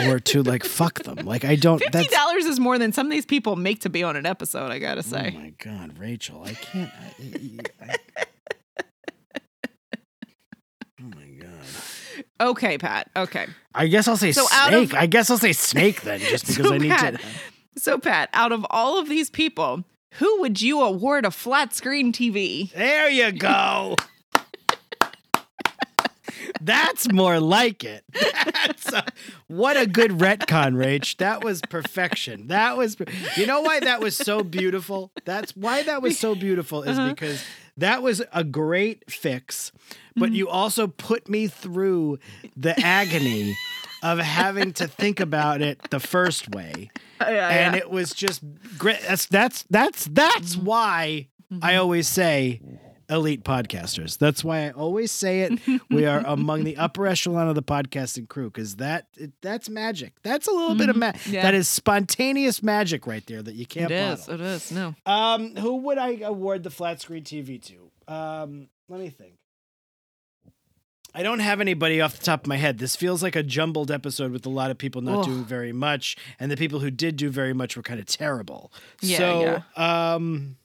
[0.05, 1.25] or to like fuck them.
[1.25, 1.79] Like I don't.
[1.79, 4.71] Fifty dollars is more than some of these people make to be on an episode.
[4.71, 5.33] I gotta say.
[5.35, 6.91] Oh my god, Rachel, I can't.
[6.93, 7.95] I, I-
[11.01, 11.49] oh my god.
[12.39, 13.09] Okay, Pat.
[13.15, 13.47] Okay.
[13.73, 14.93] I guess I'll say So snake.
[14.93, 17.79] of- I guess I'll say snake then, just because So I need Pat, to.
[17.79, 22.11] So Pat, out of all of these people, who would you award a flat screen
[22.11, 22.71] TV?
[22.73, 23.95] There you go.
[26.61, 28.03] That's more like it.
[28.93, 29.03] A-
[29.47, 31.17] what a good retcon, Rach.
[31.17, 32.47] That was perfection.
[32.47, 32.95] That was,
[33.35, 35.11] you know why that was so beautiful?
[35.25, 37.09] That's why that was so beautiful is Uh-huh.
[37.09, 37.43] because
[37.77, 39.71] that was a great fix,
[40.15, 40.35] but Mm-hmm.
[40.35, 42.17] you also put me through
[42.55, 43.55] the agony
[44.03, 46.89] of having to think about it the first way.
[47.21, 48.41] yeah, and it was just
[48.77, 48.99] great.
[49.01, 50.65] That's that's that's that's Mm-hmm.
[50.65, 51.27] why
[51.61, 52.61] I always say
[53.09, 54.17] elite podcasters.
[54.17, 55.59] That's why I always say it.
[55.89, 60.13] we are among the upper echelon of the podcasting crew because that it, that's magic.
[60.23, 61.21] That's a little bit of magic.
[61.21, 61.33] Mm-hmm.
[61.35, 61.41] Yeah.
[61.43, 64.19] That is spontaneous magic right there that you can't is.
[64.25, 64.35] bottle.
[64.35, 64.71] It is.
[64.73, 64.93] No.
[65.05, 68.13] Um, who would I award the flat screen TV to?
[68.13, 69.36] Um, let me think.
[71.13, 72.77] I don't have anybody off the top of my head.
[72.77, 76.15] This feels like a jumbled episode with a lot of people not doing very much,
[76.39, 78.71] and the people who did do very much were kind of terrible.
[79.01, 80.57] Yeah, so, um,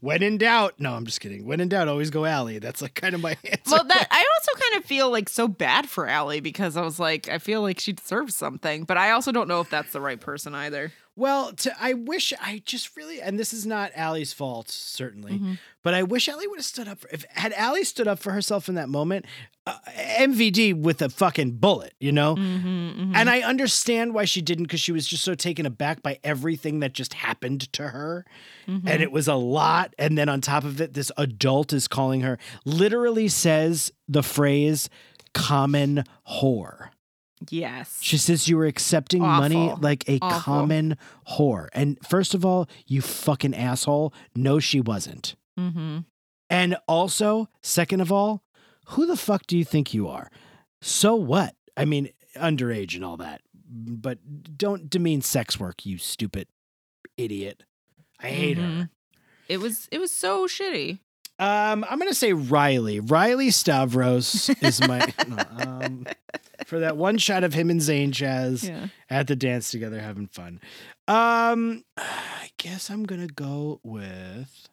[0.00, 1.44] when in doubt, no, I'm just kidding.
[1.44, 2.58] When in doubt, always go Allie.
[2.58, 3.70] That's like kind of my answer.
[3.70, 7.00] Well, that I also kind of feel like so bad for Allie because I was
[7.00, 10.00] like, I feel like she deserves something, but I also don't know if that's the
[10.00, 10.92] right person either.
[11.18, 15.54] Well, to, I wish I just really, and this is not Allie's fault, certainly, Mm-hmm.
[15.82, 17.08] but I wish Allie would have stood up for.
[17.12, 19.24] If had Allie stood up for herself in that moment,
[19.66, 22.36] uh, MVD with a fucking bullet, you know.
[22.36, 26.20] Mm-hmm, And I understand why she didn't because she was just so taken aback by
[26.22, 28.24] everything that just happened to her,
[28.68, 28.86] Mm-hmm.
[28.86, 29.94] and it was a lot.
[29.98, 34.88] And then on top of it, this adult is calling her, literally says the phrase
[35.34, 36.90] "common whore."
[37.50, 37.98] Yes.
[38.00, 40.40] She says you were accepting money like a Awful.
[40.40, 40.96] common
[41.30, 41.68] whore.
[41.72, 44.12] And first of all, you fucking asshole.
[44.34, 45.36] No, she wasn't.
[45.58, 45.98] mm-hmm.
[46.50, 48.42] And also, second of all,
[48.88, 50.30] who the fuck do you think you are?
[50.80, 51.54] So what?
[51.76, 53.42] I mean, underage and all that.
[53.70, 54.18] But
[54.56, 56.48] don't demean sex work, you stupid
[57.18, 57.64] idiot.
[58.20, 58.88] I hate her.
[59.48, 61.00] It was it was so shitty.
[61.38, 63.00] Um, I'm gonna say Riley.
[63.00, 64.98] Riley Stavros is my
[65.28, 65.36] no,
[65.66, 66.06] um,
[66.66, 68.88] for that one shot of him and Zane Chaz Yeah.
[69.08, 70.60] at the dance together having fun.
[71.06, 74.68] Um, I guess I'm gonna go with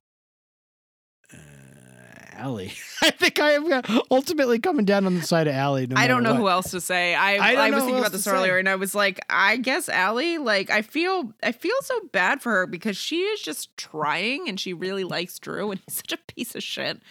[1.34, 1.38] uh,
[2.34, 2.74] Allie.
[3.02, 5.88] I think I am ultimately coming down on the side of Allie.
[5.88, 7.16] No I don't know matter who else to say.
[7.16, 8.32] I I I, was thinking about this say.
[8.32, 10.38] earlier, and I was like, I guess Allie.
[10.38, 14.60] Like, I feel I feel so bad for her because she is just trying, and
[14.60, 17.02] she really likes Drew, and he's such a piece of shit.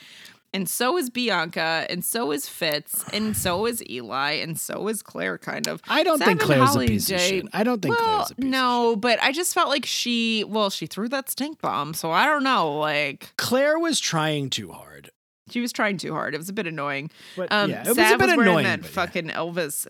[0.55, 5.03] And so is Bianca, and so is Fitz, and so is Eli, and so is
[5.03, 5.37] Claire.
[5.37, 5.83] Kind of.
[5.89, 7.47] I don't Sam think Claire's Holly a piece of shit.
[7.53, 10.45] I don't think well, Claire's a piece of no, but I just felt like she.
[10.45, 12.79] Well, she threw that stink bomb, so I don't know.
[12.79, 15.11] Like Claire was trying too hard.
[15.51, 16.35] she was trying too hard.
[16.35, 17.11] It was a bit annoying.
[17.37, 18.65] But Um, yeah, it was a bit was wearing annoying.
[18.65, 18.95] that but yeah.
[18.95, 19.89] fucking Elvis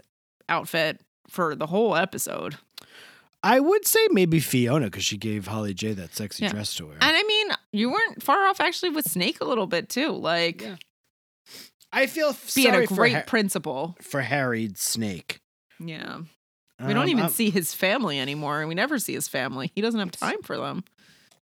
[0.48, 2.56] outfit for the whole episode.
[3.44, 6.52] I would say maybe Fiona because she gave Holly J that sexy Yeah.
[6.52, 6.94] dress to wear.
[7.00, 10.10] And I mean, you weren't far off actually with Snake a little bit too.
[10.12, 10.76] Like Yeah.
[11.92, 13.96] I feel being sorry a for, great Ha- principal.
[14.00, 15.40] for Harried Snake.
[15.78, 16.20] Yeah.
[16.80, 19.70] We don't Um, even I'm- see his family anymore, and we never see his family.
[19.76, 20.82] He doesn't have time for them.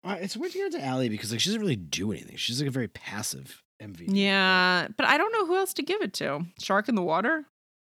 [0.03, 2.37] Uh, it's weird to get to Allie because like she doesn't really do anything.
[2.37, 4.15] She's like a very passive MVP.
[4.15, 6.45] Yeah, but I don't know who else to give it to.
[6.59, 7.45] Shark in the Water?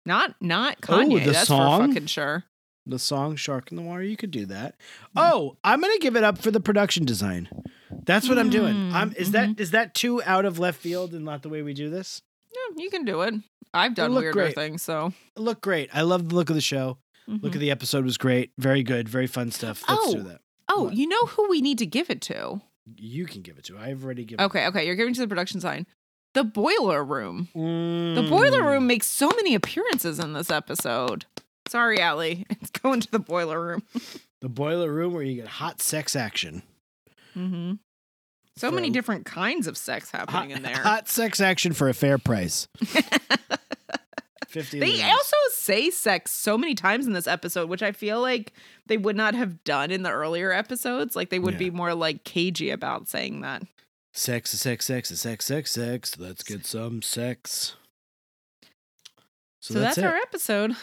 [0.05, 1.23] Not not Oh, Kanye.
[1.23, 1.81] the that's song?
[1.83, 2.43] for fucking sure.
[2.85, 4.75] The song "Shark in the Water," you could do that.
[5.13, 5.19] Hmm.
[5.19, 7.47] Oh, I'm gonna give it up for the production design.
[8.05, 8.73] That's what I'm doing.
[8.75, 11.61] Mm, I'm, is that is that too out of left field and not the way
[11.61, 12.21] we do this?
[12.53, 13.35] Yeah, you can do it.
[13.73, 14.55] I've done look weirder great.
[14.55, 15.89] things, so It looked great.
[15.93, 16.97] I love the look of the show.
[17.27, 17.55] Look Mhm.
[17.55, 18.51] at the episode was great.
[18.57, 19.07] Very good.
[19.07, 19.83] Very fun stuff.
[19.87, 20.23] Let's do Oh.
[20.23, 20.41] that.
[20.67, 22.61] Oh, you know who we need to give it to?
[22.97, 23.77] You can give it to.
[23.77, 24.43] I've already given.
[24.45, 25.85] Okay, okay, you're giving to the production sign.
[26.33, 27.49] The boiler room.
[27.55, 28.15] Mm.
[28.15, 31.25] The boiler room makes so many appearances in this episode.
[31.67, 32.45] Sorry, Allie.
[32.61, 33.83] It's going to the boiler room.
[34.41, 36.63] The boiler room where you get hot sex action.
[37.37, 37.73] Mm-hmm.
[38.57, 40.75] So For many a- different kinds of sex happening hot, in there.
[40.77, 42.67] hot sex action for a fair price.
[44.47, 44.79] Fifty.
[44.79, 45.03] They ladies.
[45.03, 48.51] also say sex so many times in this episode, which I feel like
[48.87, 51.15] they would not have done in the earlier episodes.
[51.15, 51.59] Like they would Yeah.
[51.59, 53.61] be more like cagey about saying that.
[54.11, 56.17] sex, sex, sex, sex, sex, sex.
[56.17, 57.75] Let's get some sex.
[59.61, 60.03] So, that's, it.
[60.03, 60.75] our episode.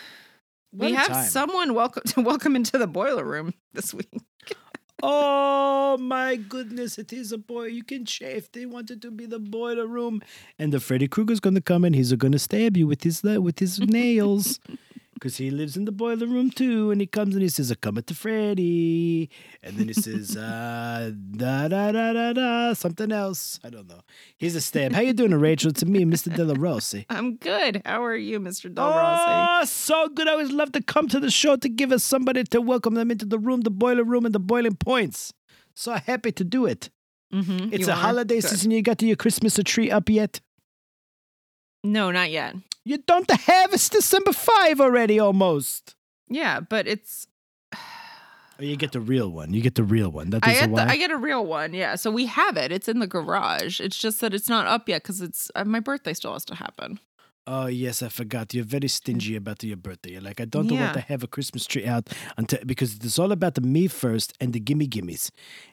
[0.70, 1.24] What we have time.
[1.28, 4.08] someone welcome to welcome into the boiler room this week.
[5.00, 7.66] Oh my goodness, it is a boy.
[7.66, 8.50] You can chafe.
[8.50, 10.20] They wanted to be the boiler room.
[10.58, 13.78] And the Freddy Krueger's gonna come and he's gonna stab you with his with his
[13.98, 14.58] nails.
[15.20, 17.74] Cause he lives in the boiler room too, and he comes and he says, "I
[17.74, 19.28] come to Freddy,"
[19.62, 23.58] and then he says, uh, "Da da da da da," something else.
[23.64, 24.00] I don't know.
[24.36, 24.92] He's a stab.
[24.92, 25.70] How you doing, Rachel?
[25.70, 26.34] It's me, Mr.
[26.34, 27.06] De La Rossi.
[27.10, 27.82] I'm good.
[27.84, 28.72] How are you, Mr.
[28.72, 29.24] Del Rossi?
[29.28, 30.28] Oh, so good.
[30.28, 33.10] I always love to come to the show to give us somebody to welcome them
[33.10, 35.32] into the room, the boiler room, and the boiling points.
[35.74, 36.90] So happy to do it.
[37.32, 37.70] Mm-hmm.
[37.72, 38.70] It's a holiday season.
[38.70, 40.40] You got your Christmas tree up yet?
[41.84, 42.56] No, not yet.
[42.88, 45.94] You don't have it's December 5 already almost.
[46.30, 47.26] Yeah, but it's
[48.60, 49.52] Oh, you get the real one.
[49.52, 50.30] You get the real one.
[50.30, 50.88] That I get a the.
[50.88, 51.74] I get a real one.
[51.74, 52.72] Yeah, so we have it.
[52.72, 53.78] It's in the garage.
[53.78, 56.54] It's just that it's not up yet because it's uh, my birthday still has to
[56.54, 56.98] happen.
[57.50, 58.52] Oh yes, I forgot.
[58.52, 60.12] You're very stingy about your birthday.
[60.12, 63.32] You're like, I don't want to have a Christmas tree out until because it's all
[63.32, 65.30] about the me first and the gimme gimmies.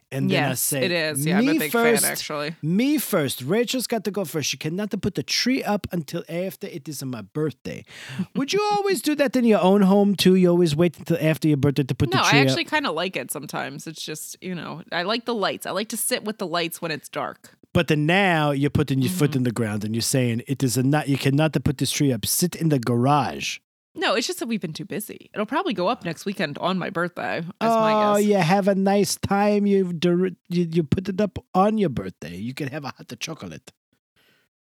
[0.09, 1.25] And then I yes, say, it is.
[1.25, 2.55] Yeah, I'm a "Me big first, fan actually.
[2.61, 3.41] Me first.
[3.41, 4.49] Rachel's got to go first.
[4.51, 7.83] She cannot put the tree up until after it is my birthday.
[8.35, 10.35] Would you always do that in your own home too?
[10.35, 12.33] You always wait until after your birthday to put No, the tree up.
[12.35, 13.85] No, I actually kind of like it sometimes.
[13.85, 15.65] It's just, you know, I like the lights.
[15.65, 17.57] I like to sit with the lights when it's dark.
[17.75, 19.19] But then now you're putting your Mm-hmm.
[19.19, 21.09] foot in the ground and you're saying it is a not.
[21.09, 22.25] You cannot put this tree up.
[22.25, 23.59] Sit in the garage.
[23.97, 25.29] No, it's just that we've been too busy.
[25.33, 27.43] It'll probably go up next weekend on my birthday.
[27.61, 29.65] Oh, my you have a nice time.
[29.65, 32.35] You, you you put it up on your birthday.
[32.35, 33.71] You can have a hot chocolate.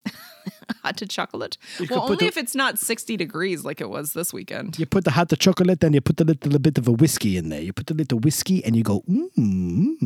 [0.82, 1.59] Hot to chocolate.
[1.78, 4.78] You Well, only the- if it's not 60 degrees like it was this weekend.
[4.78, 7.51] You put the hot chocolate and you put a little bit of a whiskey in
[7.51, 7.61] there.
[7.61, 9.97] You put a little whiskey and you go, mmm.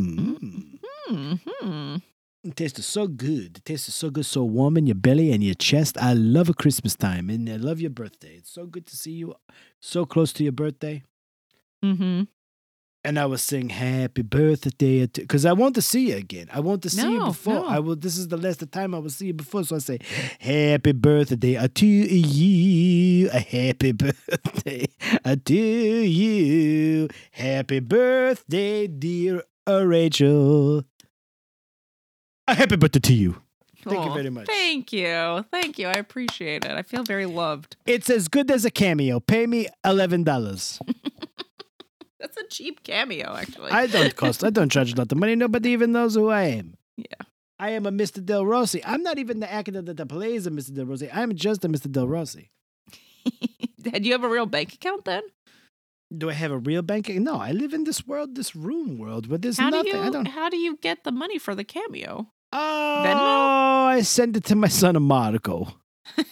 [1.11, 2.03] Mm.
[2.45, 3.57] It tastes so good.
[3.57, 5.97] It tastes so good, so warm in your belly and your chest.
[5.97, 8.35] I love a Christmas time and I love your birthday.
[8.37, 9.35] It's so good to see you
[9.81, 11.03] so close to your birthday.
[11.83, 12.25] Mm-hmm.
[13.07, 16.49] And I was saying happy birthday because I want to see you again.
[16.53, 17.55] I want to see you before.
[17.55, 17.66] no.
[17.66, 17.97] I will.
[17.97, 19.65] This is the last time I will see you before.
[19.65, 19.99] So I say
[20.39, 23.31] happy birthday to you.
[23.31, 24.87] A happy birthday
[25.45, 27.09] to you.
[27.33, 30.85] Happy birthday, dear uh, Rachel.
[32.49, 33.37] A happy birthday to you.
[33.85, 34.47] Thank you very much.
[34.47, 35.45] Thank you.
[35.51, 35.89] Thank you.
[35.89, 36.71] I appreciate it.
[36.71, 37.77] I feel very loved.
[37.87, 39.21] It's as good as a cameo.
[39.21, 40.81] Pay me eleven dollars.
[42.19, 43.71] That's a cheap cameo, actually.
[43.71, 44.43] I don't cost.
[44.43, 45.35] I don't charge a lot of money.
[45.35, 46.75] Nobody even knows who I am.
[46.97, 47.05] Yeah.
[47.59, 48.25] I am a Mr.
[48.25, 48.83] Del Rossi.
[48.85, 50.73] I'm not even the actor that plays a Mr.
[50.75, 51.11] Del Rossi.
[51.12, 51.91] I'm just a Mr.
[51.93, 52.51] Del Rossi.
[53.83, 55.23] Did you have a real bank account then?
[56.16, 57.09] Do I have a real bank?
[57.11, 59.93] No, I live in this world, this room world, where there's How do nothing.
[59.93, 60.27] you I don't.
[60.29, 62.29] how do you get the money for the cameo?
[62.57, 65.69] Oh, I sent it to my son Marco.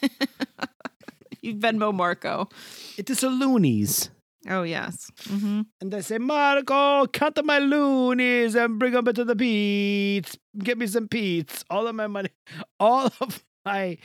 [1.42, 2.48] You Venmo Marco.
[2.96, 4.10] It is a loonies.
[4.48, 5.10] Oh yes.
[5.24, 5.62] Mm-hmm.
[5.80, 10.38] And I say, Marco, cut my loonies and bring them to the Pete's.
[10.56, 11.64] Get me some Pete's.
[11.68, 12.28] All of my money,
[12.80, 13.98] all of my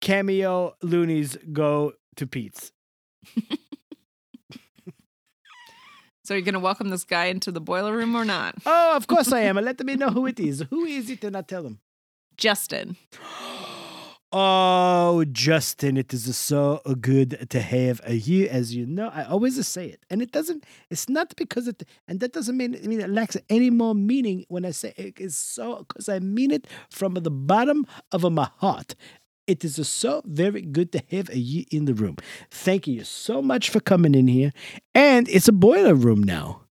[0.00, 2.72] cameo loonies go to Pete's.
[6.30, 8.54] So you're gonna welcome this guy into the boiler room or not?
[8.64, 9.56] Oh, of course I am.
[9.56, 10.64] And let me know who it is.
[10.70, 11.24] Who is it?
[11.24, 11.80] And I tell them.
[12.36, 12.96] Justin.
[14.32, 18.46] Oh, Justin, it is so good to have you.
[18.46, 20.64] As you know, I always say it, and it doesn't.
[20.88, 22.76] It's not because it, and that doesn't mean.
[22.76, 25.84] I mean, it lacks any more meaning when I say it is so.
[25.88, 28.94] Because I mean it from the bottom of my heart.
[29.50, 32.16] It is so very good to have you in the room.
[32.52, 34.52] Thank you so much for coming in here,
[34.94, 36.62] and it's a boiler room now.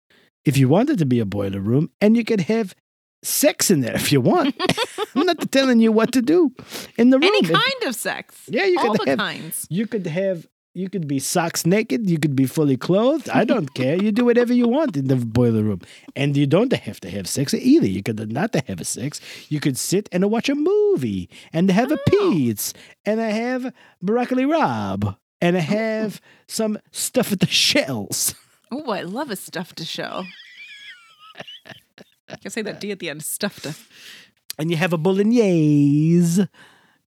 [0.44, 2.76] If you want it to be a boiler room, and you can have
[3.24, 4.54] sex in there if you want.
[5.16, 6.52] I'm not telling you what to do
[6.96, 7.24] in the room.
[7.24, 8.42] Any If- kind of sex.
[8.46, 9.66] Yeah, you All could have- kinds.
[9.68, 13.28] you could have you could be socks naked, you could be fully clothed.
[13.30, 13.96] I don't care.
[14.00, 15.80] You do whatever you want in the boiler room.
[16.14, 17.86] And you don't have to have sex either.
[17.86, 19.20] You could not have a sex.
[19.48, 22.30] You could sit and watch a movie and have a Oh.
[22.30, 22.74] pizza
[23.04, 23.72] and I have
[24.02, 28.34] broccoli rob and I have some stuff at the shells.
[28.70, 30.26] Oh, I love a stuffed shell.
[32.28, 33.22] I can say that D at the end.
[33.24, 33.66] Stuffed.
[34.58, 36.46] And you have a bolognese.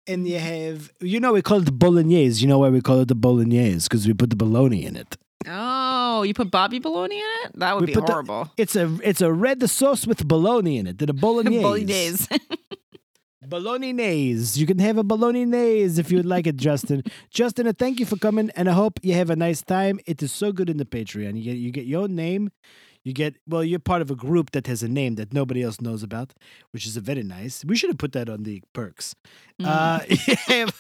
[0.09, 2.41] And you have, you know, we call it the bolognese.
[2.43, 3.85] You know why we call it the bolognese?
[3.87, 5.17] Because we put the bologna in it.
[5.47, 7.53] Oh, you put Bobby bologna in it?
[7.59, 8.51] That would We be put the- horrible.
[8.57, 10.99] It's a it's a red sauce with bologna in it.
[10.99, 11.63] The bolognese.
[11.63, 12.27] Bolognese.
[13.47, 14.59] Bolognese.
[14.61, 17.03] You can have a bolognese if you would like it, Justin.
[17.31, 20.01] Justin, thank you for coming, and I hope you have a nice time.
[20.07, 21.37] It is so good in the Patreon.
[21.37, 22.51] You get you get your name.
[23.05, 23.65] You get well.
[23.65, 26.35] You're part of a group that has a name that nobody else knows about,
[26.73, 27.65] which is a very nice.
[27.65, 29.15] We should have put that on the perks.
[29.61, 29.67] Mm.
[30.57, 30.71] Uh,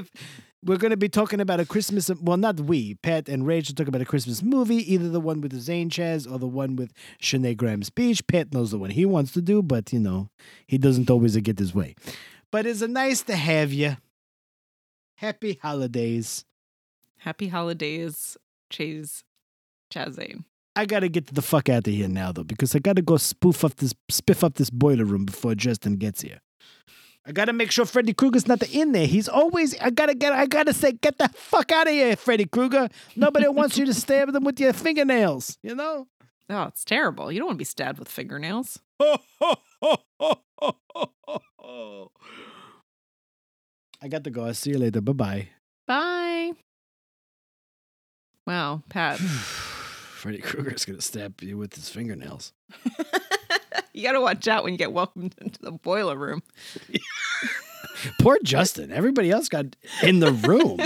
[0.64, 2.10] we're going to be talking about a Christmas.
[2.20, 5.52] Well, not we, Pat and Rachel talk about a Christmas movie, either the one with
[5.52, 6.92] the Zane Chaz or the one with
[7.22, 8.26] Shanae Graham's Beach.
[8.26, 10.30] Pat knows the one he wants to do, but you know
[10.66, 11.94] he doesn't always get his way.
[12.50, 13.96] But it's a nice to have you.
[15.16, 16.44] Happy holidays.
[17.18, 18.36] Happy holidays,
[18.70, 19.24] Chase
[19.92, 20.44] Chazane.
[20.76, 23.64] I gotta get the fuck out of here now though, because I gotta go spoof
[23.64, 26.40] up this spiff up this boiler room before Justin gets here.
[27.26, 29.06] I gotta make sure Freddy Krueger's not in there.
[29.06, 32.46] He's always I gotta get I gotta say, get the fuck out of here, Freddy
[32.46, 32.88] Krueger.
[33.14, 36.08] Nobody wants you to stab them with your fingernails, you know?
[36.50, 37.32] Oh, it's terrible.
[37.32, 38.78] You don't want to be stabbed with fingernails.
[39.00, 39.28] I
[44.10, 44.44] got to go.
[44.44, 45.00] I'll see you later.
[45.00, 45.48] Bye bye.
[45.86, 46.52] Bye.
[48.46, 49.18] Wow, Pat.
[50.24, 52.54] Freddy Krueger's gonna stab you with his fingernails.
[53.92, 56.42] you got to watch out when you get welcomed into the boiler room.
[58.20, 58.90] Poor Justin.
[58.90, 59.66] Everybody else got
[60.02, 60.80] in the room.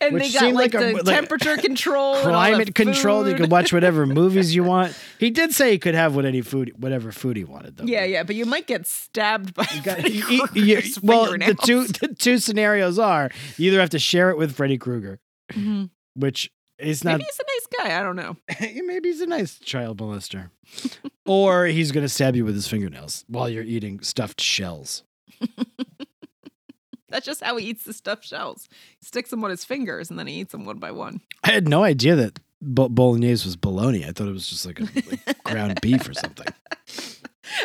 [0.00, 2.50] and Which they got seemed like, like a- the like temperature control, and all the
[2.50, 3.26] Climate controlled.
[3.26, 4.96] You could watch whatever movies you want.
[5.18, 7.84] He did say he could have what any food, whatever food he wanted, though.
[7.86, 11.88] Yeah, yeah, but you might get stabbed by got- Freddy you- you- well, the two
[11.88, 15.18] the two scenarios are you either have to share it with Freddy Krueger,
[15.52, 15.90] Mhm.
[16.14, 17.98] which is not Maybe he's a nice guy.
[17.98, 18.36] I don't know.
[18.86, 20.50] maybe he's a nice child molester,
[21.26, 25.04] or he's gonna stab you with his fingernails while you're eating stuffed shells.
[27.08, 28.68] That's just how he eats the stuffed shells.
[28.98, 31.20] He sticks them on his fingers and then he eats them one by one.
[31.44, 34.04] I had no idea that bo- bolognese was bologna.
[34.04, 36.48] I thought it was just like a like ground beef or something.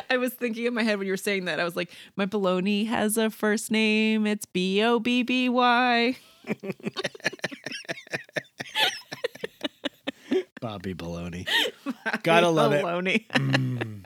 [0.07, 2.27] I was thinking in my head when you were saying that, I was like, my
[2.27, 4.27] bologna has a first name.
[4.27, 6.15] It's B O B B Y.
[10.60, 11.45] Bobby bologna.
[12.23, 12.84] Gotta love it.
[12.84, 14.06] Mm.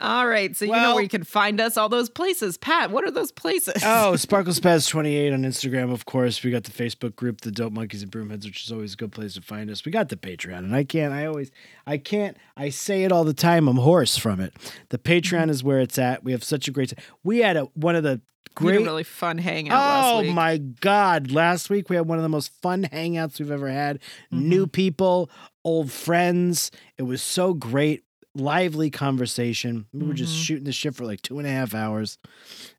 [0.00, 0.56] All right.
[0.56, 2.56] So you know where you can find us, all those places.
[2.56, 3.82] Pat, what are those places?
[3.84, 6.42] Oh, Sparklespazz 28 on Instagram, of course.
[6.42, 9.12] We got the Facebook group, the Dope Monkeys and Broomheads, which is always a good
[9.12, 9.84] place to find us.
[9.84, 11.50] We got the Patreon, and I can't, I always,
[11.86, 13.68] I can't, I say it all the time.
[13.68, 14.54] I'm hoarse from it.
[14.90, 16.24] The Patreon is where it's at.
[16.24, 17.04] We have such a great time.
[17.22, 18.20] We had a, one of the
[18.54, 18.80] great.
[18.80, 21.30] really fun hangout last Oh my God.
[21.30, 24.00] Last week we had one of the most fun hangouts we've ever had.
[24.32, 24.48] Mm-hmm.
[24.48, 25.30] New people,
[25.64, 26.70] old friends.
[26.98, 28.04] It was so great.
[28.34, 29.86] Lively conversation.
[29.92, 30.44] We were just Mhm.
[30.44, 32.18] shooting the shit for like two and a half hours.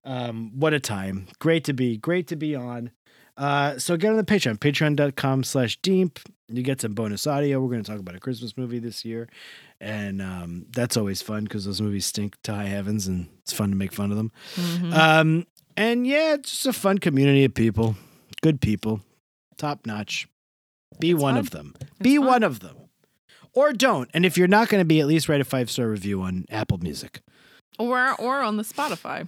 [0.03, 1.27] Um, what a time.
[1.39, 2.91] Great to be, great to be on.
[3.37, 6.19] Uh, so get on the Patreon, patreon.com slash DEEEMP.
[6.47, 7.59] You get some bonus audio.
[7.61, 9.27] We're going to talk about a Christmas movie this year.
[9.81, 13.69] And um, that's always fun because those movies stink to high heavens and it's fun
[13.71, 14.31] to make fun of them.
[14.55, 14.93] Mhm.
[14.93, 17.95] Um, and yeah, it's just a fun community of people,
[18.41, 19.01] good people,
[19.57, 20.27] top notch.
[20.99, 21.39] Be It's one fun.
[21.39, 21.75] of them.
[22.01, 22.25] Be fun.
[22.25, 22.75] one of them,
[23.55, 24.09] or don't.
[24.13, 26.45] And if you're not going to be, at least write a five star review on
[26.49, 27.21] Apple Music,
[27.79, 29.27] or or on the Spotify.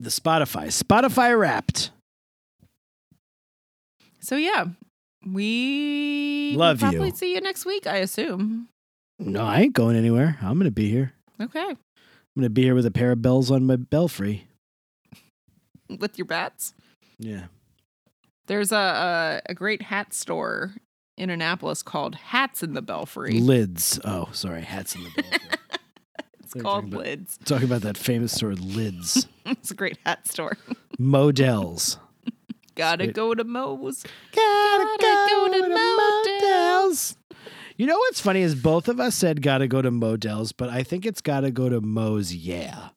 [0.00, 1.90] the Spotify, Spotify Wrapped.
[4.20, 4.66] So yeah,
[5.26, 6.88] we Love you.
[6.90, 7.86] probably see you next week.
[7.86, 8.68] I assume.
[9.18, 10.38] No, I ain't going anywhere.
[10.42, 11.12] I'm going to be here.
[11.40, 11.76] Okay, I'm
[12.36, 14.46] going to be here with a pair of bells on my belfry.
[16.00, 16.74] with your bats.
[17.18, 17.44] Yeah.
[18.46, 20.74] There's a, a a great hat store
[21.16, 23.38] in Annapolis called Hats in the Belfry.
[23.40, 24.00] Lids.
[24.04, 25.40] Oh, sorry, hats in the belfry.
[26.42, 27.38] it's called talking about- Lids.
[27.44, 29.26] Talking about that famous store, Lids.
[29.46, 30.56] it's a great hat store.
[30.98, 31.98] Modell's.
[32.74, 33.14] Gotta Sweet.
[33.14, 34.04] go to Moe's.
[34.34, 37.16] Gotta, go to Modell's.
[37.76, 40.82] You know what's funny is both of us said gotta go to Modell's, but I
[40.82, 42.34] think it's gotta go to Mo's.
[42.34, 42.88] Yeah.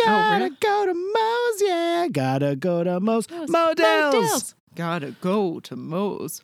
[0.00, 0.56] Oh, gotta really?
[0.60, 1.62] go to Mo's.
[1.62, 2.08] Yeah.
[2.12, 3.28] Gotta go to Mo's.
[3.30, 3.48] Moe's.
[3.50, 4.14] Modell's.
[4.14, 4.54] Modell's.
[4.74, 6.42] Gotta go to Moe's.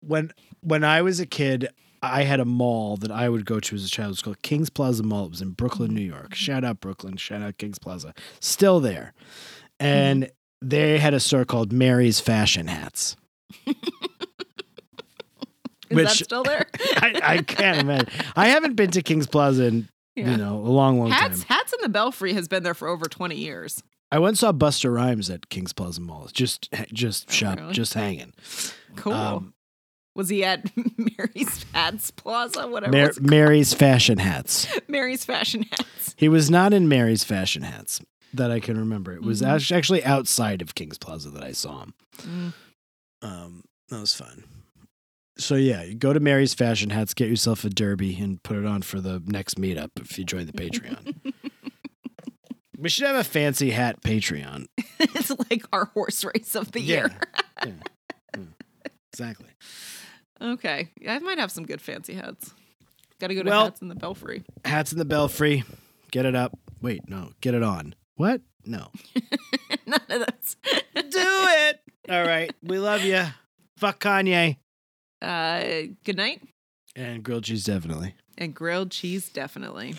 [0.00, 0.32] When
[0.62, 1.68] when I was a kid,
[2.02, 4.08] I had a mall that I would go to as a child.
[4.08, 5.26] It was called Kings Plaza Mall.
[5.26, 6.34] It was in Brooklyn, New York.
[6.34, 7.16] Shout out Brooklyn.
[7.16, 8.12] Shout out Kings Plaza.
[8.40, 9.12] Still there.
[9.78, 10.30] And
[10.60, 13.16] they had a store called Mary's Fashion Hats.
[15.90, 16.66] Is Which- that still there?
[16.96, 18.08] I, I can't imagine.
[18.34, 20.30] I haven't been to Kings Plaza in Yeah.
[20.32, 21.56] you know a long, long Hats time.
[21.58, 23.82] Hats in the Belfry has been there for over 20 years.
[24.10, 26.28] I once saw Busta Rhymes at Kings Plaza Mall.
[26.32, 27.72] Just, just Oh, shop, really?
[27.74, 28.32] just hanging.
[28.96, 29.12] Cool.
[29.12, 29.54] Um,
[30.14, 32.66] was he at Mary's Hats Plaza?
[32.68, 32.92] Whatever.
[32.96, 34.66] Mar- Mary's Fashion Hats.
[34.88, 36.14] Mary's Fashion Hats.
[36.16, 38.00] He was not in Mary's Fashion Hats
[38.34, 39.12] that I can remember.
[39.12, 39.72] It was Mhm.
[39.76, 41.94] actually outside of Kings Plaza that I saw him.
[42.18, 42.52] Mm.
[43.22, 44.44] Um, that was fun.
[45.38, 48.66] So yeah, you go to Mary's Fashion Hats, get yourself a derby, and put it
[48.66, 51.32] on for the next meetup if you join the Patreon.
[52.78, 54.66] we should have a fancy hat Patreon.
[54.98, 57.10] it's like our horse race of the year.
[57.64, 57.72] Yeah.
[58.36, 58.42] Yeah.
[59.12, 59.48] Exactly.
[60.42, 60.90] Okay.
[61.08, 62.52] I might have some good fancy hats.
[63.20, 64.42] Got to go to Well- Hats in the Belfry.
[64.64, 65.62] Hats in the belfry.
[66.10, 66.58] Get it up.
[66.80, 67.30] Wait, no.
[67.40, 67.94] Get it on.
[68.16, 68.40] What?
[68.64, 68.88] No.
[69.86, 70.56] None of those.
[70.94, 71.80] Do it.
[72.10, 72.52] All right.
[72.62, 73.24] We love you.
[73.78, 74.56] Fuck Kanye.
[75.20, 76.42] Uh, good night
[76.96, 78.14] And grilled cheese, definitely.
[78.36, 79.94] and grilled cheese, definitely.